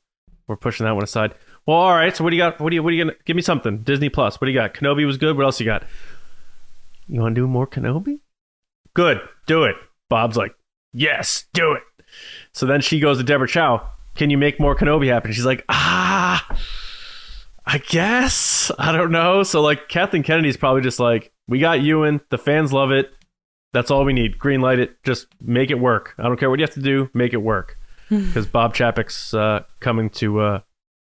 we're 0.46 0.56
pushing 0.56 0.86
that 0.86 0.94
one 0.94 1.02
aside. 1.02 1.34
Well, 1.66 1.76
all 1.76 1.94
right. 1.94 2.16
So 2.16 2.24
what 2.24 2.30
do 2.30 2.36
you 2.36 2.42
got? 2.42 2.60
What 2.60 2.70
do 2.70 2.76
you? 2.76 2.82
What 2.82 2.90
are 2.90 2.96
you 2.96 3.04
gonna 3.04 3.16
give 3.24 3.36
me? 3.36 3.42
Something 3.42 3.78
Disney 3.78 4.08
Plus. 4.08 4.40
What 4.40 4.46
do 4.46 4.52
you 4.52 4.58
got? 4.58 4.74
Kenobi 4.74 5.06
was 5.06 5.18
good. 5.18 5.36
What 5.36 5.44
else 5.44 5.60
you 5.60 5.66
got? 5.66 5.84
You 7.08 7.20
want 7.20 7.34
to 7.34 7.40
do 7.40 7.46
more 7.46 7.66
Kenobi? 7.66 8.20
Good. 8.94 9.20
Do 9.46 9.64
it. 9.64 9.76
Bob's 10.08 10.36
like, 10.36 10.54
yes, 10.92 11.46
do 11.52 11.72
it. 11.72 11.82
So 12.52 12.66
then 12.66 12.80
she 12.80 13.00
goes 13.00 13.18
to 13.18 13.24
Deborah 13.24 13.48
Chow. 13.48 13.88
Can 14.14 14.30
you 14.30 14.36
make 14.36 14.60
more 14.60 14.76
Kenobi 14.76 15.08
happen? 15.08 15.32
She's 15.32 15.46
like, 15.46 15.64
ah, 15.68 16.11
I 17.64 17.78
guess. 17.78 18.70
I 18.78 18.92
don't 18.92 19.10
know. 19.12 19.42
So 19.42 19.60
like 19.62 19.88
Kathleen 19.88 20.22
Kennedy's 20.22 20.56
probably 20.56 20.82
just 20.82 20.98
like, 21.00 21.32
we 21.48 21.58
got 21.58 21.80
Ewan. 21.80 22.20
The 22.30 22.38
fans 22.38 22.72
love 22.72 22.90
it. 22.90 23.12
That's 23.72 23.90
all 23.90 24.04
we 24.04 24.12
need. 24.12 24.38
Green 24.38 24.60
light 24.60 24.78
it. 24.78 25.02
Just 25.04 25.26
make 25.40 25.70
it 25.70 25.78
work. 25.78 26.14
I 26.18 26.24
don't 26.24 26.38
care 26.38 26.50
what 26.50 26.58
you 26.58 26.64
have 26.64 26.74
to 26.74 26.82
do. 26.82 27.08
Make 27.14 27.32
it 27.32 27.38
work. 27.38 27.78
Because 28.10 28.46
Bob 28.46 28.74
Chapek's 28.74 29.32
uh, 29.32 29.62
coming 29.80 30.10
to 30.10 30.40
uh, 30.40 30.60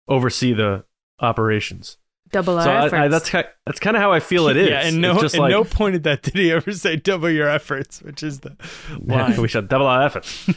oversee 0.08 0.54
the 0.54 0.86
operations. 1.20 1.98
Double 2.32 2.58
our 2.58 2.64
So 2.64 2.72
I, 2.72 2.78
efforts. 2.86 2.94
I, 2.94 3.08
that's 3.10 3.30
ki- 3.30 3.52
that's 3.66 3.80
kind 3.82 3.98
of 3.98 4.02
how 4.02 4.14
I 4.14 4.22
feel 4.22 4.48
it 4.48 4.56
is. 4.58 4.70
Yeah, 4.70 4.88
and 4.88 5.02
no, 5.02 5.20
just 5.20 5.36
and 5.36 5.42
like, 5.42 5.52
no 5.52 5.66
point 5.66 5.96
at 5.96 6.04
that 6.04 6.22
did 6.24 6.36
he 6.36 6.52
ever 6.52 6.72
say 6.72 6.96
double 6.96 7.30
your 7.30 7.50
efforts, 7.50 8.02
which 8.02 8.24
is 8.24 8.40
the 8.40 8.56
line. 9.02 9.40
we 9.42 9.48
should 9.50 9.68
double 9.68 9.86
our 9.88 10.02
efforts. 10.04 10.48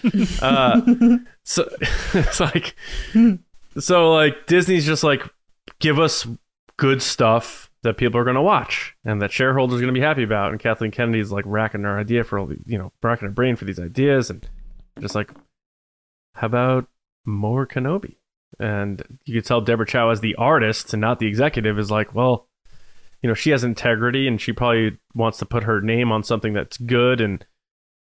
uh, 0.40 0.80
so 1.42 1.68
it's 2.14 2.38
like, 2.40 2.76
so 3.80 4.12
like 4.14 4.46
Disney's 4.46 4.86
just 4.86 5.02
like, 5.02 5.22
give 5.78 5.98
us 5.98 6.26
good 6.76 7.02
stuff 7.02 7.70
that 7.82 7.96
people 7.96 8.18
are 8.20 8.24
going 8.24 8.34
to 8.36 8.42
watch 8.42 8.94
and 9.04 9.22
that 9.22 9.30
shareholders 9.32 9.78
are 9.78 9.82
going 9.82 9.94
to 9.94 9.98
be 9.98 10.04
happy 10.04 10.22
about. 10.22 10.50
And 10.50 10.60
Kathleen 10.60 10.90
Kennedy 10.90 11.20
is 11.20 11.30
like 11.32 11.44
racking 11.46 11.82
her 11.82 11.98
idea 11.98 12.24
for 12.24 12.38
all 12.38 12.46
the, 12.46 12.56
you 12.66 12.76
know, 12.78 12.92
racking 13.02 13.28
her 13.28 13.32
brain 13.34 13.56
for 13.56 13.64
these 13.64 13.78
ideas 13.78 14.28
and 14.30 14.46
just 15.00 15.14
like, 15.14 15.30
how 16.34 16.46
about 16.48 16.88
more 17.24 17.66
Kenobi? 17.66 18.16
And 18.58 19.02
you 19.24 19.34
could 19.34 19.46
tell 19.46 19.60
Deborah 19.60 19.86
Chow 19.86 20.10
as 20.10 20.20
the 20.20 20.34
artist 20.36 20.92
and 20.92 21.00
not 21.00 21.18
the 21.18 21.26
executive 21.28 21.78
is 21.78 21.90
like, 21.90 22.14
well, 22.14 22.48
you 23.22 23.28
know, 23.28 23.34
she 23.34 23.50
has 23.50 23.64
integrity 23.64 24.26
and 24.28 24.40
she 24.40 24.52
probably 24.52 24.98
wants 25.14 25.38
to 25.38 25.46
put 25.46 25.64
her 25.64 25.80
name 25.80 26.12
on 26.12 26.22
something 26.22 26.52
that's 26.52 26.76
good 26.78 27.20
and 27.20 27.44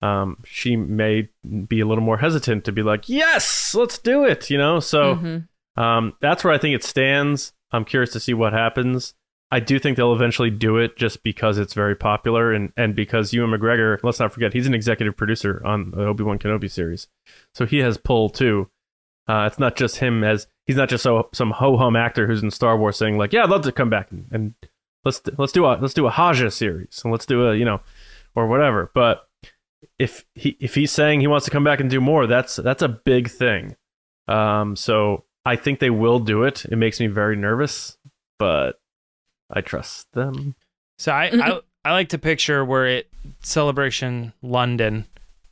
um, 0.02 0.38
she 0.46 0.76
may 0.76 1.30
be 1.68 1.82
a 1.82 1.86
little 1.86 2.04
more 2.04 2.18
hesitant 2.18 2.64
to 2.66 2.72
be 2.72 2.82
like, 2.84 3.10
yes, 3.10 3.76
let's 3.76 3.98
do 3.98 4.24
it, 4.24 4.50
you 4.50 4.58
know? 4.58 4.80
So 4.80 5.16
Mhm. 5.16 5.48
um, 5.76 6.14
that's 6.22 6.44
where 6.44 6.54
I 6.54 6.58
think 6.58 6.76
it 6.76 6.84
stands. 6.84 7.52
I'm 7.72 7.86
curious 7.86 8.12
to 8.14 8.20
see 8.20 8.34
what 8.34 8.54
happens. 8.54 9.14
I 9.52 9.60
do 9.60 9.80
think 9.80 9.98
they'll 9.98 10.14
eventually 10.14 10.52
do 10.52 10.78
it 10.78 10.96
just 10.96 11.24
because 11.24 11.58
it's 11.58 11.74
very 11.74 11.96
popular 11.96 12.54
and, 12.54 12.72
and 12.78 12.96
because 12.96 13.34
Ewan 13.34 13.50
McGregor, 13.50 13.98
let's 14.04 14.20
not 14.20 14.32
forget, 14.32 14.54
he's 14.54 14.68
an 14.68 14.76
executive 14.76 15.18
producer 15.18 15.62
on 15.66 15.92
the 15.92 16.06
Obi 16.06 16.24
Wan 16.24 16.38
Kenobi 16.38 16.70
series. 16.70 17.08
So 17.56 17.66
he 17.66 17.80
has 17.80 17.98
pull 17.98 18.30
too. 18.30 18.70
Uh, 19.28 19.46
it's 19.48 19.60
not 19.60 19.76
just 19.76 19.98
him 19.98 20.24
as 20.24 20.48
he's 20.66 20.76
not 20.76 20.90
just 20.90 21.04
so, 21.04 21.30
some 21.34 21.52
ho 21.52 21.78
hum 21.78 21.96
actor 21.96 22.28
who's 22.28 22.44
in 22.44 22.52
Star 22.52 22.78
Wars 22.78 22.98
saying 22.98 23.18
like, 23.18 23.34
yeah, 23.34 23.44
I'd 23.44 23.50
love 23.50 23.64
to 23.64 23.72
come 23.72 23.90
back 23.90 24.12
and, 24.12 24.28
and 24.32 24.54
let's 25.04 25.22
let's 25.38 25.52
do 25.52 25.66
a 25.66 25.78
let's 25.80 25.94
do 25.94 26.08
a 26.08 26.12
Haja 26.12 26.52
series 26.52 27.02
and 27.04 27.12
let's 27.12 27.26
do 27.26 27.48
a 27.48 27.56
you 27.56 27.66
know 27.66 27.82
or 28.36 28.48
whatever. 28.48 28.92
But 28.94 29.28
if 29.98 30.26
he 30.36 30.58
if 30.60 30.76
he's 30.76 30.92
saying 30.92 31.22
he 31.22 31.28
wants 31.28 31.46
to 31.46 31.52
come 31.52 31.64
back 31.64 31.80
and 31.80 31.90
do 31.90 32.02
more, 32.02 32.28
that's 32.28 32.56
that's 32.58 32.82
a 32.82 32.88
big 32.90 33.30
thing. 33.30 33.76
Um, 34.28 34.76
so 34.76 35.26
I 35.46 35.56
think 35.56 35.80
they 35.80 35.90
will 35.90 36.20
do 36.20 36.44
it. 36.44 36.66
It 36.66 36.76
makes 36.78 37.00
me 37.00 37.08
very 37.08 37.36
nervous, 37.36 37.98
but 38.38 38.80
I 39.50 39.62
trust 39.62 40.12
them. 40.14 40.56
So 40.98 41.12
I, 41.12 41.26
I 41.34 41.60
I 41.86 41.92
like 41.94 42.10
to 42.10 42.18
picture 42.18 42.64
where 42.66 42.86
it 42.88 43.10
celebration 43.42 44.34
London, 44.42 45.06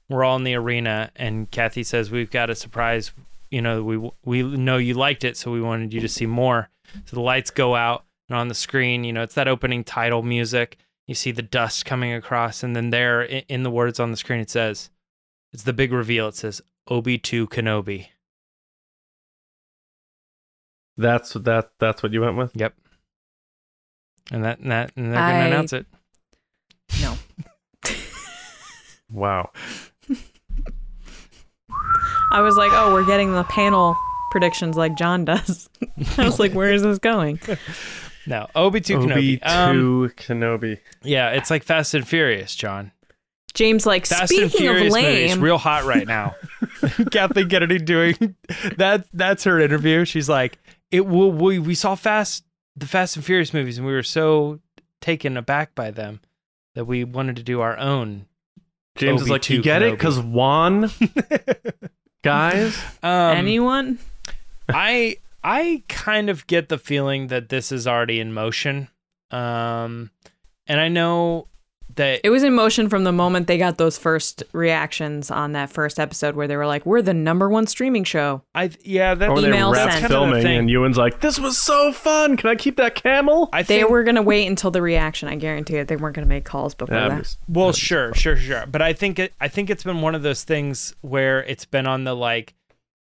we're 0.10 0.24
all 0.24 0.36
in 0.36 0.44
the 0.44 0.56
arena, 0.56 1.10
and 1.16 1.50
Kathy 1.50 1.84
says 1.84 2.12
we've 2.12 2.32
got 2.32 2.50
a 2.50 2.56
surprise. 2.56 3.12
You 3.50 3.62
know 3.62 3.82
we 3.84 4.12
we 4.26 4.44
know 4.44 4.78
you 4.78 4.94
liked 4.94 5.24
it, 5.24 5.38
so 5.38 5.52
we 5.52 5.62
wanted 5.62 5.94
you 5.94 6.02
to 6.02 6.08
see 6.10 6.26
more. 6.26 6.70
So 7.06 7.16
the 7.16 7.22
lights 7.22 7.50
go 7.50 7.76
out, 7.76 8.04
and 8.30 8.38
on 8.38 8.50
the 8.50 8.54
screen, 8.56 9.04
you 9.06 9.14
know 9.14 9.24
it's 9.24 9.36
that 9.36 9.48
opening 9.48 9.84
title 9.84 10.22
music. 10.22 10.78
You 11.08 11.16
see 11.16 11.32
the 11.32 11.42
dust 11.42 11.86
coming 11.86 12.12
across, 12.14 12.62
and 12.64 12.76
then 12.76 12.90
there 12.90 13.22
i- 13.24 13.46
in 13.48 13.64
the 13.64 13.72
words 13.72 14.00
on 14.02 14.12
the 14.12 14.18
screen 14.18 14.42
it 14.42 14.50
says, 14.50 14.90
it's 15.54 15.64
the 15.64 15.72
big 15.72 15.94
reveal. 15.94 16.28
It 16.28 16.36
says 16.36 16.62
Obi 16.90 17.18
to 17.20 17.48
Kenobi. 17.48 18.08
That's 20.98 21.34
that. 21.34 21.70
That's 21.80 22.02
what 22.04 22.12
you 22.14 22.22
went 22.22 22.38
with. 22.38 22.52
Yep. 22.56 22.74
And 24.32 24.44
that 24.44 24.60
and 24.60 24.72
that 24.72 24.92
and 24.96 25.14
they're 25.14 25.20
I- 25.22 25.32
gonna 25.34 25.48
announce 25.48 25.74
it. 25.74 25.86
No. 27.02 27.18
Wow. 29.10 29.52
I 32.32 32.42
was 32.42 32.58
like, 32.58 32.72
oh, 32.74 32.94
we're 32.94 33.06
getting 33.06 33.32
the 33.34 33.44
panel 33.46 33.96
predictions 34.32 34.76
like 34.76 34.96
John 34.98 35.24
does. 35.26 35.70
I 36.18 36.26
was 36.26 36.40
like, 36.40 36.54
where 36.54 36.74
is 36.74 36.84
this 36.84 37.00
going? 37.00 37.40
No, 38.30 38.46
Obi 38.56 38.82
to 38.82 38.96
Obi 38.96 39.38
Kenobi. 39.38 39.48
Um, 39.48 39.74
to 39.78 40.10
Kenobi. 40.16 40.80
yeah, 41.02 41.30
it's 41.30 41.50
like 41.50 41.64
Fast 41.64 41.94
and 41.94 42.06
Furious, 42.06 42.56
John. 42.58 42.92
James, 43.54 43.86
like, 43.86 44.06
Fast 44.06 44.28
speaking 44.28 44.44
of 44.48 44.52
Furious 44.52 44.94
movie 44.94 45.08
is 45.08 45.32
lame, 45.32 45.40
real 45.42 45.58
hot 45.58 45.86
right 45.86 46.06
now. 46.06 46.36
Kathleen 47.10 47.48
Kennedy 47.48 47.78
doing 47.78 48.36
that. 48.76 49.06
That's 49.14 49.46
her 49.46 49.62
interview. 49.62 50.04
She's 50.04 50.28
like, 50.28 50.60
"It 50.92 51.06
will. 51.06 51.32
We 51.32 51.60
we 51.60 51.76
saw 51.76 51.96
Fast 51.96 52.44
the 52.76 52.88
Fast 52.88 53.16
and 53.16 53.26
Furious 53.26 53.54
movies, 53.54 53.78
and 53.78 53.88
we 53.88 53.94
were 53.94 54.04
so 54.04 54.60
taken 55.02 55.38
aback 55.38 55.76
by 55.76 55.92
them 55.92 56.22
that 56.76 56.86
we 56.86 57.04
wanted 57.04 57.36
to 57.38 57.44
do 57.44 57.62
our 57.62 57.78
own." 57.78 58.26
James 58.98 59.22
is 59.22 59.30
like, 59.30 59.50
you 59.50 59.62
get 59.62 59.84
it 59.84 59.92
because 59.92 60.20
Juan, 60.20 60.90
guys. 62.24 62.78
Um, 63.04 63.38
anyone? 63.38 64.00
I 64.70 65.18
I 65.44 65.84
kind 65.88 66.30
of 66.30 66.48
get 66.48 66.70
the 66.70 66.78
feeling 66.78 67.28
that 67.28 67.50
this 67.50 67.72
is 67.72 67.88
already 67.88 68.20
in 68.20 68.34
motion, 68.34 68.90
um, 69.32 70.12
and 70.66 70.80
I 70.80 70.88
know 70.88 71.48
that 71.98 72.22
It 72.24 72.30
was 72.32 72.42
in 72.44 72.54
motion 72.56 72.90
from 72.90 73.04
the 73.04 73.12
moment 73.12 73.46
they 73.48 73.58
got 73.60 73.78
those 73.78 73.98
first 73.98 74.44
reactions 74.54 75.30
on 75.30 75.52
that 75.52 75.70
first 75.70 76.00
episode 76.00 76.36
where 76.36 76.48
they 76.48 76.56
were 76.58 76.66
like, 76.66 76.86
we're 76.86 77.02
the 77.02 77.14
number 77.14 77.50
one 77.50 77.68
streaming 77.68 78.04
show. 78.04 78.42
I 78.56 78.72
yeah 78.84 79.14
that 79.16 79.30
Or 79.30 79.42
they 79.42 79.48
Email 79.48 79.72
wrapped 79.72 79.94
sent. 79.94 80.02
kind 80.04 80.06
of 80.06 80.10
filming, 80.42 80.46
and 80.58 80.70
Ewan's 80.70 80.98
like, 80.98 81.20
"This 81.22 81.38
was 81.40 81.58
so 81.58 81.92
fun. 81.92 82.38
Can 82.38 82.50
I 82.50 82.56
keep 82.56 82.78
that 82.78 82.96
camel?" 82.96 83.50
I 83.54 83.62
They 83.64 83.80
think 83.80 83.90
were 83.90 84.04
going 84.04 84.16
to 84.16 84.22
wait 84.22 84.48
until 84.48 84.72
the 84.72 84.82
reaction. 84.82 85.30
I 85.30 85.36
guarantee 85.36 85.76
it. 85.78 85.88
They 85.88 85.96
weren't 85.96 86.16
going 86.16 86.26
to 86.26 86.30
make 86.30 86.46
calls 86.46 86.74
before 86.74 86.96
Yeah, 86.96 87.10
that. 87.10 87.18
just- 87.20 87.38
Well, 87.48 87.72
sure, 87.74 88.14
sure, 88.14 88.36
sure. 88.38 88.66
But 88.68 88.82
I 88.82 88.94
think 88.94 89.20
it 89.20 89.34
I 89.40 89.48
think 89.48 89.70
it's 89.70 89.84
been 89.84 90.02
one 90.02 90.16
of 90.16 90.22
those 90.24 90.44
things 90.44 90.96
where 91.02 91.44
it's 91.44 91.66
been 91.66 91.88
on 91.88 92.04
the 92.04 92.16
like, 92.16 92.54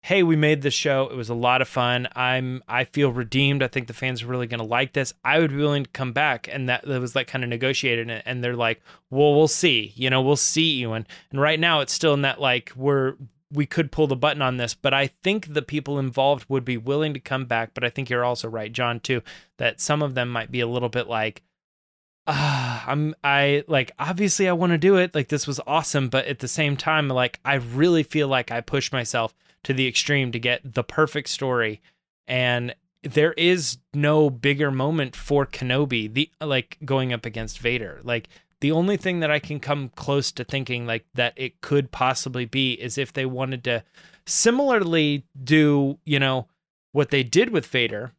hey, 0.04 0.22
we 0.22 0.36
made 0.36 0.60
this 0.60 0.74
show. 0.74 1.08
It 1.10 1.16
was 1.16 1.30
a 1.30 1.34
lot 1.34 1.62
of 1.62 1.68
fun. 1.68 2.06
I'm 2.14 2.62
I 2.68 2.84
feel 2.84 3.10
redeemed. 3.10 3.62
I 3.62 3.68
think 3.68 3.86
the 3.86 3.94
fans 3.94 4.22
are 4.22 4.26
really 4.26 4.46
gonna 4.46 4.62
like 4.62 4.92
this. 4.92 5.14
I 5.24 5.38
would 5.38 5.50
be 5.50 5.56
willing 5.56 5.84
to 5.84 5.90
come 5.90 6.12
back. 6.12 6.46
And 6.46 6.68
that, 6.68 6.86
that 6.86 7.00
was 7.00 7.16
like 7.16 7.26
kind 7.26 7.42
of 7.42 7.48
negotiated 7.48 8.10
and, 8.10 8.22
and 8.26 8.44
they're 8.44 8.54
like, 8.54 8.82
Well, 9.08 9.34
we'll 9.34 9.48
see. 9.48 9.94
You 9.96 10.10
know, 10.10 10.20
we'll 10.20 10.36
see 10.36 10.72
you. 10.72 10.92
And 10.92 11.06
and 11.30 11.40
right 11.40 11.58
now 11.58 11.80
it's 11.80 11.94
still 11.94 12.12
in 12.12 12.20
that 12.20 12.38
like 12.38 12.70
we're 12.76 13.14
we 13.50 13.64
could 13.64 13.92
pull 13.92 14.06
the 14.06 14.14
button 14.14 14.42
on 14.42 14.58
this, 14.58 14.74
but 14.74 14.92
I 14.92 15.06
think 15.06 15.54
the 15.54 15.62
people 15.62 15.98
involved 15.98 16.44
would 16.50 16.66
be 16.66 16.76
willing 16.76 17.14
to 17.14 17.20
come 17.20 17.46
back. 17.46 17.70
But 17.72 17.84
I 17.84 17.88
think 17.88 18.10
you're 18.10 18.24
also 18.24 18.48
right, 18.48 18.72
John, 18.72 19.00
too, 19.00 19.22
that 19.58 19.80
some 19.80 20.02
of 20.02 20.14
them 20.14 20.28
might 20.28 20.50
be 20.50 20.60
a 20.60 20.66
little 20.66 20.88
bit 20.88 21.06
like, 21.06 21.42
ah, 22.26 22.84
I'm 22.86 23.14
I 23.22 23.64
like 23.68 23.92
obviously 23.98 24.48
I 24.48 24.52
want 24.52 24.72
to 24.72 24.78
do 24.78 24.96
it. 24.96 25.14
Like 25.14 25.28
this 25.28 25.46
was 25.46 25.60
awesome, 25.66 26.08
but 26.08 26.26
at 26.26 26.38
the 26.38 26.48
same 26.48 26.76
time, 26.76 27.08
like 27.08 27.40
I 27.44 27.54
really 27.54 28.02
feel 28.02 28.28
like 28.28 28.50
I 28.50 28.60
pushed 28.60 28.92
myself 28.92 29.34
to 29.64 29.72
the 29.72 29.88
extreme 29.88 30.32
to 30.32 30.38
get 30.38 30.74
the 30.74 30.84
perfect 30.84 31.28
story. 31.28 31.80
And 32.26 32.74
there 33.02 33.32
is 33.34 33.78
no 33.92 34.30
bigger 34.30 34.70
moment 34.70 35.14
for 35.14 35.46
Kenobi, 35.46 36.12
the 36.12 36.30
like 36.40 36.78
going 36.84 37.12
up 37.12 37.26
against 37.26 37.58
Vader. 37.58 38.00
Like 38.02 38.28
the 38.60 38.72
only 38.72 38.96
thing 38.96 39.20
that 39.20 39.30
I 39.30 39.38
can 39.38 39.60
come 39.60 39.90
close 39.90 40.32
to 40.32 40.44
thinking 40.44 40.86
like 40.86 41.04
that 41.14 41.34
it 41.36 41.60
could 41.60 41.90
possibly 41.90 42.46
be 42.46 42.72
is 42.72 42.96
if 42.96 43.12
they 43.12 43.26
wanted 43.26 43.64
to 43.64 43.84
similarly 44.26 45.24
do, 45.42 45.98
you 46.04 46.18
know, 46.18 46.48
what 46.92 47.10
they 47.10 47.22
did 47.22 47.50
with 47.50 47.66
Vader. 47.66 48.12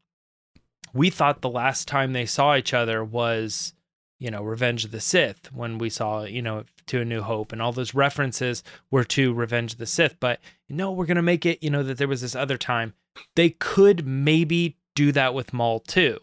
We 0.93 1.09
thought 1.09 1.41
the 1.41 1.49
last 1.49 1.87
time 1.87 2.13
they 2.13 2.25
saw 2.25 2.55
each 2.55 2.73
other 2.73 3.03
was 3.03 3.73
you 4.19 4.31
know, 4.31 4.41
Revenge 4.41 4.85
of 4.85 4.91
the 4.91 5.01
Sith 5.01 5.51
when 5.51 5.77
we 5.77 5.89
saw, 5.89 6.23
you 6.23 6.41
know, 6.41 6.63
to 6.87 7.01
A 7.01 7.05
New 7.05 7.21
Hope 7.21 7.51
and 7.51 7.61
all 7.61 7.71
those 7.71 7.93
references 7.93 8.63
were 8.89 9.03
to 9.05 9.33
Revenge 9.33 9.73
of 9.73 9.79
the 9.79 9.85
Sith. 9.85 10.17
But 10.19 10.39
no, 10.69 10.91
we're 10.91 11.05
going 11.05 11.15
to 11.15 11.21
make 11.21 11.45
it, 11.45 11.61
you 11.61 11.69
know, 11.69 11.83
that 11.83 11.97
there 11.97 12.07
was 12.07 12.21
this 12.21 12.35
other 12.35 12.57
time. 12.57 12.93
They 13.35 13.49
could 13.49 14.05
maybe 14.05 14.77
do 14.95 15.11
that 15.11 15.33
with 15.33 15.53
Maul 15.53 15.79
too. 15.79 16.19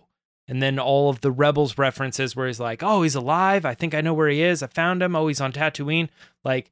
And 0.48 0.62
then 0.62 0.78
all 0.78 1.08
of 1.08 1.20
the 1.20 1.30
Rebels 1.30 1.78
references 1.78 2.34
where 2.34 2.46
he's 2.46 2.60
like, 2.60 2.82
oh, 2.82 3.02
he's 3.02 3.14
alive. 3.14 3.64
I 3.64 3.74
think 3.74 3.94
I 3.94 4.00
know 4.00 4.14
where 4.14 4.28
he 4.28 4.42
is. 4.42 4.62
I 4.62 4.66
found 4.66 5.02
him. 5.02 5.14
Oh, 5.14 5.28
he's 5.28 5.40
on 5.40 5.52
Tatooine. 5.52 6.08
Like 6.44 6.70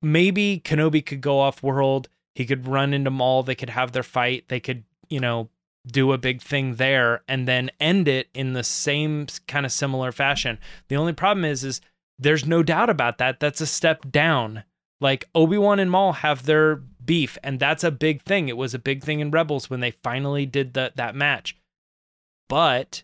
maybe 0.00 0.62
Kenobi 0.64 1.04
could 1.04 1.20
go 1.20 1.38
off 1.38 1.62
world. 1.62 2.08
He 2.34 2.46
could 2.46 2.66
run 2.66 2.94
into 2.94 3.10
Maul. 3.10 3.42
They 3.42 3.54
could 3.54 3.70
have 3.70 3.92
their 3.92 4.02
fight. 4.02 4.44
They 4.48 4.60
could, 4.60 4.84
you 5.08 5.20
know, 5.20 5.48
do 5.86 6.12
a 6.12 6.18
big 6.18 6.42
thing 6.42 6.74
there 6.76 7.22
and 7.28 7.46
then 7.46 7.70
end 7.78 8.08
it 8.08 8.28
in 8.34 8.52
the 8.52 8.64
same 8.64 9.26
kind 9.46 9.64
of 9.64 9.72
similar 9.72 10.12
fashion. 10.12 10.58
The 10.88 10.96
only 10.96 11.12
problem 11.12 11.44
is 11.44 11.62
is 11.64 11.80
there's 12.18 12.46
no 12.46 12.62
doubt 12.62 12.90
about 12.90 13.18
that. 13.18 13.40
That's 13.40 13.60
a 13.60 13.66
step 13.66 14.10
down. 14.10 14.64
Like 15.00 15.28
Obi-Wan 15.34 15.78
and 15.78 15.90
Maul 15.90 16.12
have 16.14 16.44
their 16.44 16.76
beef 17.04 17.38
and 17.44 17.60
that's 17.60 17.84
a 17.84 17.90
big 17.90 18.22
thing. 18.22 18.48
It 18.48 18.56
was 18.56 18.74
a 18.74 18.78
big 18.78 19.04
thing 19.04 19.20
in 19.20 19.30
Rebels 19.30 19.70
when 19.70 19.80
they 19.80 19.90
finally 19.90 20.46
did 20.46 20.74
that 20.74 20.96
that 20.96 21.14
match. 21.14 21.56
But 22.48 23.02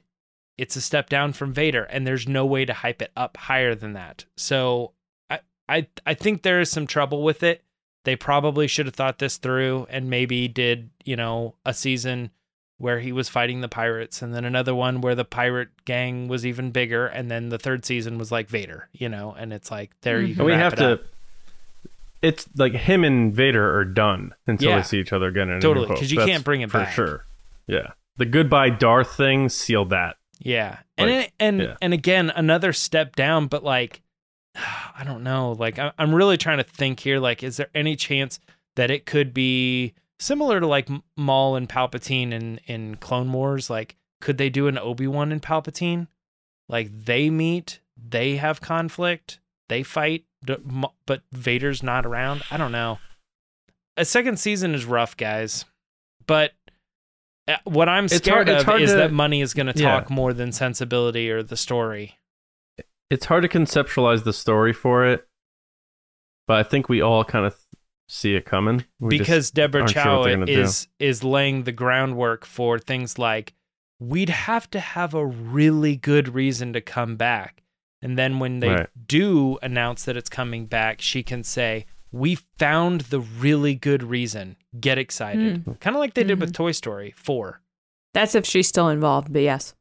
it's 0.59 0.77
a 0.77 0.81
step 0.81 1.09
down 1.09 1.33
from 1.33 1.53
Vader 1.53 1.85
and 1.85 2.07
there's 2.07 2.27
no 2.27 2.45
way 2.47 2.65
to 2.65 2.73
hype 2.73 3.03
it 3.03 3.13
up 3.17 3.37
higher 3.37 3.75
than 3.75 3.93
that. 3.93 4.25
So 4.37 4.93
I 5.31 5.41
I 5.69 5.87
I 6.07 6.15
think 6.15 6.43
there 6.43 6.61
is 6.61 6.71
some 6.71 6.87
trouble 6.87 7.23
with 7.23 7.43
it. 7.43 7.63
they 8.05 8.17
probably 8.17 8.67
should 8.67 8.87
have 8.87 8.95
thought 8.95 9.19
this 9.19 9.37
through 9.37 9.87
and 9.89 10.11
maybe 10.11 10.49
did, 10.49 10.91
you 11.05 11.17
know, 11.17 11.55
a 11.65 11.73
season 11.75 12.31
where 12.83 12.99
he 12.99 13.13
was 13.13 13.29
fighting 13.29 13.61
the 13.61 13.69
pirates 13.69 14.23
and 14.23 14.35
then 14.35 14.45
another 14.45 14.75
one 14.75 15.01
where 15.01 15.15
the 15.15 15.25
pirate 15.25 15.69
gang 15.85 16.27
was 16.27 16.45
even 16.45 16.73
bigger 16.73 17.07
and 17.07 17.31
then 17.31 17.49
the 17.49 17.57
third 17.57 17.85
season 17.85 18.19
was 18.19 18.33
like 18.33 18.49
Vader, 18.49 18.89
you 18.93 19.09
know, 19.09 19.37
and 19.39 19.53
it's 19.53 19.71
like 19.71 19.93
there 20.01 20.21
you 20.21 20.35
mm-hmm. 20.35 20.41
And 20.41 20.47
can 20.47 20.47
we 20.47 20.53
have 20.55 20.73
it 20.73 20.77
to. 20.77 20.93
up. 20.95 21.03
It's 22.23 22.49
like 22.57 22.73
him 22.73 23.05
and 23.05 23.33
Vader 23.33 23.77
are 23.79 23.85
done 23.85 24.35
until 24.49 24.71
Yeah. 24.71 24.77
they 24.79 24.83
see 24.83 24.99
each 24.99 25.13
other 25.13 25.29
again. 25.29 25.49
In 25.49 25.51
A 25.51 25.55
New 25.55 25.61
Totally, 25.61 25.89
cuz 25.97 26.11
you 26.11 26.19
That's 26.19 26.31
can't 26.31 26.45
bring 26.45 26.61
it 26.63 26.67
back. 26.67 26.73
for 26.73 26.79
back. 26.79 26.93
sure. 26.95 27.25
Yeah, 27.69 27.91
the 28.17 28.27
goodbye 28.27 28.71
Darth 28.71 29.17
thing 29.17 29.49
sealed 29.49 29.91
that. 29.91 30.17
Yeah. 30.41 30.79
And 30.99 31.09
it- 31.09 31.33
and 31.39 31.61
yeah. 31.61 31.77
and 31.81 31.95
again 31.95 32.31
another 32.35 32.73
step 32.73 33.15
down 33.15 33.47
but 33.47 33.63
like 33.63 34.03
I 34.57 35.05
don't 35.05 35.23
know. 35.23 35.53
Like 35.53 35.79
I'm 35.79 36.13
really 36.13 36.37
trying 36.37 36.59
to 36.59 36.65
think 36.65 36.99
here 36.99 37.21
like 37.21 37.45
is 37.45 37.59
there 37.59 37.71
any 37.77 37.95
chance 37.95 38.41
that 38.75 38.91
it 38.91 39.07
could 39.07 39.33
be 39.33 39.95
similar 40.23 40.61
to 40.61 40.67
like 40.67 40.89
Maul 41.17 41.57
and 41.57 41.69
Palpatine 41.69 42.33
in 42.33 42.59
in 42.67 42.97
Clone 42.97 43.33
Wars 43.33 43.69
like 43.69 43.97
could 44.21 44.39
they 44.39 44.49
do 44.51 44.69
an 44.69 44.79
Obi-Wan 44.79 45.33
and 45.33 45.43
Palpatine? 45.43 46.07
Like 46.69 46.89
they 47.05 47.29
meet, 47.29 47.81
they 47.97 48.37
have 48.37 48.61
conflict, 48.61 49.41
they 49.69 49.83
fight 49.83 50.25
but 51.07 51.23
Vader's 51.33 51.83
not 51.83 52.05
around. 52.07 52.43
I 52.51 52.57
don't 52.57 52.73
know. 52.73 52.99
A 53.97 54.05
second 54.05 54.39
season 54.41 54.75
is 54.75 54.85
rough, 54.85 55.17
guys. 55.17 55.65
But 56.27 56.53
uh, 57.47 57.57
what 57.65 57.89
I'm 57.89 58.09
scared 58.09 58.49
hard- 58.49 58.67
of 58.69 58.81
is 58.81 58.91
to- 58.91 58.97
that 58.97 59.13
money 59.13 59.41
is 59.41 59.55
going 59.55 59.73
to 59.73 59.79
Yeah. 59.81 60.01
talk 60.01 60.11
more 60.11 60.33
than 60.33 60.51
sensibility 60.53 61.31
or 61.31 61.43
the 61.43 61.57
story. 61.57 62.19
It's 63.11 63.27
hard 63.27 63.43
to 63.43 63.49
conceptualize 63.49 64.25
the 64.25 64.33
story 64.33 64.73
for 64.73 65.05
it, 65.07 65.29
but 66.49 66.57
I 66.57 66.63
think 66.63 66.89
we 66.89 67.01
all 67.03 67.25
kind 67.25 67.45
of 67.47 67.57
see 68.09 68.35
it 68.35 68.45
coming. 68.45 68.85
We 69.01 69.19
just 69.19 69.29
because 69.29 69.51
Deborah 69.51 69.83
aren't 69.83 69.93
sure 69.93 70.03
Chow 70.03 70.19
what 70.19 70.25
they're 70.25 70.35
gonna 70.37 70.47
do. 70.47 70.61
is 70.61 70.89
is 70.99 71.25
laying 71.25 71.65
the 71.65 71.73
groundwork 71.73 72.45
for 72.45 72.79
things 72.79 73.19
like 73.19 73.55
we'd 73.99 74.29
have 74.31 74.69
to 74.71 74.81
have 74.81 75.15
a 75.15 75.25
really 75.25 75.97
good 75.97 76.35
reason 76.35 76.73
to 76.73 76.81
come 76.81 77.17
back. 77.17 77.63
And 78.01 78.19
then 78.19 78.39
when 78.41 78.59
they 78.59 78.69
Right. 78.69 78.89
do 79.07 79.59
announce 79.63 80.05
that 80.07 80.17
it's 80.17 80.29
coming 80.29 80.67
back, 80.67 81.01
she 81.01 81.23
can 81.23 81.45
say, 81.45 81.87
"We 82.11 82.35
found 82.59 83.03
the 83.03 83.21
really 83.21 83.77
good 83.77 84.03
reason. 84.03 84.57
Get 84.81 84.99
excited." 84.99 85.59
Hmm. 85.63 85.73
Kind 85.75 85.95
of 85.95 86.01
like 86.01 86.15
they 86.15 86.25
did 86.25 86.41
with 86.41 86.51
Mhm. 86.51 86.55
Toy 86.57 86.73
Story 86.73 87.15
4. 87.17 87.61
That's 88.13 88.35
if 88.35 88.45
she's 88.45 88.67
still 88.67 88.89
involved, 88.89 89.33
but 89.33 89.43
yes. 89.43 89.75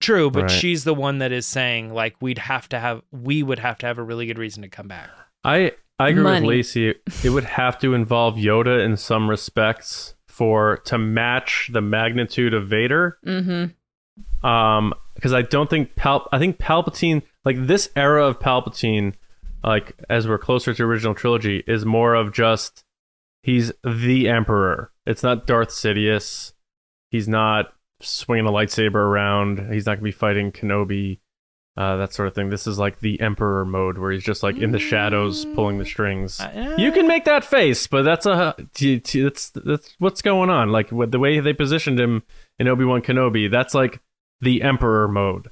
True, 0.00 0.30
but 0.30 0.42
Right. 0.44 0.50
she's 0.50 0.82
the 0.84 0.94
one 0.94 1.18
that 1.18 1.30
is 1.30 1.46
saying 1.46 1.92
like 1.94 2.16
we'd 2.20 2.38
have 2.38 2.68
to 2.70 2.80
have 2.80 3.02
we 3.12 3.42
would 3.42 3.60
have 3.60 3.78
to 3.78 3.86
have 3.86 3.98
a 3.98 4.02
really 4.02 4.26
good 4.26 4.38
reason 4.38 4.62
to 4.62 4.68
come 4.68 4.88
back. 4.88 5.08
I 5.44 5.72
I 6.00 6.08
agree 6.08 6.22
Money. 6.22 6.46
with 6.46 6.56
Lacey. 6.56 6.94
It 7.22 7.30
would 7.30 7.44
have 7.44 7.78
to 7.80 7.94
involve 7.94 8.36
Yoda 8.36 8.84
in 8.84 8.96
some 8.96 9.28
respects 9.28 10.14
for 10.28 10.78
to 10.86 10.96
match 10.96 11.68
the 11.72 11.82
magnitude 11.82 12.54
of 12.54 12.68
Vader. 12.68 13.18
Mm-hmm. 13.26 14.46
Um, 14.46 14.94
because 15.14 15.34
I 15.34 15.42
don't 15.42 15.68
think 15.68 15.96
Pal. 15.96 16.26
I 16.32 16.38
think 16.38 16.56
Palpatine, 16.58 17.22
like 17.44 17.66
this 17.66 17.90
era 17.94 18.26
of 18.26 18.38
Palpatine, 18.38 19.12
like 19.62 19.94
as 20.08 20.26
we're 20.26 20.38
closer 20.38 20.72
to 20.72 20.82
original 20.82 21.14
trilogy, 21.14 21.62
is 21.66 21.84
more 21.84 22.14
of 22.14 22.32
just 22.32 22.84
he's 23.42 23.70
the 23.84 24.30
Emperor. 24.30 24.92
It's 25.04 25.22
not 25.22 25.46
Darth 25.46 25.68
Sidious. 25.68 26.54
He's 27.10 27.28
not 27.28 27.74
swinging 28.00 28.46
a 28.46 28.50
lightsaber 28.50 28.94
around. 28.94 29.70
He's 29.70 29.84
not 29.84 29.96
gonna 29.96 30.04
be 30.04 30.12
fighting 30.12 30.52
Kenobi. 30.52 31.18
Uh, 31.76 31.96
that 31.96 32.12
sort 32.12 32.26
of 32.28 32.34
thing. 32.34 32.50
This 32.50 32.66
is 32.66 32.78
like 32.78 32.98
the 33.00 33.20
Emperor 33.20 33.64
mode, 33.64 33.96
where 33.96 34.10
he's 34.10 34.24
just 34.24 34.42
like 34.42 34.56
in 34.58 34.72
the 34.72 34.78
shadows, 34.78 35.44
pulling 35.54 35.78
the 35.78 35.84
strings. 35.84 36.40
Uh, 36.40 36.74
You 36.76 36.90
can 36.92 37.06
make 37.06 37.24
that 37.24 37.44
face, 37.44 37.86
but 37.86 38.02
that's 38.02 38.26
a 38.26 38.54
t- 38.74 38.98
t- 39.00 39.22
that's 39.22 39.50
that's 39.50 39.94
what's 39.98 40.20
going 40.20 40.50
on. 40.50 40.70
Like 40.70 40.90
with 40.90 41.10
the 41.12 41.18
way 41.20 41.38
they 41.40 41.52
positioned 41.52 41.98
him 41.98 42.22
in 42.58 42.66
Obi 42.68 42.84
Wan 42.84 43.00
Kenobi, 43.02 43.50
that's 43.50 43.72
like 43.72 44.00
the 44.40 44.62
Emperor 44.62 45.06
mode. 45.08 45.48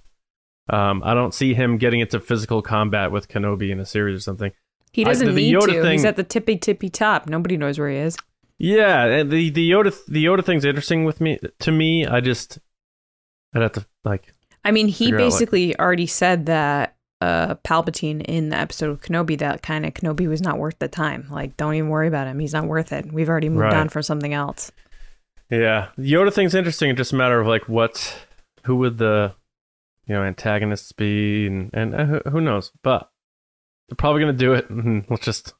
Um, 0.68 1.02
I 1.04 1.14
don't 1.14 1.32
see 1.32 1.54
him 1.54 1.78
getting 1.78 2.00
into 2.00 2.20
physical 2.20 2.60
combat 2.62 3.10
with 3.12 3.28
Kenobi 3.28 3.70
in 3.70 3.80
a 3.80 3.86
series 3.86 4.16
or 4.18 4.20
something. 4.20 4.52
He 4.92 5.04
doesn't 5.04 5.26
the 5.28 5.32
need 5.34 5.54
Yoda 5.54 5.66
to. 5.72 5.82
thing- 5.82 5.92
He's 5.92 6.04
at 6.04 6.16
the 6.16 6.24
tippy 6.24 6.56
tippy 6.56 6.90
top. 6.90 7.28
Nobody 7.28 7.56
knows 7.56 7.78
where 7.78 7.90
he 7.90 7.96
is. 7.96 8.16
Yeah, 8.58 9.04
and 9.04 9.30
the 9.30 9.50
the 9.50 9.70
Yoda 9.70 9.94
the 10.08 10.24
Yoda 10.24 10.44
thing's 10.44 10.64
interesting 10.64 11.04
with 11.04 11.20
me. 11.20 11.38
To 11.60 11.70
me, 11.72 12.04
I 12.06 12.20
just 12.20 12.58
I'd 13.54 13.62
have 13.62 13.72
to 13.72 13.86
like 14.04 14.34
I 14.68 14.72
mean, 14.72 14.88
he 14.88 15.06
Figure 15.06 15.16
out, 15.18 15.22
like- 15.22 15.32
basically 15.32 15.78
already 15.78 16.06
said 16.06 16.46
that 16.46 16.94
uh, 17.20 17.56
Palpatine 17.56 18.22
in 18.26 18.50
the 18.50 18.56
episode 18.56 18.90
of 18.90 19.00
Kenobi 19.00 19.36
that 19.38 19.62
kind 19.62 19.84
of 19.84 19.92
Kenobi 19.94 20.28
was 20.28 20.40
not 20.40 20.58
worth 20.58 20.78
the 20.78 20.86
time. 20.88 21.26
Like, 21.30 21.56
don't 21.56 21.74
even 21.74 21.88
worry 21.90 22.06
about 22.06 22.28
him. 22.28 22.38
He's 22.38 22.52
not 22.52 22.66
worth 22.66 22.92
it. 22.92 23.12
We've 23.12 23.28
already 23.28 23.48
moved 23.48 23.62
Right. 23.62 23.74
on 23.74 23.88
from 23.88 24.02
something 24.02 24.32
else. 24.32 24.70
yeah, 25.50 25.88
the 25.96 26.12
Yoda 26.12 26.32
thing's 26.32 26.54
interesting. 26.54 26.90
It's 26.90 26.98
just 26.98 27.12
a 27.12 27.16
matter 27.16 27.40
of 27.40 27.46
like 27.46 27.68
what 27.68 28.14
who 28.64 28.76
would 28.76 28.98
the 28.98 29.34
you 30.06 30.14
know 30.14 30.22
antagonists 30.22 30.92
be 30.92 31.46
and 31.48 31.70
and 31.72 31.94
uh, 31.94 32.04
who- 32.04 32.30
who 32.30 32.40
knows, 32.40 32.70
but 32.82 33.10
they're 33.88 33.96
probably 33.96 34.20
gonna 34.20 34.32
do 34.34 34.52
it. 34.52 34.68
And 34.70 35.04
let's 35.10 35.24
just 35.24 35.54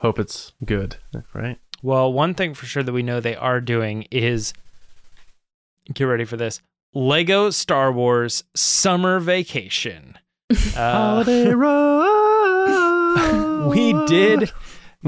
hope 0.00 0.18
it's 0.20 0.52
good, 0.64 0.96
right? 1.34 1.58
Well, 1.82 2.12
one 2.12 2.34
thing 2.34 2.54
for 2.54 2.66
sure 2.66 2.82
that 2.84 2.92
we 2.92 3.02
know 3.02 3.18
they 3.18 3.34
are 3.34 3.60
doing 3.60 4.06
is 4.12 4.52
get 5.92 6.04
ready 6.04 6.24
for 6.24 6.36
this 6.36 6.60
Lego 6.94 7.50
Star 7.50 7.92
Wars 7.92 8.44
Summer 8.54 9.18
Vacation. 9.20 10.18
Uh, 10.76 11.24
road. 11.56 12.74
we 13.74 13.94
did 14.06 14.52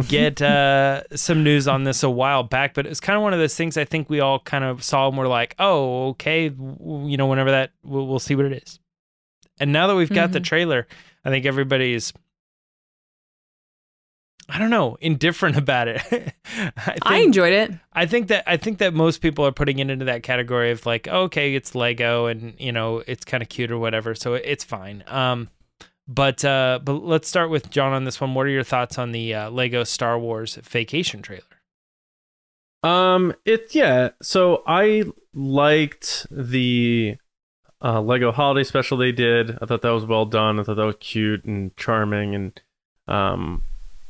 get 0.09 0.41
uh, 0.41 1.03
some 1.15 1.45
news 1.45 1.69
on 1.69 1.85
this 1.85 2.03
a 2.03 2.09
while 2.09 2.43
back, 2.43 2.73
but 2.73 2.87
it's 2.87 2.99
kind 3.01 3.15
of 3.17 3.23
one 3.23 3.35
of 3.35 3.39
those 3.39 3.55
things 3.55 3.77
I 3.77 3.85
think 3.85 4.09
we 4.09 4.21
all 4.21 4.39
kind 4.39 4.65
of 4.65 4.83
saw 4.83 5.07
and 5.09 5.19
we're 5.19 5.29
like, 5.29 5.55
oh, 5.59 6.09
okay, 6.09 6.45
you 6.45 7.17
know, 7.19 7.27
whenever 7.27 7.51
that, 7.51 7.73
we'll, 7.83 8.07
we'll 8.07 8.19
see 8.19 8.35
what 8.35 8.47
it 8.47 8.63
is. 8.63 8.81
And 9.61 9.71
now 9.71 9.87
that 9.87 9.97
we've 9.97 10.09
got 10.09 10.33
the 10.33 10.41
Mhm. 10.41 10.45
trailer, 10.45 10.87
I 11.27 11.31
think 11.31 11.45
everybody's, 11.47 12.13
I 14.49 14.59
don't 14.59 14.71
know, 14.71 14.97
indifferent 15.01 15.57
about 15.59 15.89
it. 15.89 16.03
I, 16.07 16.71
think, 16.71 17.07
I 17.07 17.17
enjoyed 17.19 17.53
it. 17.53 17.73
I 17.93 18.07
think 18.07 18.29
that 18.29 18.45
I 18.47 18.57
think 18.57 18.79
that 18.79 18.95
most 18.95 19.19
people 19.19 19.47
are 19.47 19.53
putting 19.53 19.79
it 19.79 19.91
into 19.91 20.05
that 20.07 20.23
category 20.23 20.71
of 20.71 20.85
like, 20.87 21.09
okay, 21.09 21.55
it's 21.55 21.75
Lego 21.75 22.27
and 22.27 22.55
you 22.59 22.73
know 22.73 23.03
it's 23.07 23.25
kind 23.25 23.43
of 23.43 23.49
cute 23.49 23.71
or 23.71 23.79
whatever, 23.79 24.15
so 24.15 24.35
it's 24.35 24.65
fine. 24.65 25.05
Um, 25.07 25.49
but 26.07 26.45
uh, 26.45 26.81
but 26.83 27.05
let's 27.05 27.29
start 27.29 27.51
with 27.51 27.71
John 27.71 27.93
on 27.93 28.05
this 28.05 28.21
one. 28.21 28.35
What 28.35 28.47
are 28.47 28.51
your 28.51 28.65
thoughts 28.65 28.99
on 28.99 29.13
the 29.13 29.35
uh, 29.35 29.51
Lego 29.51 29.85
Star 29.85 30.19
Wars 30.19 30.57
Vacation 30.57 31.23
trailer? 31.23 31.43
Um, 32.83 33.35
it 33.47 33.75
yeah. 33.75 34.11
So 34.21 34.63
I 34.67 35.05
liked 35.33 36.27
the 36.31 37.17
uh, 37.83 38.03
Lego 38.03 38.33
Holiday 38.33 38.65
Special 38.65 38.99
they 38.99 39.13
did. 39.13 39.59
I 39.63 39.67
thought 39.67 39.81
that 39.83 39.91
was 39.91 40.05
well 40.05 40.27
done. 40.27 40.61
I 40.61 40.65
thought 40.65 40.77
that 40.77 40.85
was 40.85 40.97
cute 41.01 41.45
and 41.45 41.75
charming, 41.79 42.35
and 42.35 42.63
um, 43.09 43.63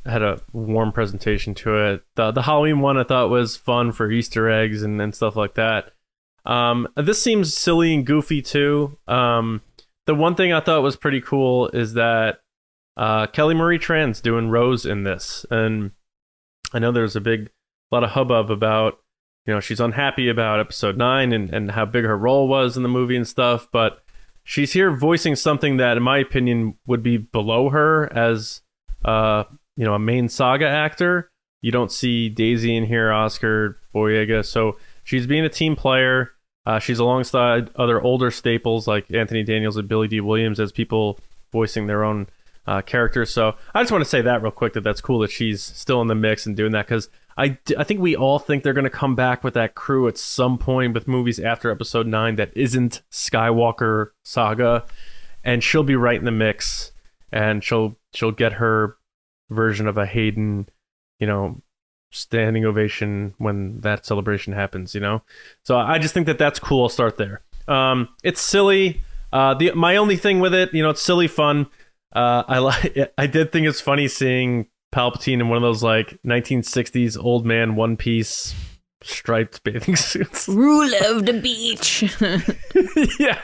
had 0.06 0.22
a 0.22 0.40
warm 0.52 0.92
presentation 0.92 1.54
to 1.54 1.76
it. 1.76 2.04
The 2.14 2.30
the 2.30 2.42
Halloween 2.42 2.80
one 2.80 2.96
I 2.96 3.04
thought 3.04 3.30
was 3.30 3.56
fun 3.56 3.92
for 3.92 4.10
Easter 4.10 4.50
eggs 4.50 4.82
and, 4.82 5.00
and 5.00 5.14
stuff 5.14 5.36
like 5.36 5.54
that. 5.54 5.92
Um, 6.44 6.88
this 6.96 7.22
seems 7.22 7.56
silly 7.56 7.94
and 7.94 8.04
goofy 8.04 8.42
too. 8.42 8.98
Um, 9.08 9.62
the 10.06 10.14
one 10.14 10.34
thing 10.34 10.52
I 10.52 10.60
thought 10.60 10.82
was 10.82 10.96
pretty 10.96 11.20
cool 11.20 11.68
is 11.68 11.94
that 11.94 12.40
uh, 12.96 13.26
Kelly 13.28 13.54
Marie 13.54 13.78
Tran's 13.78 14.20
doing 14.20 14.50
Rose 14.50 14.84
in 14.84 15.04
this, 15.04 15.46
and 15.50 15.92
I 16.72 16.78
know 16.78 16.92
there's 16.92 17.16
a 17.16 17.20
big 17.20 17.50
lot 17.90 18.04
of 18.04 18.10
hubbub 18.10 18.50
about 18.50 18.98
you 19.46 19.54
know 19.54 19.60
she's 19.60 19.80
unhappy 19.80 20.28
about 20.28 20.60
episode 20.60 20.96
9 20.96 21.32
and, 21.32 21.52
and 21.52 21.70
how 21.70 21.84
big 21.84 22.04
her 22.04 22.16
role 22.16 22.48
was 22.48 22.76
in 22.76 22.82
the 22.82 22.88
movie 22.88 23.16
and 23.16 23.28
stuff 23.28 23.68
but 23.72 24.02
she's 24.42 24.72
here 24.72 24.90
voicing 24.94 25.36
something 25.36 25.76
that 25.76 25.96
in 25.96 26.02
my 26.02 26.18
opinion 26.18 26.76
would 26.86 27.02
be 27.02 27.16
below 27.16 27.70
her 27.70 28.12
as 28.12 28.62
uh 29.04 29.44
you 29.76 29.84
know 29.84 29.94
a 29.94 29.98
main 29.98 30.28
saga 30.28 30.66
actor. 30.66 31.30
You 31.60 31.70
don't 31.70 31.90
see 31.90 32.28
daisy 32.28 32.76
in 32.76 32.84
here 32.84 33.12
oscar 33.12 33.78
boyega. 33.94 34.44
So 34.44 34.76
she's 35.02 35.26
being 35.26 35.44
a 35.44 35.48
team 35.48 35.76
player. 35.76 36.32
Uh, 36.66 36.78
she's 36.78 36.98
alongside 36.98 37.70
other 37.76 38.00
older 38.00 38.30
staples 38.30 38.88
like 38.88 39.10
anthony 39.10 39.42
daniels 39.42 39.76
and 39.76 39.88
Billy 39.88 40.08
Dee 40.08 40.20
Williams 40.20 40.58
as 40.58 40.72
people 40.72 41.18
voicing 41.52 41.86
their 41.86 42.04
own 42.04 42.26
uh, 42.66 42.80
characters. 42.82 43.30
So 43.30 43.54
i 43.74 43.82
just 43.82 43.92
want 43.92 44.02
to 44.02 44.08
say 44.08 44.22
that 44.22 44.42
real 44.42 44.50
quick 44.50 44.72
that 44.74 44.82
that's 44.82 45.00
cool 45.00 45.18
that 45.20 45.30
she's 45.30 45.62
still 45.62 46.00
in 46.00 46.08
the 46.08 46.14
mix 46.14 46.46
and 46.46 46.56
doing 46.56 46.72
that 46.72 46.86
because 46.86 47.08
I, 47.36 47.58
I 47.76 47.84
think 47.84 48.00
we 48.00 48.14
all 48.14 48.38
think 48.38 48.62
they're 48.62 48.72
going 48.72 48.84
to 48.84 48.90
come 48.90 49.14
back 49.14 49.42
with 49.42 49.54
that 49.54 49.74
crew 49.74 50.06
at 50.06 50.16
some 50.16 50.56
point 50.56 50.94
with 50.94 51.08
movies 51.08 51.40
after 51.40 51.70
episode 51.70 52.06
9 52.06 52.36
that 52.36 52.56
isn't 52.56 53.02
Skywalker 53.10 54.10
saga. 54.22 54.84
And 55.42 55.62
she'll 55.62 55.82
be 55.82 55.96
right 55.96 56.18
in 56.18 56.24
the 56.24 56.30
mix 56.30 56.92
and 57.32 57.62
she'll 57.62 57.96
she'll 58.14 58.30
get 58.30 58.54
her 58.54 58.96
version 59.50 59.86
of 59.86 59.98
a 59.98 60.06
Hayden, 60.06 60.68
you 61.18 61.26
know, 61.26 61.62
standing 62.10 62.64
ovation 62.64 63.34
when 63.38 63.80
that 63.80 64.06
celebration 64.06 64.52
happens, 64.52 64.94
you 64.94 65.00
know. 65.00 65.22
So 65.64 65.76
I 65.76 65.98
just 65.98 66.14
think 66.14 66.26
that 66.26 66.38
that's 66.38 66.58
cool. 66.58 66.82
I'll 66.84 66.88
start 66.88 67.16
there. 67.16 67.42
Um 67.66 68.08
it's 68.22 68.40
silly. 68.40 69.02
Uh 69.32 69.54
the 69.54 69.72
my 69.72 69.96
only 69.96 70.16
thing 70.16 70.40
with 70.40 70.54
it, 70.54 70.72
you 70.72 70.82
know, 70.82 70.90
it's 70.90 71.02
silly 71.02 71.28
fun. 71.28 71.66
Uh 72.14 72.44
I 72.46 72.58
like 72.60 73.12
I 73.18 73.26
did 73.26 73.52
think 73.52 73.66
it's 73.66 73.80
funny 73.80 74.08
seeing 74.08 74.68
Palpatine 74.94 75.40
in 75.40 75.48
one 75.48 75.56
of 75.56 75.62
those 75.62 75.82
like 75.82 76.18
1960s 76.24 77.18
old 77.22 77.44
man 77.44 77.74
one 77.74 77.96
piece 77.96 78.54
striped 79.02 79.62
bathing 79.64 79.96
suits. 80.12 80.48
Rule 80.48 80.90
of 81.06 81.26
the 81.26 81.40
beach. 81.40 82.02
yeah, 83.18 83.40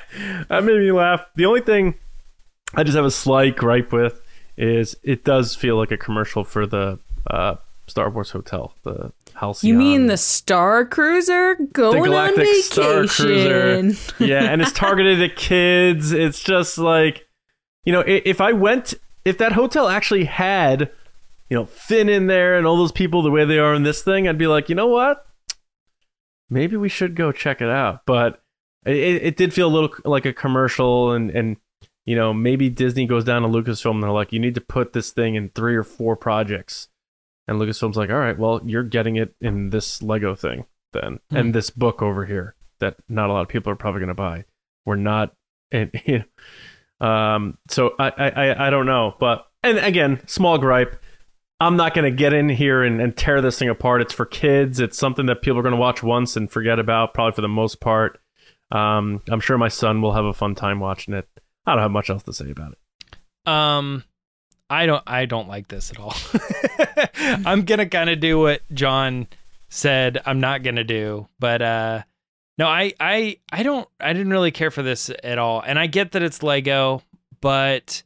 that 0.49 0.65
made 0.65 0.79
me 0.79 0.93
laugh. 0.93 1.27
The 1.35 1.47
only 1.47 1.61
thing 1.61 1.95
I 2.75 2.85
just 2.85 2.97
have 2.97 3.05
a 3.05 3.11
slight 3.11 3.57
gripe 3.57 3.93
with 3.93 4.21
is 4.61 4.95
it 5.03 5.25
does 5.25 5.55
feel 5.55 5.77
like 5.77 5.91
a 5.91 5.97
commercial 5.97 6.45
for 6.45 6.67
the 6.67 6.99
uh, 7.29 7.57
Star 7.87 8.11
Wars 8.11 8.31
hotel, 8.31 8.75
the 8.85 9.11
Halcyon. 9.35 9.69
you 9.69 9.79
mean 9.79 10.07
the 10.07 10.19
Star 10.19 10.85
Cruiser 10.85 11.57
going 11.73 12.03
on 12.03 12.05
Galactic 12.05 12.37
vacation? 12.37 12.63
Star 12.63 13.07
Cruiser. 13.07 14.15
yeah, 14.25 14.45
and 14.45 14.61
it's 14.61 14.73
targeted 14.73 15.23
at 15.23 15.35
kids. 15.35 16.13
It's 16.13 16.41
just 16.41 16.77
like, 16.77 17.27
you 17.85 17.93
know, 17.93 18.05
if 18.07 18.41
I 18.43 18.53
went, 18.53 18.95
if 19.25 19.39
that 19.39 19.53
hotel 19.53 19.89
actually 19.89 20.25
had, 20.25 20.91
you 21.49 21.57
know, 21.57 21.65
Finn 21.65 22.11
in 22.11 22.27
there 22.27 22.59
and 22.59 22.67
all 22.67 22.77
those 22.77 22.93
people 22.93 23.23
the 23.23 23.31
way 23.31 23.47
they 23.47 23.59
are 23.59 23.73
in 23.73 23.83
this 23.83 24.03
thing, 24.03 24.29
I'd 24.29 24.39
be 24.39 24.47
like, 24.47 24.69
you 24.69 24.75
know 24.75 24.89
what? 24.89 25.27
Maybe 26.51 26.77
we 26.77 26.91
should 26.91 27.15
go 27.15 27.33
check 27.33 27.63
it 27.63 27.71
out. 27.71 28.03
But 28.05 28.43
it, 28.85 28.95
it 28.95 29.37
did 29.37 29.55
feel 29.55 29.69
a 29.69 29.73
little 29.73 29.91
like 30.05 30.27
a 30.27 30.35
commercial, 30.35 31.13
and 31.13 31.31
and 31.31 31.57
you 32.07 32.17
know, 32.17 32.33
maybe 32.35 32.69
Disney 32.69 33.07
goes 33.07 33.25
down 33.25 33.43
to 33.43 33.49
Lucasfilm 33.49 33.93
and 33.93 34.03
they're 34.03 34.11
like, 34.11 34.33
you 34.33 34.39
need 34.41 34.55
to 34.55 34.61
put 34.61 34.93
this 34.93 35.11
thing 35.11 35.35
in 35.35 35.51
three 35.51 35.77
or 35.77 35.83
four 35.85 36.17
projects. 36.17 36.89
And 37.47 37.61
Lucasfilm's 37.61 37.97
like, 37.97 38.11
all 38.11 38.19
right, 38.19 38.39
well, 38.39 38.61
you're 38.65 38.83
getting 38.85 39.17
it 39.17 39.35
in 39.41 39.71
this 39.71 40.03
Lego 40.03 40.35
thing 40.35 40.67
then, 40.93 41.19
and 41.31 41.55
this 41.55 41.71
book 41.71 42.03
over 42.03 42.25
here 42.27 42.55
that 42.81 42.97
not 43.09 43.29
a 43.31 43.33
lot 43.33 43.43
of 43.43 43.49
people 43.49 43.73
are 43.73 43.77
probably 43.77 44.01
going 44.01 44.09
to 44.09 44.15
buy. 44.15 44.45
We're 44.87 44.97
not, 44.97 45.35
and 45.73 45.91
you 46.05 46.25
know, 47.01 47.07
um, 47.07 47.59
so 47.69 47.95
I, 47.99 48.09
I, 48.17 48.29
I- 48.31 48.67
I 48.67 48.71
don't 48.71 48.87
know, 48.87 49.15
but 49.21 49.47
and 49.63 49.79
again, 49.79 50.21
small 50.27 50.59
gripe. 50.59 50.97
I'm 51.63 51.77
not 51.77 51.93
going 51.93 52.11
to 52.11 52.17
get 52.17 52.33
in 52.33 52.49
here 52.49 52.83
and, 52.83 53.03
and 53.03 53.15
tear 53.15 53.43
this 53.43 53.59
thing 53.59 53.69
apart. 53.69 54.01
It's 54.01 54.15
for 54.15 54.25
kids. 54.25 54.81
It's 54.81 54.97
something 54.97 55.27
that 55.27 55.43
people 55.43 55.59
are 55.59 55.63
going 55.63 55.75
to 55.75 55.81
watch 55.81 56.03
once 56.03 56.35
and 56.35 56.51
forget 56.51 56.79
about, 56.79 57.13
probably 57.13 57.33
for 57.35 57.43
the 57.43 57.49
most 57.49 57.81
part. 57.81 58.19
Um, 58.73 59.21
I'm 59.29 59.41
sure 59.41 59.59
my 59.59 59.69
son 59.69 60.01
will 60.01 60.15
have 60.15 60.25
a 60.25 60.33
fun 60.33 60.55
time 60.55 60.81
watching 60.81 61.13
it. 61.13 61.29
I 61.67 61.73
don't 61.75 61.83
have 61.83 61.91
much 61.91 62.11
else 62.11 62.23
to 62.25 62.33
say 62.33 62.51
about 62.51 62.73
it. 62.73 63.49
Um, 63.49 64.05
I 64.69 64.87
don't. 64.87 65.03
I 65.07 65.27
don't 65.27 65.49
like 65.49 65.69
this 65.69 65.91
at 65.91 65.99
all. 65.99 66.15
I'm 67.47 67.65
gonna 67.65 67.87
kind 67.89 68.11
of 68.11 68.21
do 68.21 68.39
what 68.39 68.63
John 68.73 69.27
said. 69.69 70.21
I'm 70.25 70.41
not 70.41 70.63
gonna 70.63 70.85
do, 70.85 71.27
but 71.39 71.61
uh, 71.63 72.03
no, 72.59 72.67
I, 72.67 72.93
I, 73.01 73.37
I 73.53 73.63
don't. 73.63 73.89
I 73.99 74.13
didn't 74.13 74.31
really 74.31 74.51
care 74.53 74.71
for 74.71 74.83
this 74.83 75.11
at 75.25 75.39
all, 75.39 75.61
and 75.61 75.79
I 75.79 75.87
get 75.87 76.13
that 76.13 76.23
it's 76.23 76.43
Lego, 76.43 77.03
but 77.41 78.03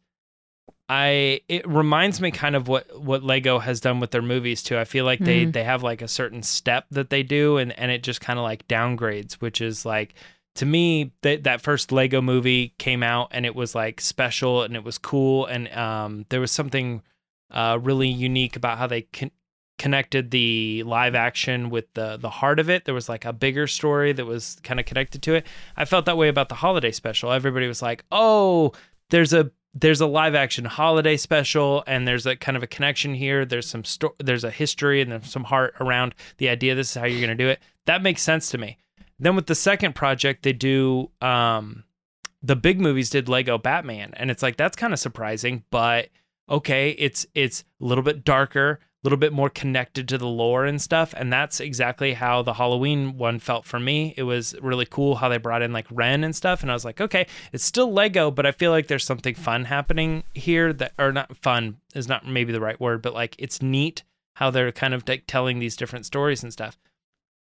I 0.89 1.41
it 1.49 1.67
reminds 1.69 2.21
me 2.21 2.31
kind 2.31 2.55
of 2.57 2.69
what 2.69 2.99
what 3.01 3.23
Lego 3.23 3.59
has 3.59 3.81
done 3.81 4.01
with 4.01 4.11
their 4.11 4.23
movies 4.23 4.63
too. 4.63 4.79
I 4.79 4.85
feel 4.85 5.05
like 5.05 5.19
they 5.21 5.47
Mhm. 5.47 5.53
they 5.53 5.65
have 5.65 5.83
like 5.83 6.03
a 6.03 6.09
certain 6.09 6.43
step 6.43 6.87
that 6.91 7.11
they 7.11 7.23
do, 7.23 7.57
and 7.59 7.73
and 7.79 7.91
it 7.91 8.03
just 8.03 8.21
kind 8.21 8.39
of 8.39 8.43
like 8.43 8.67
downgrades, 8.69 9.35
which 9.35 9.61
is 9.61 9.85
like 9.87 10.15
to 10.55 10.67
me 10.67 11.13
that 11.23 11.45
that 11.45 11.61
first 11.61 11.93
Lego 11.93 12.21
movie 12.21 12.75
came 12.79 13.03
out 13.03 13.29
and 13.33 13.45
it 13.45 13.55
was 13.55 13.75
like 13.75 14.01
special 14.01 14.63
and 14.63 14.77
it 14.77 14.85
was 14.85 14.99
cool 14.99 15.47
and 15.47 15.73
um 15.73 16.27
there 16.29 16.41
was 16.41 16.53
something 16.53 17.03
uh 17.51 17.79
really 17.83 18.09
unique 18.09 18.57
about 18.57 18.79
how 18.79 18.87
they 18.87 19.03
con- 19.03 19.31
connected 19.79 20.31
the 20.31 20.83
live 20.85 21.15
action 21.15 21.71
with 21.71 21.93
the 21.95 22.17
the 22.17 22.31
heart 22.31 22.61
of 22.61 22.71
it. 22.71 22.85
There 22.85 22.95
was 22.95 23.09
like 23.09 23.25
a 23.25 23.33
bigger 23.33 23.67
story 23.67 24.13
that 24.13 24.25
was 24.25 24.57
kind 24.63 24.79
of 24.79 24.87
connected 24.87 25.23
to 25.23 25.35
it. 25.35 25.47
I 25.77 25.85
felt 25.85 26.07
that 26.07 26.17
way 26.17 26.29
about 26.29 26.49
the 26.49 26.55
holiday 26.55 26.93
special. 26.93 27.33
Everybody 27.33 27.67
was 27.67 27.83
like 27.83 28.05
oh 28.13 28.73
there's 29.11 29.33
a 29.33 29.51
there's 29.77 30.01
a 30.01 30.07
live 30.07 30.37
action 30.37 30.65
holiday 30.65 31.17
special 31.17 31.83
and 31.89 32.07
there's 32.07 32.27
a 32.27 32.37
kind 32.37 32.57
of 32.57 32.63
a 32.63 32.69
connection 32.69 33.13
here. 33.13 33.45
There's 33.45 33.69
some 33.69 33.83
sto- 33.83 34.15
there's 34.19 34.45
a 34.45 34.51
history 34.51 35.01
and 35.01 35.11
there's 35.11 35.31
some 35.31 35.45
heart 35.45 35.75
around 35.81 36.15
the 36.39 36.49
idea. 36.49 36.77
This 36.77 36.91
is 36.91 36.95
how 36.95 37.07
you're 37.07 37.21
going 37.21 37.37
to 37.37 37.45
do 37.45 37.51
it. 37.51 37.61
That 37.87 38.01
makes 38.01 38.23
sense 38.23 38.51
to 38.51 38.59
me 38.59 38.79
then 39.19 39.37
with 39.37 39.47
the 39.47 39.55
second 39.55 39.95
project, 39.95 40.43
they 40.43 40.53
do 40.53 41.11
um 41.21 41.85
the 42.43 42.57
big 42.57 42.79
movies 42.79 43.09
did 43.09 43.29
Lego 43.29 43.57
Batman, 43.57 44.13
and 44.17 44.31
it's 44.31 44.43
like 44.43 44.57
that's 44.57 44.77
kind 44.77 44.93
of 44.93 44.99
surprising, 44.99 45.65
but 45.71 46.09
okay, 46.49 46.91
it's 46.91 47.27
it's 47.35 47.65
a 47.81 47.85
little 47.85 48.05
bit 48.05 48.23
darker, 48.23 48.73
a 48.73 48.79
little 49.03 49.19
bit 49.19 49.33
more 49.33 49.49
connected 49.49 50.07
to 50.09 50.19
the 50.19 50.27
lore 50.27 50.67
and 50.67 50.81
stuff, 50.81 51.15
and 51.17 51.33
that's 51.33 51.59
exactly 51.59 52.13
how 52.13 52.43
the 52.43 52.53
Halloween 52.53 53.17
one 53.17 53.39
felt 53.39 53.65
for 53.65 53.81
me. 53.81 54.13
It 54.19 54.25
was 54.25 54.55
really 54.61 54.85
cool 54.85 55.15
how 55.15 55.31
they 55.31 55.39
brought 55.39 55.63
in 55.63 55.73
like 55.73 55.87
Ren 55.91 56.23
and 56.23 56.37
stuff, 56.37 56.61
and 56.61 56.71
I 56.71 56.75
was 56.75 56.85
like, 56.85 57.01
okay, 57.01 57.27
it's 57.53 57.65
still 57.65 57.91
Lego, 57.91 58.31
but 58.31 58.45
I 58.45 58.53
feel 58.53 58.71
like 58.71 58.89
there's 58.89 59.05
something 59.05 59.35
fun 59.35 59.65
happening 59.65 60.25
here 60.35 60.73
that 60.75 60.93
or 60.99 61.13
not 61.13 61.37
fun 61.39 61.79
is 61.95 62.09
not 62.09 62.27
maybe 62.27 62.53
the 62.53 62.61
right 62.61 62.81
word, 62.81 63.01
but 63.01 63.15
like 63.15 63.37
it's 63.39 63.63
neat 63.63 64.03
how 64.35 64.51
they're 64.51 64.73
kind 64.73 64.93
of 64.93 65.09
like 65.09 65.25
telling 65.27 65.61
these 65.61 65.77
different 65.77 66.05
stories 66.05 66.43
and 66.43 66.53
stuff. 66.53 66.79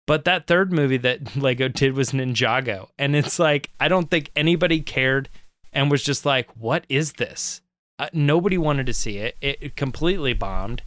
But 0.07 0.25
that 0.25 0.47
third 0.47 0.73
movie 0.73 0.99
that 0.99 1.37
Lego 1.37 1.69
did 1.69 1.95
was 1.95 2.11
Ninjago. 2.11 2.89
And 2.99 3.17
it's 3.17 3.39
like, 3.39 3.71
I 3.81 3.89
don't 3.89 4.11
think 4.11 4.31
anybody 4.37 4.81
cared 4.81 5.29
and 5.73 5.91
was 5.91 6.03
just 6.03 6.27
like, 6.27 6.51
what 6.57 6.85
is 6.89 7.15
this? 7.15 7.61
Uh, 7.99 8.09
nobody 8.13 8.59
wanted 8.59 8.87
to 8.87 8.95
see 8.95 9.19
it. 9.19 9.37
it. 9.41 9.59
It 9.61 9.77
completely 9.77 10.33
bombed. 10.33 10.83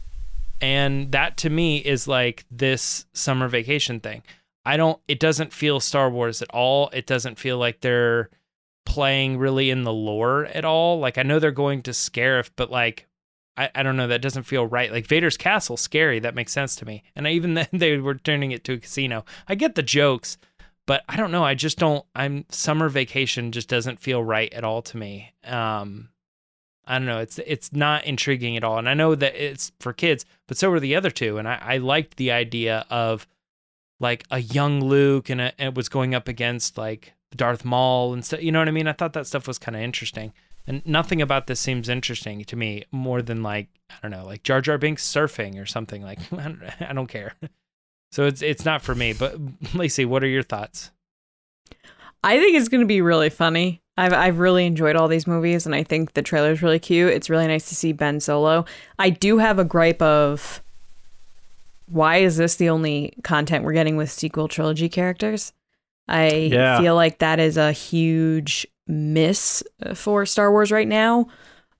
And 0.60 1.12
that 1.12 1.36
to 1.38 1.50
me 1.50 1.78
is 1.78 2.08
like 2.08 2.44
this 2.50 3.06
summer 3.12 3.48
vacation 3.48 4.00
thing. 4.00 4.22
I 4.64 4.76
don't, 4.76 5.00
it 5.08 5.20
doesn't 5.20 5.52
feel 5.52 5.80
Star 5.80 6.10
Wars 6.10 6.42
at 6.42 6.50
all. 6.50 6.90
It 6.92 7.06
doesn't 7.06 7.38
feel 7.38 7.58
like 7.58 7.80
they're 7.80 8.28
playing 8.84 9.38
really 9.38 9.70
in 9.70 9.84
the 9.84 9.92
lore 9.92 10.46
at 10.46 10.64
all. 10.64 10.98
Like, 10.98 11.16
I 11.16 11.22
know 11.22 11.38
they're 11.38 11.50
going 11.50 11.82
to 11.82 11.92
Scarif, 11.92 12.50
but 12.56 12.70
like, 12.70 13.06
I, 13.58 13.70
I 13.74 13.82
don't 13.82 13.96
know. 13.96 14.06
That 14.06 14.22
doesn't 14.22 14.44
feel 14.44 14.66
right. 14.66 14.92
Like 14.92 15.06
Vader's 15.06 15.36
castle, 15.36 15.76
scary. 15.76 16.20
That 16.20 16.36
makes 16.36 16.52
sense 16.52 16.76
to 16.76 16.86
me. 16.86 17.02
And 17.16 17.26
I, 17.26 17.32
even 17.32 17.54
then, 17.54 17.68
they 17.72 17.98
were 17.98 18.14
turning 18.14 18.52
it 18.52 18.64
to 18.64 18.74
a 18.74 18.78
casino. 18.78 19.24
I 19.48 19.56
get 19.56 19.74
the 19.74 19.82
jokes, 19.82 20.38
but 20.86 21.02
I 21.08 21.16
don't 21.16 21.32
know. 21.32 21.44
I 21.44 21.54
just 21.54 21.78
don't. 21.78 22.04
I'm 22.14 22.46
summer 22.50 22.88
vacation 22.88 23.52
just 23.52 23.68
doesn't 23.68 24.00
feel 24.00 24.22
right 24.22 24.52
at 24.54 24.64
all 24.64 24.82
to 24.82 24.96
me. 24.96 25.34
Um, 25.44 26.10
I 26.86 26.98
don't 26.98 27.06
know. 27.06 27.18
It's 27.18 27.38
it's 27.40 27.72
not 27.72 28.04
intriguing 28.04 28.56
at 28.56 28.64
all. 28.64 28.78
And 28.78 28.88
I 28.88 28.94
know 28.94 29.14
that 29.14 29.34
it's 29.34 29.72
for 29.80 29.92
kids, 29.92 30.24
but 30.46 30.56
so 30.56 30.70
were 30.70 30.80
the 30.80 30.96
other 30.96 31.10
two. 31.10 31.36
And 31.36 31.46
I, 31.46 31.58
I 31.60 31.76
liked 31.78 32.16
the 32.16 32.30
idea 32.30 32.86
of 32.88 33.26
like 34.00 34.24
a 34.30 34.38
young 34.38 34.80
Luke 34.80 35.28
and, 35.28 35.40
a, 35.40 35.52
and 35.60 35.70
it 35.70 35.74
was 35.74 35.88
going 35.88 36.14
up 36.14 36.28
against 36.28 36.78
like 36.78 37.12
Darth 37.34 37.64
Maul 37.64 38.14
and 38.14 38.24
stuff. 38.24 38.42
You 38.42 38.52
know 38.52 38.60
what 38.60 38.68
I 38.68 38.72
mean? 38.72 38.86
I 38.86 38.92
thought 38.92 39.12
that 39.14 39.26
stuff 39.26 39.46
was 39.48 39.58
kind 39.58 39.76
of 39.76 39.82
interesting. 39.82 40.32
And 40.68 40.84
nothing 40.86 41.20
about 41.22 41.46
this 41.46 41.58
seems 41.58 41.88
interesting 41.88 42.44
to 42.44 42.54
me 42.54 42.84
more 42.92 43.22
than 43.22 43.42
like 43.42 43.68
I 43.90 43.94
don't 44.02 44.10
know, 44.10 44.24
like 44.26 44.42
Jar 44.42 44.60
Jar 44.60 44.78
Binks 44.78 45.06
surfing 45.10 45.60
or 45.60 45.66
something. 45.66 46.02
Like 46.02 46.18
I 46.32 46.36
don't, 46.36 46.62
I 46.80 46.92
don't 46.92 47.06
care. 47.08 47.34
So 48.12 48.26
it's 48.26 48.42
it's 48.42 48.64
not 48.64 48.82
for 48.82 48.94
me. 48.94 49.12
But 49.14 49.36
Lacey, 49.74 50.04
what 50.04 50.22
are 50.22 50.28
your 50.28 50.42
thoughts? 50.42 50.90
I 52.22 52.38
think 52.38 52.56
it's 52.56 52.68
going 52.68 52.80
to 52.82 52.86
be 52.86 53.00
really 53.00 53.30
funny. 53.30 53.80
I've 53.96 54.12
I've 54.12 54.38
really 54.38 54.66
enjoyed 54.66 54.94
all 54.94 55.08
these 55.08 55.26
movies, 55.26 55.66
and 55.66 55.74
I 55.74 55.82
think 55.82 56.12
the 56.14 56.22
trailer's 56.22 56.62
really 56.62 56.78
cute. 56.78 57.12
It's 57.12 57.30
really 57.30 57.46
nice 57.46 57.68
to 57.70 57.74
see 57.74 57.92
Ben 57.92 58.20
Solo. 58.20 58.64
I 58.98 59.10
do 59.10 59.38
have 59.38 59.58
a 59.58 59.64
gripe 59.64 60.02
of 60.02 60.62
why 61.90 62.18
is 62.18 62.36
this 62.36 62.56
the 62.56 62.68
only 62.68 63.14
content 63.24 63.64
we're 63.64 63.72
getting 63.72 63.96
with 63.96 64.10
sequel 64.10 64.46
trilogy 64.48 64.88
characters? 64.88 65.52
I 66.06 66.28
Yeah. 66.30 66.78
feel 66.80 66.94
like 66.94 67.18
that 67.18 67.40
is 67.40 67.56
a 67.56 67.72
huge 67.72 68.66
miss 68.88 69.62
for 69.94 70.26
Star 70.26 70.50
Wars 70.50 70.72
right 70.72 70.88
now. 70.88 71.28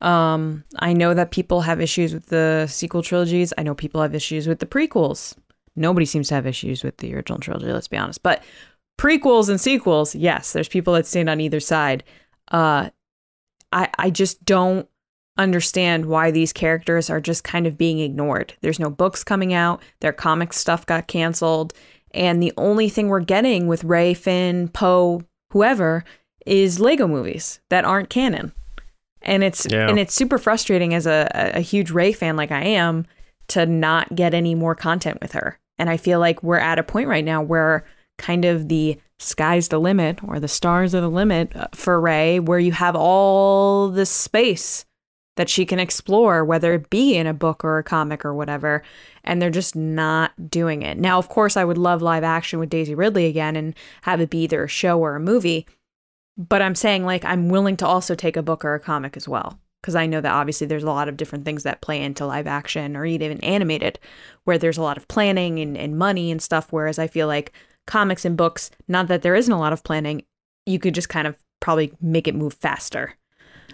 Um, 0.01 0.65
I 0.79 0.93
know 0.93 1.15
that 1.15 1.33
people 1.33 1.63
have 1.63 1.81
issues 1.81 2.15
with 2.15 2.27
the 2.27 2.67
sequel 2.69 3.03
trilogies. 3.03 3.53
I 3.59 3.63
know 3.63 3.75
people 3.75 4.01
have 4.01 4.15
issues 4.15 4.47
with 4.47 4.61
the 4.61 4.67
prequels. 4.67 5.35
Nobody 5.75 6.07
seems 6.07 6.29
to 6.29 6.35
have 6.35 6.47
issues 6.47 6.85
with 6.85 6.99
the 6.99 7.15
original 7.15 7.39
trilogy, 7.41 7.73
let's 7.73 7.89
be 7.89 7.97
honest. 7.97 8.23
But 8.23 8.43
prequels 8.99 9.49
and 9.49 9.61
sequels, 9.61 10.15
yes, 10.15 10.53
there's 10.53 10.69
people 10.69 10.95
that 10.95 11.07
stand 11.07 11.29
on 11.29 11.41
either 11.41 11.61
side. 11.61 12.05
Uh, 12.51 12.91
I 13.73 13.89
I 13.99 14.11
just 14.11 14.45
don't 14.45 14.89
understand 15.37 16.07
why 16.07 16.31
these 16.31 16.53
characters 16.53 17.09
are 17.09 17.21
just 17.21 17.45
kind 17.45 17.67
of 17.67 17.79
being 17.79 18.01
ignored. 18.01 18.55
There's 18.61 18.81
no 18.81 18.91
books 18.91 19.23
coming 19.23 19.53
out. 19.53 19.83
Their 20.01 20.13
comic 20.13 20.53
stuff 20.53 20.85
got 20.85 21.07
canceled, 21.07 21.73
and 22.13 22.43
the 22.43 22.53
only 22.57 22.89
thing 22.89 23.09
we're 23.09 23.21
getting 23.21 23.67
with 23.67 23.85
Rey, 23.85 24.15
Finn, 24.15 24.69
Poe, 24.69 25.23
whoever, 25.51 26.05
is 26.49 26.81
Lego 26.81 27.07
movies 27.07 27.61
that 27.71 27.85
aren't 27.85 28.11
canon. 28.11 28.53
And 29.23 29.43
it's 29.43 29.67
Yeah. 29.71 29.89
and 29.89 29.99
it's 29.99 30.15
super 30.15 30.39
frustrating 30.39 30.95
as 30.95 31.07
a, 31.07 31.29
a 31.35 31.61
huge 31.61 31.91
Rey 31.91 32.13
fan 32.13 32.37
like 32.37 32.51
I 32.53 32.65
am 32.65 33.07
to 33.49 33.67
not 33.67 34.15
get 34.15 34.35
any 34.35 34.55
more 34.55 34.75
content 34.75 35.19
with 35.21 35.33
her. 35.33 35.59
And 35.79 35.89
I 35.91 35.97
feel 35.97 36.21
like 36.21 36.43
we're 36.43 36.59
at 36.59 36.79
a 36.79 36.83
point 36.83 37.09
right 37.09 37.25
now 37.25 37.43
where 37.43 37.85
kind 38.19 38.45
of 38.45 38.69
the 38.69 38.99
sky's 39.19 39.69
the 39.69 39.79
limit 39.79 40.23
or 40.25 40.39
the 40.39 40.49
stars 40.49 40.95
are 40.95 41.01
the 41.01 41.09
limit 41.09 41.55
uh, 41.57 41.67
for 41.75 42.01
Rey, 42.01 42.41
where 42.41 42.59
you 42.59 42.73
have 42.73 42.95
all 42.97 43.89
this 43.89 44.11
space 44.11 44.85
that 45.37 45.49
she 45.49 45.65
can 45.65 45.79
explore, 45.79 46.45
whether 46.45 46.75
it 46.75 46.91
be 46.91 47.17
in 47.17 47.27
a 47.29 47.35
book 47.35 47.65
or 47.65 47.79
a 47.79 47.85
comic 47.85 48.25
or 48.25 48.35
whatever. 48.35 48.83
And 49.25 49.41
they're 49.41 49.51
just 49.51 49.77
not 49.77 50.51
doing 50.51 50.83
it. 50.83 50.99
Now, 50.99 51.19
of 51.19 51.29
course, 51.29 51.57
I 51.57 51.65
would 51.65 51.79
love 51.79 52.03
live 52.03 52.25
action 52.25 52.59
with 52.59 52.71
Daisy 52.71 52.95
Ridley 52.95 53.27
again 53.27 53.55
and 53.57 53.75
have 54.03 54.21
it 54.21 54.31
be 54.31 54.43
either 54.43 54.65
a 54.65 54.69
show 54.69 54.99
or 55.01 55.15
a 55.15 55.21
movie. 55.21 55.67
But 56.39 56.63
I'm 56.63 56.77
saying, 56.77 57.05
like, 57.05 57.25
I'm 57.25 57.49
willing 57.49 57.77
to 57.79 57.87
also 57.87 58.15
take 58.15 58.37
a 58.37 58.43
book 58.43 58.65
or 58.65 58.75
a 58.75 58.81
comic 58.81 59.17
as 59.17 59.29
well. 59.29 59.59
because 59.83 59.95
I 59.97 60.07
know 60.07 60.21
that 60.21 60.33
obviously 60.33 60.67
there's 60.67 60.85
a 60.85 60.87
lot 60.91 61.09
of 61.09 61.17
different 61.17 61.45
things 61.45 61.63
that 61.65 61.81
play 61.81 62.01
into 62.03 62.27
live 62.27 62.47
action 62.47 62.97
or 62.97 63.05
even 63.05 63.41
animated, 63.45 63.99
where 64.45 64.59
there's 64.59 64.79
a 64.79 64.83
lot 64.83 64.97
of 64.97 65.07
planning 65.09 65.59
and, 65.61 65.77
and 65.77 65.99
money 65.99 66.31
and 66.31 66.41
stuff. 66.43 66.69
Whereas 66.71 66.99
I 66.99 67.07
feel 67.09 67.27
like 67.27 67.53
comics 67.87 68.25
and 68.25 68.37
books, 68.37 68.71
not 68.87 69.09
that 69.09 69.23
there 69.23 69.35
isn't 69.35 69.53
a 69.53 69.59
lot 69.59 69.73
of 69.73 69.83
planning, 69.85 70.25
you 70.67 70.79
could 70.79 70.95
just 70.95 71.09
kind 71.09 71.27
of 71.27 71.37
probably 71.61 71.93
make 72.01 72.27
it 72.29 72.35
move 72.35 72.55
faster. 72.55 73.15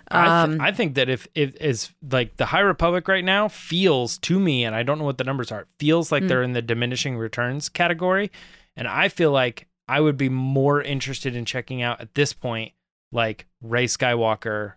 I, 0.09 0.45
th- 0.47 0.55
Um, 0.57 0.61
I 0.61 0.73
think 0.73 0.95
that 0.95 1.09
if 1.09 1.27
it 1.35 1.57
is 1.61 1.91
like 2.11 2.37
the 2.37 2.47
High 2.47 2.61
Republic 2.61 3.09
right 3.09 3.25
now 3.25 3.49
feels 3.49 4.19
to 4.19 4.39
me, 4.39 4.65
and 4.65 4.75
I 4.77 4.83
don't 4.83 4.99
know 4.99 5.05
what 5.05 5.19
the 5.19 5.25
numbers 5.25 5.51
are, 5.53 5.67
feels 5.79 6.13
like 6.13 6.23
Mm. 6.25 6.29
they're 6.29 6.43
in 6.43 6.53
the 6.53 6.63
diminishing 6.63 7.17
returns 7.17 7.69
category. 7.69 8.31
And 8.77 8.87
I 8.87 9.09
feel 9.09 9.31
like 9.33 9.67
I 9.89 10.01
would 10.01 10.17
be 10.17 10.29
more 10.29 10.81
interested 10.81 11.37
in 11.37 11.45
checking 11.45 11.83
out 11.83 12.01
at 12.01 12.15
this 12.15 12.33
point, 12.33 12.73
like 13.13 13.47
Rey 13.63 13.87
Skywalker, 13.87 14.75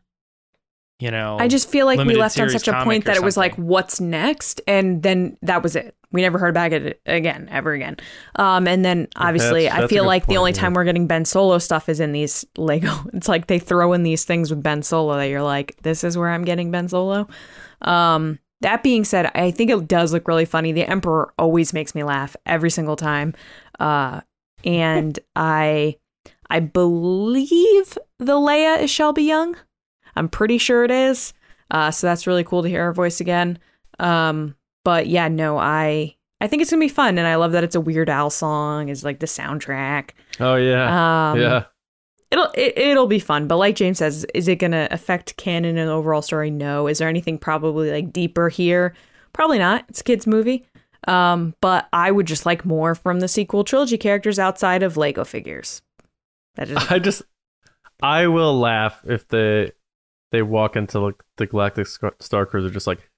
you 0.99 1.11
know. 1.11 1.37
I 1.39 1.47
just 1.47 1.69
feel 1.69 1.85
like 1.85 1.99
we 1.99 2.15
left 2.15 2.39
on 2.39 2.49
such 2.49 2.67
a 2.67 2.83
point 2.83 3.05
that 3.05 3.15
it 3.15 3.23
was 3.23 3.37
like, 3.37 3.55
what's 3.55 4.01
next? 4.01 4.61
And 4.67 5.03
then 5.03 5.37
that 5.41 5.63
was 5.63 5.75
it. 5.75 5.95
We 6.11 6.21
never 6.21 6.37
heard 6.39 6.53
back 6.53 6.71
at 6.71 6.81
it 6.83 7.01
again, 7.05 7.49
ever 7.51 7.73
again. 7.73 7.97
Um, 8.35 8.67
and 8.67 8.83
then 8.83 9.07
obviously, 9.17 9.63
That's- 9.63 9.77
I 9.77 9.81
that's 9.81 9.91
a 9.91 9.95
feel 9.95 10.03
good 10.03 10.07
like 10.07 10.25
the 10.25 10.37
only 10.37 10.51
yeah. 10.51 10.57
time 10.57 10.73
we're 10.73 10.85
getting 10.85 11.05
Ben 11.05 11.25
Solo 11.25 11.57
stuff 11.57 11.89
is 11.89 11.99
in 11.99 12.13
these 12.13 12.45
Lego. 12.57 12.93
It's 13.13 13.27
like 13.27 13.47
they 13.47 13.59
throw 13.59 13.93
in 13.93 14.03
these 14.03 14.23
things 14.23 14.49
with 14.49 14.63
Ben 14.63 14.83
Solo 14.83 15.17
that 15.17 15.25
you're 15.25 15.41
like, 15.41 15.77
this 15.83 16.03
is 16.03 16.17
where 16.17 16.29
I'm 16.29 16.45
getting 16.45 16.71
Ben 16.71 16.87
Solo. 16.87 17.27
Um, 17.81 18.39
that 18.61 18.83
being 18.83 19.03
said, 19.03 19.29
I 19.35 19.51
think 19.51 19.69
it 19.69 19.87
does 19.87 20.13
look 20.13 20.27
really 20.27 20.45
funny. 20.45 20.71
The 20.71 20.89
Emperor 20.89 21.33
always 21.37 21.73
makes 21.73 21.93
me 21.93 22.03
laugh 22.03 22.35
every 22.45 22.69
single 22.69 22.95
time. 22.95 23.35
Uh, 23.79 24.21
and 24.63 25.19
I, 25.35 25.97
I 26.49 26.59
believe 26.59 27.97
the 28.19 28.33
Leia 28.33 28.81
is 28.81 28.89
Shelby 28.89 29.23
Young. 29.23 29.55
I'm 30.15 30.29
pretty 30.29 30.57
sure 30.57 30.83
it 30.83 30.91
is. 30.91 31.33
Uh, 31.69 31.91
so 31.91 32.07
that's 32.07 32.25
really 32.27 32.43
cool 32.43 32.63
to 32.63 32.69
hear 32.69 32.85
her 32.85 32.93
voice 32.93 33.19
again. 33.19 33.59
Um, 33.99 34.55
but 34.85 35.07
yeah, 35.07 35.27
no, 35.27 35.57
I 35.57 36.15
I 36.39 36.47
think 36.47 36.61
it's 36.61 36.71
gonna 36.71 36.79
be 36.79 36.87
fun, 36.87 37.17
and 37.17 37.27
I 37.27 37.35
love 37.35 37.51
that 37.51 37.63
it's 37.63 37.75
a 37.75 37.81
Weird 37.81 38.09
Al 38.09 38.29
song. 38.29 38.89
Is 38.89 39.03
like 39.03 39.19
the 39.19 39.25
soundtrack. 39.25 40.11
Oh 40.39 40.55
yeah, 40.55 41.31
Um, 41.31 41.39
yeah. 41.39 41.63
It'll 42.31 42.49
it, 42.55 42.77
it'll 42.77 43.07
be 43.07 43.19
fun, 43.19 43.47
but 43.47 43.57
like 43.57 43.75
James 43.75 43.97
says, 43.97 44.25
is 44.33 44.47
it 44.47 44.57
gonna 44.57 44.87
affect 44.91 45.35
canon 45.37 45.77
and 45.77 45.89
overall 45.89 46.21
story? 46.21 46.49
No. 46.51 46.87
Is 46.87 46.99
there 46.99 47.09
anything 47.09 47.37
probably 47.37 47.91
like 47.91 48.13
deeper 48.13 48.49
here? 48.49 48.93
Probably 49.33 49.59
not. 49.59 49.85
It's 49.89 50.01
a 50.01 50.03
kids 50.03 50.25
movie. 50.27 50.65
Um, 51.07 51.55
but 51.61 51.87
I 51.93 52.11
would 52.11 52.27
just 52.27 52.45
like 52.45 52.65
more 52.65 52.93
from 52.93 53.21
the 53.21 53.27
sequel 53.27 53.63
trilogy 53.63 53.97
characters 53.97 54.37
outside 54.37 54.83
of 54.83 54.97
Lego 54.97 55.23
figures. 55.23 55.81
That 56.55 56.67
just 56.67 56.91
I 56.91 56.99
just, 56.99 57.21
I 58.01 58.27
will 58.27 58.59
laugh 58.59 59.01
if 59.07 59.27
they 59.27 59.71
they 60.31 60.41
walk 60.41 60.75
into 60.75 60.99
like 60.99 61.15
the 61.37 61.45
Galactic 61.45 61.87
Star 62.19 62.45
Cruiser, 62.45 62.69
just 62.69 62.87
like 62.87 63.09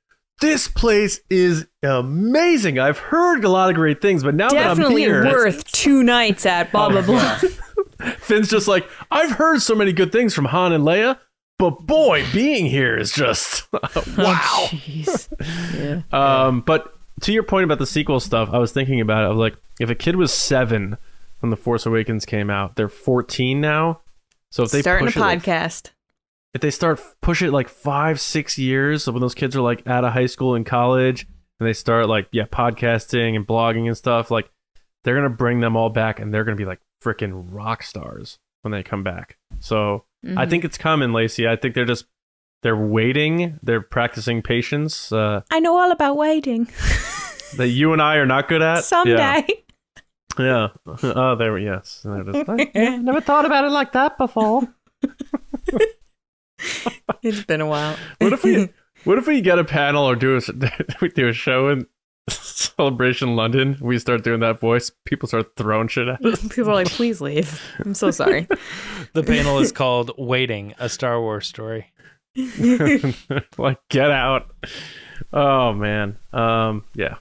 this 0.41 0.67
place 0.67 1.19
is 1.29 1.67
amazing. 1.83 2.79
I've 2.79 2.99
heard 2.99 3.43
a 3.43 3.49
lot 3.49 3.69
of 3.69 3.75
great 3.75 4.01
things, 4.01 4.23
but 4.23 4.35
now 4.35 4.49
definitely 4.49 5.05
that 5.05 5.09
I'm 5.09 5.15
here, 5.15 5.23
definitely 5.23 5.45
worth 5.45 5.71
two 5.71 6.03
nights 6.03 6.45
at 6.45 6.71
blah 6.71 6.89
blah 6.89 7.01
blah. 7.01 7.39
Finn's 8.19 8.49
just 8.49 8.67
like 8.67 8.87
I've 9.11 9.31
heard 9.31 9.61
so 9.61 9.75
many 9.75 9.93
good 9.93 10.11
things 10.11 10.33
from 10.33 10.45
Han 10.45 10.71
and 10.73 10.83
Leia, 10.83 11.17
but 11.57 11.85
boy, 11.87 12.23
being 12.31 12.67
here 12.67 12.95
is 12.97 13.11
just 13.11 13.67
wow. 13.73 13.83
Oh, 14.17 14.69
yeah. 15.75 16.01
Um, 16.11 16.61
but 16.61 16.93
to 17.21 17.31
your 17.33 17.43
point 17.43 17.63
about 17.65 17.79
the 17.79 17.85
sequel 17.85 18.19
stuff, 18.19 18.49
I 18.51 18.57
was 18.59 18.71
thinking 18.71 19.01
about 19.01 19.23
it. 19.23 19.27
I 19.27 19.29
was 19.29 19.37
like, 19.37 19.55
if 19.79 19.89
a 19.89 19.95
kid 19.95 20.15
was 20.15 20.33
seven 20.33 20.97
when 21.39 21.49
The 21.49 21.57
Force 21.57 21.85
Awakens 21.85 22.25
came 22.25 22.49
out, 22.49 22.75
they're 22.75 22.89
14 22.89 23.59
now. 23.61 24.01
So 24.51 24.63
if 24.63 24.71
they 24.71 24.81
Starting 24.81 25.07
a 25.07 25.11
push 25.11 25.17
it, 25.17 25.19
like, 25.19 25.43
podcast. 25.43 25.91
if 26.53 26.61
they 26.61 26.71
start 26.71 27.01
push 27.21 27.41
it 27.41 27.51
like 27.51 27.69
five, 27.69 28.19
six 28.19 28.57
years, 28.57 29.03
so 29.03 29.11
when 29.11 29.21
those 29.21 29.35
kids 29.35 29.55
are 29.55 29.61
like 29.61 29.85
out 29.87 30.03
of 30.03 30.13
high 30.13 30.25
school 30.25 30.55
and 30.55 30.65
college, 30.65 31.27
and 31.59 31.67
they 31.67 31.73
start 31.73 32.07
like 32.09 32.27
yeah, 32.31 32.45
podcasting 32.45 33.35
and 33.35 33.45
blogging 33.45 33.85
and 33.87 33.95
stuff, 33.97 34.31
like 34.31 34.49
they're 35.03 35.15
gonna 35.15 35.29
bring 35.29 35.59
them 35.59 35.75
all 35.77 35.89
back, 35.89 36.19
and 36.19 36.33
they're 36.33 36.43
gonna 36.43 36.55
be 36.57 36.65
like 36.65 36.79
freaking 37.03 37.45
rock 37.51 37.83
stars 37.83 38.39
when 38.63 38.71
they 38.71 38.81
come 38.83 39.03
back. 39.03 39.37
So 39.59 40.05
I 40.25 40.45
Mhm. 40.45 40.49
think 40.49 40.65
it's 40.65 40.77
coming, 40.77 41.13
Lacey. 41.13 41.47
I 41.47 41.55
think 41.55 41.75
they're 41.75 41.85
just 41.85 42.05
they're 42.61 42.75
waiting. 42.75 43.59
They're 43.63 43.81
practicing 43.81 44.41
patience. 44.41 45.11
Uh, 45.11 45.41
I 45.51 45.59
know 45.59 45.77
all 45.77 45.91
about 45.91 46.17
waiting. 46.17 46.65
that 47.57 47.69
you 47.69 47.93
and 47.93 48.01
I 48.01 48.15
are 48.15 48.25
not 48.25 48.47
good 48.47 48.61
at. 48.61 48.83
Someday. 48.83 49.45
Yeah. 50.37 50.69
yeah. 50.85 50.95
Oh, 51.03 51.35
there 51.35 51.53
we 51.53 51.65
yes. 51.65 52.01
There 52.03 52.21
it 52.21 52.35
is. 52.35 52.69
I 52.75 52.97
never 52.97 53.21
thought 53.21 53.45
about 53.45 53.65
it 53.65 53.71
like 53.71 53.93
that 53.93 54.17
before. 54.17 54.63
it's 57.21 57.43
been 57.45 57.61
a 57.61 57.67
while. 57.67 57.95
What 58.19 58.33
if 58.33 58.43
we 58.43 58.69
what 59.05 59.17
if 59.17 59.27
we 59.27 59.41
get 59.41 59.59
a 59.59 59.63
panel 59.63 60.03
or 60.03 60.15
do 60.15 60.37
a 60.37 60.41
we 61.01 61.09
do 61.09 61.29
a 61.29 61.33
show 61.33 61.69
in 61.69 61.87
Celebration 62.29 63.35
London? 63.35 63.77
We 63.79 63.97
start 63.99 64.23
doing 64.23 64.41
that 64.41 64.59
voice. 64.59 64.91
People 65.05 65.27
start 65.27 65.55
throwing 65.55 65.87
shit 65.87 66.07
at 66.09 66.23
us. 66.25 66.41
People 66.49 66.71
are 66.71 66.75
like, 66.75 66.89
please 66.89 67.21
leave. 67.21 67.61
I'm 67.79 67.93
so 67.93 68.11
sorry. 68.11 68.47
the 69.13 69.23
panel 69.23 69.59
is 69.59 69.71
called 69.71 70.11
Waiting, 70.17 70.73
a 70.79 70.89
Star 70.89 71.21
Wars 71.21 71.47
story. 71.47 71.91
like 73.57 73.79
get 73.89 74.11
out. 74.11 74.51
Oh 75.33 75.73
man. 75.73 76.17
Um. 76.31 76.85
Yeah. 76.95 77.15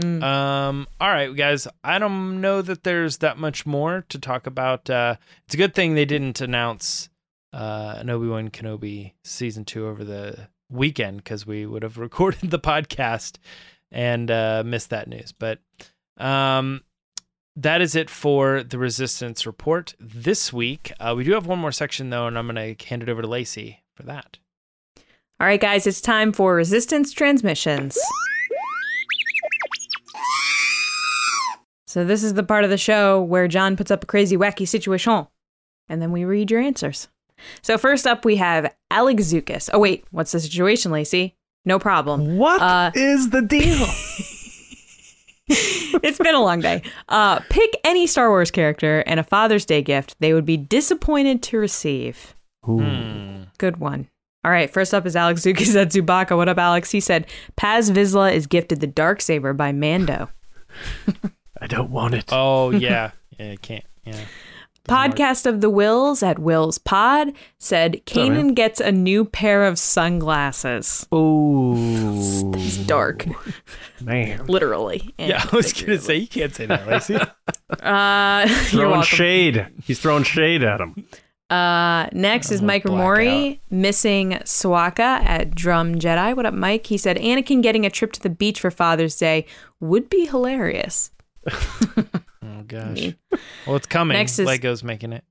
Mm. 0.00 0.22
Um, 0.22 0.88
all 1.00 1.08
right, 1.08 1.34
guys. 1.34 1.68
I 1.84 1.98
don't 1.98 2.40
know 2.40 2.62
that 2.62 2.82
there's 2.82 3.18
that 3.18 3.38
much 3.38 3.64
more 3.64 4.04
to 4.08 4.18
talk 4.18 4.46
about. 4.46 4.90
Uh, 4.90 5.16
it's 5.46 5.54
a 5.54 5.58
good 5.58 5.74
thing 5.74 5.94
they 5.94 6.04
didn't 6.04 6.40
announce 6.40 7.08
uh, 7.52 7.94
an 7.98 8.10
Obi 8.10 8.26
Wan 8.26 8.50
Kenobi 8.50 9.12
season 9.22 9.64
two 9.64 9.86
over 9.86 10.02
the 10.02 10.48
weekend 10.68 11.18
because 11.18 11.46
we 11.46 11.64
would 11.64 11.82
have 11.82 11.98
recorded 11.98 12.50
the 12.50 12.58
podcast 12.58 13.36
and 13.92 14.30
uh, 14.30 14.62
missed 14.66 14.90
that 14.90 15.08
news. 15.08 15.32
But 15.32 15.60
um, 16.16 16.82
that 17.54 17.80
is 17.80 17.94
it 17.94 18.10
for 18.10 18.64
the 18.64 18.78
Resistance 18.78 19.46
report 19.46 19.94
this 20.00 20.52
week. 20.52 20.92
Uh, 20.98 21.14
we 21.16 21.22
do 21.22 21.32
have 21.32 21.46
one 21.46 21.60
more 21.60 21.72
section 21.72 22.10
though, 22.10 22.26
and 22.26 22.36
I'm 22.36 22.48
going 22.48 22.76
to 22.76 22.84
hand 22.86 23.04
it 23.04 23.08
over 23.08 23.22
to 23.22 23.28
Lacey 23.28 23.83
for 23.94 24.02
that. 24.04 24.38
All 25.40 25.46
right, 25.46 25.60
guys, 25.60 25.86
it's 25.86 26.00
time 26.00 26.32
for 26.32 26.54
resistance 26.54 27.12
transmissions. 27.12 27.98
So, 31.86 32.04
this 32.04 32.24
is 32.24 32.34
the 32.34 32.42
part 32.42 32.64
of 32.64 32.70
the 32.70 32.78
show 32.78 33.22
where 33.22 33.46
John 33.46 33.76
puts 33.76 33.90
up 33.90 34.02
a 34.02 34.06
crazy, 34.06 34.36
wacky 34.36 34.66
situation, 34.66 35.26
and 35.88 36.02
then 36.02 36.10
we 36.12 36.24
read 36.24 36.50
your 36.50 36.60
answers. 36.60 37.08
So, 37.62 37.78
first 37.78 38.06
up, 38.06 38.24
we 38.24 38.36
have 38.36 38.74
Alex 38.90 39.24
Zukis. 39.24 39.70
Oh, 39.72 39.78
wait, 39.78 40.04
what's 40.10 40.32
the 40.32 40.40
situation, 40.40 40.90
Lacey? 40.90 41.36
No 41.64 41.78
problem. 41.78 42.36
What 42.36 42.56
is 42.56 42.62
Uh, 42.62 42.90
is 42.94 43.30
the 43.30 43.42
deal? 43.42 43.86
it's 45.48 46.18
been 46.18 46.34
a 46.34 46.40
long 46.40 46.60
day. 46.60 46.82
Uh, 47.10 47.38
pick 47.50 47.78
any 47.84 48.06
Star 48.06 48.30
Wars 48.30 48.50
character 48.50 49.04
and 49.06 49.20
a 49.20 49.22
Father's 49.22 49.66
Day 49.66 49.82
gift 49.82 50.16
they 50.18 50.32
would 50.32 50.46
be 50.46 50.56
disappointed 50.56 51.42
to 51.42 51.58
receive. 51.58 52.33
Hmm. 52.64 53.42
Good 53.58 53.76
one. 53.78 54.08
All 54.44 54.50
right, 54.50 54.70
first 54.70 54.92
up 54.92 55.06
is 55.06 55.16
Alex 55.16 55.40
Zukis 55.42 55.74
at 55.74 55.88
Zubaka. 55.88 56.36
What 56.36 56.48
up, 56.48 56.58
Alex? 56.58 56.90
He 56.90 57.00
said 57.00 57.26
Paz 57.56 57.90
Vizsla 57.90 58.32
is 58.32 58.46
gifted 58.46 58.80
the 58.80 58.86
dark 58.86 59.20
saber 59.22 59.52
by 59.54 59.72
Mando. 59.72 60.28
I 61.60 61.66
don't 61.66 61.90
want 61.90 62.14
it. 62.14 62.26
Oh 62.30 62.70
yeah, 62.70 63.12
yeah, 63.38 63.52
I 63.52 63.56
can't. 63.56 63.84
Yeah. 64.04 64.20
Podcast 64.86 65.46
of 65.46 65.62
the 65.62 65.70
Wills 65.70 66.22
at 66.22 66.38
Wills 66.38 66.76
Pod 66.76 67.32
said 67.58 68.02
Kanan 68.04 68.28
man? 68.34 68.48
gets 68.54 68.80
a 68.80 68.92
new 68.92 69.24
pair 69.24 69.64
of 69.64 69.78
sunglasses. 69.78 71.06
Oh, 71.10 72.52
It's 72.54 72.76
dark, 72.86 73.24
man. 74.02 74.44
literally. 74.44 75.14
Yeah, 75.16 75.42
I 75.50 75.56
was 75.56 75.72
gonna 75.72 75.98
say 75.98 76.16
you 76.16 76.28
can't 76.28 76.54
say 76.54 76.66
that, 76.66 76.86
Lacey. 76.86 77.16
Uh, 77.80 78.44
you're 78.46 78.56
Throwing 78.82 79.02
shade. 79.02 79.66
He's 79.84 80.00
throwing 80.00 80.24
shade 80.24 80.62
at 80.62 80.82
him. 80.82 81.06
Uh, 81.50 82.08
next 82.12 82.50
is 82.50 82.62
Mike 82.62 82.84
blackout. 82.84 83.18
Ramori 83.18 83.60
missing 83.70 84.30
Swaka 84.44 85.00
at 85.24 85.54
Drum 85.54 85.94
Jedi. 85.96 86.34
What 86.34 86.46
up, 86.46 86.54
Mike? 86.54 86.86
He 86.86 86.96
said 86.96 87.16
Anakin 87.18 87.62
getting 87.62 87.84
a 87.84 87.90
trip 87.90 88.12
to 88.12 88.20
the 88.20 88.30
beach 88.30 88.60
for 88.60 88.70
Father's 88.70 89.16
Day 89.16 89.46
would 89.80 90.08
be 90.08 90.26
hilarious. 90.26 91.10
Oh 92.46 92.62
gosh. 92.66 93.12
Well, 93.66 93.76
it's 93.76 93.86
coming. 93.86 94.16
Next 94.16 94.38
is- 94.38 94.46
Lego's 94.46 94.84
making 94.84 95.12
it. 95.14 95.24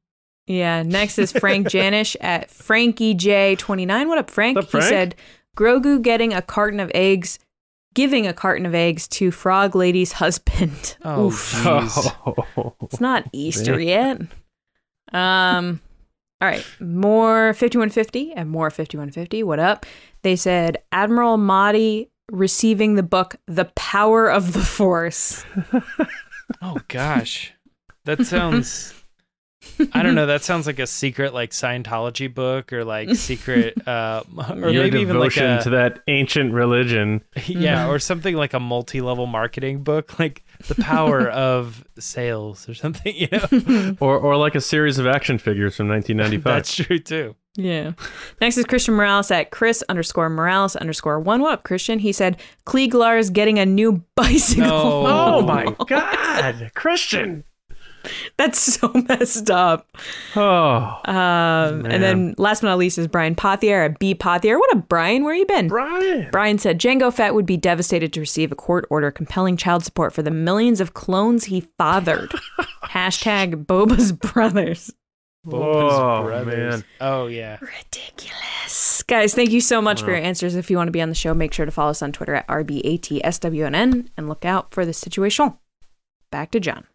Yeah. 0.47 0.81
Next 0.83 1.17
is 1.19 1.31
Frank 1.31 1.67
Janish 1.69 2.15
at 2.21 2.49
Frankie 2.49 3.13
J29. 3.15 4.07
What 4.07 4.17
up, 4.17 4.29
Frank? 4.31 4.55
What 4.55 4.65
up, 4.65 4.71
Frank? 4.71 4.83
He 4.85 4.89
said 4.89 5.15
Grogu 5.55 6.01
getting 6.01 6.33
a 6.33 6.41
carton 6.41 6.79
of 6.79 6.91
eggs, 6.95 7.37
giving 7.93 8.25
a 8.27 8.33
carton 8.33 8.65
of 8.65 8.73
eggs 8.75 9.07
to 9.09 9.29
Frog 9.31 9.75
Lady's 9.75 10.13
husband. 10.13 10.97
Oh, 11.05 11.27
Oof. 11.27 11.53
jeez. 11.53 12.15
Oh. 12.57 12.73
It's 12.81 12.99
not 12.99 13.25
Easter 13.31 13.79
yet. 13.79 14.21
Um. 15.11 15.81
All 16.43 16.49
right, 16.49 16.65
more 16.81 17.53
5150 17.53 18.33
and 18.33 18.49
more 18.49 18.69
5150. 18.69 19.43
What 19.43 19.59
up? 19.59 19.85
They 20.23 20.35
said 20.35 20.79
Admiral 20.91 21.37
Motti 21.37 22.09
receiving 22.29 22.95
the 22.95 23.03
book 23.03 23.37
The 23.47 23.71
Power 23.75 24.29
of 24.29 24.51
the 24.51 24.59
Force. 24.59 25.45
Oh 26.61 26.77
gosh, 26.89 27.53
that 28.03 28.25
sounds 28.25 28.93
I 29.93 30.03
don't 30.03 30.15
know. 30.15 30.25
That 30.25 30.43
sounds 30.43 30.67
like 30.67 30.79
a 30.79 30.87
secret, 30.87 31.33
like 31.33 31.51
Scientology 31.51 32.33
book, 32.33 32.71
or 32.73 32.83
like 32.83 33.09
secret, 33.15 33.87
uh, 33.87 34.23
or 34.37 34.69
Your 34.69 34.83
maybe 34.83 34.99
even 34.99 35.19
like 35.19 35.33
devotion 35.33 35.51
a 35.51 35.63
to 35.63 35.69
that 35.71 35.99
ancient 36.07 36.53
religion. 36.53 37.21
yeah, 37.45 37.87
or 37.87 37.99
something 37.99 38.35
like 38.35 38.53
a 38.53 38.59
multi-level 38.59 39.25
marketing 39.25 39.83
book, 39.83 40.19
like 40.19 40.43
the 40.67 40.75
power 40.75 41.27
of 41.29 41.83
sales 41.99 42.67
or 42.69 42.73
something. 42.73 43.13
You 43.15 43.27
know, 43.31 43.95
Or, 43.99 44.17
or 44.17 44.37
like 44.37 44.55
a 44.55 44.61
series 44.61 44.99
of 44.99 45.07
action 45.07 45.37
figures 45.37 45.75
from 45.77 45.87
1995. 45.89 46.43
that's 46.43 46.75
true 46.75 46.99
too. 46.99 47.35
Yeah. 47.55 47.91
Next 48.41 48.57
is 48.57 48.65
Christian 48.65 48.95
Morales 48.95 49.29
at 49.29 49.51
Chris 49.51 49.83
underscore 49.87 50.29
Morales 50.29 50.75
underscore 50.75 51.19
one. 51.19 51.41
What 51.41 51.53
up, 51.53 51.63
Christian? 51.63 51.99
He 51.99 52.11
said 52.11 52.37
Cliegg 52.65 52.93
Lars 52.95 53.25
is 53.25 53.29
getting 53.29 53.59
a 53.59 53.65
new 53.65 54.03
bicycle. 54.15 54.63
No. 54.65 55.05
oh 55.05 55.41
my 55.41 55.65
God. 55.87 56.71
Christian. 56.73 57.43
That's 58.37 58.59
so 58.59 58.91
messed 59.09 59.49
up. 59.49 59.87
Oh, 60.35 60.99
Um, 61.05 61.85
and 61.85 62.03
then 62.03 62.35
last 62.37 62.61
but 62.61 62.67
not 62.69 62.77
least 62.77 62.97
is 62.97 63.07
Brian 63.07 63.35
Pothier 63.35 63.85
at 63.85 63.99
B 63.99 64.13
Pothier. 64.15 64.59
What 64.59 64.73
a 64.73 64.77
Brian? 64.77 65.23
Where 65.23 65.33
you 65.35 65.45
been? 65.45 65.67
Brian. 65.67 66.29
Brian 66.31 66.57
said 66.57 66.79
Jango 66.79 67.13
Fett 67.13 67.33
would 67.33 67.45
be 67.45 67.57
devastated 67.57 68.11
to 68.13 68.19
receive 68.19 68.51
a 68.51 68.55
court 68.55 68.85
order 68.89 69.11
compelling 69.11 69.57
child 69.57 69.83
support 69.83 70.13
for 70.13 70.21
the 70.21 70.31
millions 70.31 70.81
of 70.81 70.93
clones 70.93 71.45
he 71.45 71.61
fathered. 71.77 72.31
Hashtag 72.85 73.65
Boba's 73.65 74.11
brothers. 74.11 74.91
Boba's 75.45 75.93
Oh, 75.93 76.23
brothers. 76.23 76.55
man. 76.71 76.83
Oh 77.01 77.27
yeah. 77.27 77.57
Ridiculous. 77.59 79.03
Guys, 79.03 79.33
thank 79.33 79.49
you 79.51 79.59
so 79.59 79.81
much 79.81 80.01
for 80.01 80.07
your 80.11 80.19
answers. 80.19 80.55
If 80.55 80.69
you 80.71 80.77
want 80.77 80.87
to 80.87 80.91
be 80.93 81.01
on 81.01 81.09
the 81.09 81.15
show, 81.15 81.33
make 81.33 81.53
sure 81.53 81.65
to 81.65 81.71
follow 81.71 81.89
us 81.89 82.01
on 82.01 82.11
Twitter 82.13 82.35
at 82.35 82.47
RBATSWNN 82.47 84.07
and 84.15 84.29
look 84.29 84.45
out 84.45 84.73
for 84.73 84.85
the 84.85 84.93
situation. 84.93 85.53
Back 86.31 86.51
to 86.51 86.59
John. 86.61 86.85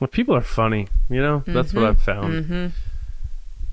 Well, 0.00 0.08
people 0.08 0.34
are 0.34 0.42
funny. 0.42 0.88
You 1.08 1.20
know, 1.20 1.42
that's 1.46 1.74
what 1.74 1.84
I've 1.84 2.00
found. 2.00 2.44
Mm-hmm. 2.44 2.66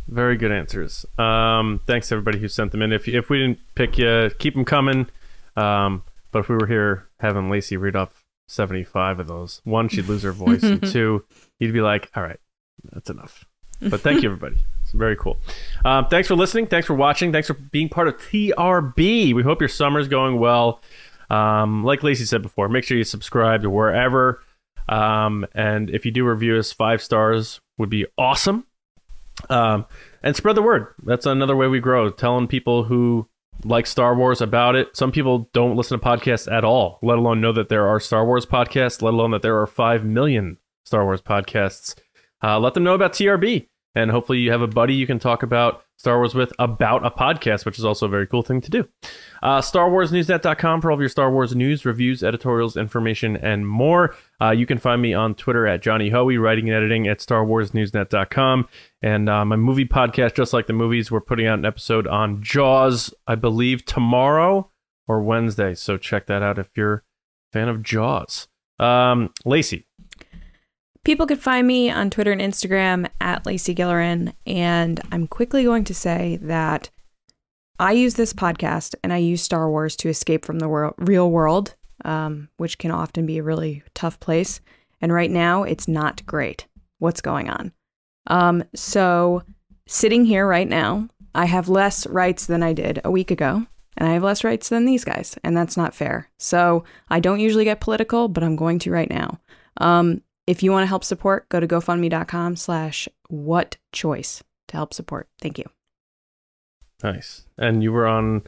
Very 0.07 0.38
good 0.38 0.51
answers. 0.51 1.05
Um, 1.17 1.82
thanks 1.88 2.11
everybody 2.11 2.39
who 2.39 2.47
sent 2.47 2.71
them 2.71 2.82
in. 2.82 2.91
If 2.91 3.07
if 3.07 3.30
we 3.30 3.39
didn't 3.39 3.59
pick 3.76 3.97
you, 3.97 4.32
keep 4.38 4.53
them 4.53 4.65
coming. 4.65 5.07
Um, 5.55 6.03
but 6.32 6.39
if 6.39 6.49
we 6.49 6.55
were 6.55 6.67
here 6.67 7.07
having 7.19 7.49
Lacey 7.49 7.78
read 7.78 7.95
off 7.95 8.23
seventy 8.47 8.84
five 8.84 9.19
of 9.19 9.28
those, 9.28 9.61
one 9.63 9.88
she'd 9.88 10.07
lose 10.07 10.23
her 10.23 10.32
voice, 10.32 10.63
and 10.63 10.86
two, 10.91 11.26
he'd 11.59 11.73
be 11.73 11.82
like, 11.82 12.11
"All 12.15 12.23
right, 12.23 12.39
that's 12.91 13.09
enough." 13.09 13.45
But 13.82 14.01
thank 14.01 14.21
you, 14.21 14.30
everybody. 14.30 14.57
It's 14.84 14.93
very 14.93 15.15
cool. 15.15 15.38
Um, 15.84 16.07
thanks 16.07 16.28
for 16.28 16.36
listening. 16.36 16.67
Thanks 16.67 16.88
for 16.88 16.93
watching. 16.93 17.32
Thanks 17.32 17.47
for 17.47 17.55
being 17.55 17.89
part 17.89 18.07
of 18.07 18.17
TRB. 18.17 19.34
We 19.34 19.43
hope 19.43 19.59
your 19.59 19.67
summer's 19.69 20.07
going 20.07 20.39
well. 20.39 20.82
Um, 21.30 21.84
like 21.84 22.03
Lacey 22.03 22.26
said 22.26 22.41
before, 22.41 22.69
make 22.69 22.84
sure 22.84 22.97
you 22.97 23.03
subscribe 23.03 23.63
to 23.63 23.69
wherever. 23.69 24.41
Um, 24.88 25.45
and 25.53 25.89
if 25.89 26.05
you 26.05 26.11
do 26.11 26.25
review 26.25 26.57
us, 26.57 26.71
five 26.71 27.01
stars 27.01 27.61
would 27.77 27.89
be 27.89 28.05
awesome. 28.17 28.65
Um, 29.49 29.86
and 30.23 30.36
spread 30.36 30.55
the 30.55 30.61
word. 30.61 30.93
That's 31.03 31.25
another 31.25 31.55
way 31.55 31.67
we 31.67 31.79
grow. 31.79 32.09
Telling 32.09 32.47
people 32.47 32.86
who 32.86 33.27
like 33.63 33.88
Star 33.88 34.15
Wars 34.15 34.41
about 34.41 34.75
it. 34.75 34.95
Some 34.95 35.11
people 35.11 35.49
don't 35.53 35.75
listen 35.75 35.99
to 35.99 36.05
podcasts 36.05 36.51
at 36.51 36.63
all, 36.63 36.99
let 37.01 37.17
alone 37.17 37.41
know 37.41 37.53
that 37.53 37.69
there 37.69 37.88
are 37.88 37.99
Star 37.99 38.25
Wars 38.25 38.45
podcasts, 38.45 39.01
let 39.01 39.13
alone 39.13 39.31
that 39.31 39.41
there 39.41 39.59
are 39.59 39.67
5 39.67 40.03
million 40.03 40.57
Star 40.83 41.05
Wars 41.05 41.21
podcasts. 41.21 41.95
Uh, 42.43 42.59
let 42.59 42.73
them 42.73 42.83
know 42.83 42.93
about 42.93 43.13
TRB. 43.13 43.67
And 43.95 44.11
hopefully, 44.11 44.39
you 44.39 44.51
have 44.51 44.61
a 44.61 44.67
buddy 44.67 44.93
you 44.93 45.07
can 45.07 45.19
talk 45.19 45.41
about 45.41 45.83
Star 45.97 46.17
Wars 46.17 46.35
with 46.35 46.51
about 46.59 47.05
a 47.05 47.09
podcast, 47.09 47.65
which 47.65 47.79
is 47.79 47.85
also 47.85 48.05
a 48.05 48.09
very 48.09 48.27
cool 48.27 48.43
thing 48.43 48.59
to 48.61 48.69
do. 48.69 48.87
Uh, 49.41 49.61
StarWarsNewsNet.com 49.61 50.81
for 50.81 50.91
all 50.91 50.95
of 50.95 50.99
your 50.99 51.09
Star 51.09 51.31
Wars 51.31 51.55
news, 51.55 51.85
reviews, 51.85 52.23
editorials, 52.23 52.75
information, 52.75 53.37
and 53.37 53.67
more. 53.67 54.15
Uh, 54.41 54.51
you 54.51 54.65
can 54.65 54.77
find 54.77 55.01
me 55.01 55.13
on 55.13 55.33
Twitter 55.35 55.65
at 55.65 55.81
Johnny 55.81 56.09
Hoey, 56.09 56.37
writing 56.37 56.69
and 56.69 56.75
editing 56.75 57.07
at 57.07 57.19
StarWarsNewsNet.com. 57.19 58.67
And 59.01 59.29
uh, 59.29 59.45
my 59.45 59.55
movie 59.55 59.85
podcast, 59.85 60.35
Just 60.35 60.51
Like 60.51 60.67
the 60.67 60.73
Movies, 60.73 61.09
we're 61.09 61.21
putting 61.21 61.47
out 61.47 61.59
an 61.59 61.65
episode 61.65 62.07
on 62.07 62.43
Jaws, 62.43 63.13
I 63.27 63.35
believe, 63.35 63.85
tomorrow 63.85 64.69
or 65.07 65.21
Wednesday. 65.21 65.73
So 65.75 65.97
check 65.97 66.27
that 66.27 66.43
out 66.43 66.59
if 66.59 66.75
you're 66.75 66.95
a 66.95 67.01
fan 67.53 67.69
of 67.69 67.83
Jaws. 67.83 68.47
Um, 68.79 69.31
Lacey, 69.45 69.84
People 71.05 71.27
can 71.27 71.37
find 71.37 71.67
me 71.67 71.91
on 71.91 72.09
Twitter 72.09 72.31
and 72.31 72.41
Instagram 72.41 73.07
at 73.21 73.45
Lacey 73.45 73.75
Gillerin. 73.75 74.33
And 74.47 74.99
I'm 75.11 75.27
quickly 75.27 75.63
going 75.63 75.83
to 75.83 75.93
say 75.93 76.39
that 76.41 76.89
I 77.77 77.91
use 77.91 78.15
this 78.15 78.33
podcast 78.33 78.95
and 79.03 79.13
I 79.13 79.17
use 79.17 79.43
Star 79.43 79.69
Wars 79.69 79.95
to 79.97 80.09
escape 80.09 80.43
from 80.43 80.57
the 80.57 80.67
world, 80.67 80.95
real 80.97 81.29
world, 81.29 81.75
um, 82.03 82.49
which 82.57 82.79
can 82.79 82.89
often 82.89 83.27
be 83.27 83.37
a 83.37 83.43
really 83.43 83.83
tough 83.93 84.19
place. 84.19 84.61
And 84.99 85.13
right 85.13 85.29
now, 85.29 85.61
it's 85.61 85.87
not 85.87 86.25
great 86.25 86.65
what's 86.97 87.21
going 87.21 87.51
on. 87.51 87.71
Um, 88.25 88.63
so, 88.73 89.43
sitting 89.87 90.25
here 90.25 90.47
right 90.47 90.67
now, 90.67 91.07
I 91.35 91.45
have 91.45 91.69
less 91.69 92.07
rights 92.07 92.47
than 92.47 92.63
I 92.63 92.73
did 92.73 92.99
a 93.03 93.11
week 93.11 93.29
ago. 93.29 93.67
And 93.97 94.09
I 94.09 94.13
have 94.13 94.23
less 94.23 94.43
rights 94.43 94.69
than 94.69 94.85
these 94.85 95.05
guys, 95.05 95.37
and 95.43 95.55
that's 95.55 95.77
not 95.77 95.95
fair. 95.95 96.29
So 96.37 96.83
I 97.09 97.21
don't 97.21 97.39
usually 97.39 97.63
get 97.63 97.79
political, 97.79 98.27
but 98.27 98.43
I'm 98.43 98.57
going 98.57 98.79
to 98.79 98.91
right 98.91 99.09
now. 99.09 99.39
Um, 99.77 100.21
if 100.47 100.61
you 100.63 100.71
want 100.71 100.83
to 100.83 100.87
help 100.87 101.03
support, 101.03 101.49
go 101.49 101.59
to 101.59 101.67
GoFundMe.com 101.67 102.55
slash 102.55 103.07
what 103.29 103.77
choice 103.91 104.43
to 104.67 104.77
help 104.77 104.93
support. 104.93 105.27
Thank 105.39 105.57
you. 105.57 105.65
nice. 107.03 107.45
And 107.57 107.83
you 107.83 107.91
were 107.91 108.07
on 108.07 108.43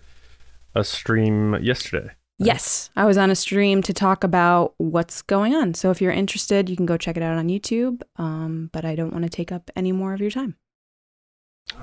a 0.75 0.83
stream 0.83 1.55
yesterday. 1.61 2.11
Yes, 2.39 2.91
I 2.95 3.05
was 3.05 3.17
on 3.17 3.31
a 3.31 3.35
stream 3.35 3.81
to 3.81 3.93
talk 3.93 4.23
about 4.23 4.75
what's 4.77 5.23
going 5.23 5.55
on. 5.55 5.73
So 5.73 5.89
if 5.89 6.01
you're 6.01 6.11
interested, 6.11 6.69
you 6.69 6.75
can 6.75 6.85
go 6.85 6.95
check 6.95 7.17
it 7.17 7.23
out 7.23 7.35
on 7.37 7.47
YouTube. 7.47 8.03
Um, 8.17 8.69
but 8.71 8.85
I 8.85 8.95
don't 8.95 9.11
want 9.11 9.23
to 9.23 9.29
take 9.29 9.51
up 9.51 9.71
any 9.75 9.91
more 9.91 10.13
of 10.13 10.21
your 10.21 10.29
time. 10.29 10.55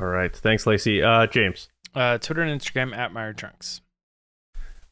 All 0.01 0.07
right. 0.07 0.35
Thanks, 0.35 0.65
Lacey. 0.67 1.03
Uh, 1.03 1.27
James. 1.27 1.69
Uh, 1.93 2.19
Twitter 2.19 2.43
and 2.43 2.61
Instagram 2.61 2.97
at 2.97 3.13
Meyer 3.13 3.33
Trunks. 3.33 3.81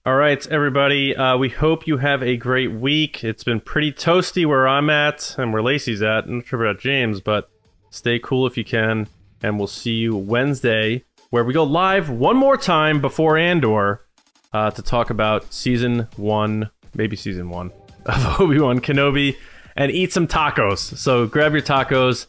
All 0.05 0.17
right, 0.17 0.45
everybody. 0.49 1.15
Uh, 1.15 1.37
we 1.37 1.49
hope 1.49 1.87
you 1.87 1.99
have 1.99 2.25
a 2.25 2.37
great 2.37 2.73
week. 2.73 3.23
It's 3.23 3.45
been 3.45 3.61
pretty 3.61 3.93
toasty 3.93 4.45
where 4.45 4.67
I'm 4.67 4.91
at 4.91 5.37
and 5.39 5.53
where 5.53 5.63
Lacey's 5.63 6.03
at. 6.03 6.25
I'm 6.25 6.39
not 6.39 6.47
sure 6.49 6.65
about 6.65 6.81
James, 6.81 7.21
but 7.21 7.49
stay 7.91 8.19
cool 8.19 8.45
if 8.49 8.59
you 8.59 8.65
can. 8.65 9.07
And 9.45 9.59
we'll 9.59 9.69
see 9.69 9.93
you 9.93 10.17
Wednesday, 10.17 11.05
where 11.31 11.45
we 11.45 11.55
go 11.55 11.63
live 11.63 12.11
one 12.11 12.37
more 12.37 12.57
time 12.57 13.01
before 13.01 13.39
Andor 13.39 14.05
uh, 14.53 14.73
to 14.73 14.83
talk 14.83 15.11
about 15.11 15.53
season 15.55 16.09
one, 16.17 16.69
maybe 16.97 17.15
season 17.15 17.49
one 17.49 17.71
of 18.07 18.41
Obi 18.41 18.59
Wan 18.59 18.81
Kenobi, 18.81 19.37
and 19.77 19.93
eat 19.93 20.13
some 20.13 20.27
tacos. 20.27 20.79
So 20.99 21.29
grab 21.29 21.53
your 21.53 21.63
tacos 21.63 22.27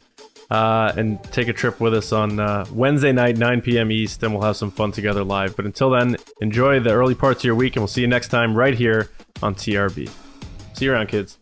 uh, 0.53 0.93
and 0.95 1.21
take 1.25 1.47
a 1.47 1.53
trip 1.53 1.79
with 1.79 1.95
us 1.95 2.11
on 2.11 2.39
uh, 2.39 2.63
Wednesday 2.71 3.11
night, 3.11 3.37
9 3.37 3.61
p.m. 3.61 3.91
East, 3.91 4.21
and 4.21 4.31
we'll 4.31 4.43
have 4.43 4.55
some 4.55 4.69
fun 4.69 4.91
together 4.91 5.23
live. 5.23 5.55
But 5.55 5.65
until 5.65 5.89
then, 5.89 6.15
enjoy 6.41 6.79
the 6.79 6.91
early 6.91 7.15
parts 7.15 7.41
of 7.41 7.45
your 7.45 7.55
week, 7.55 7.75
and 7.75 7.81
we'll 7.81 7.87
see 7.87 8.01
you 8.01 8.07
next 8.07 8.27
time 8.27 8.55
right 8.55 8.75
here 8.75 9.09
on 9.41 9.55
TRB. 9.55 10.09
See 10.73 10.85
you 10.85 10.93
around, 10.93 11.07
kids. 11.07 11.39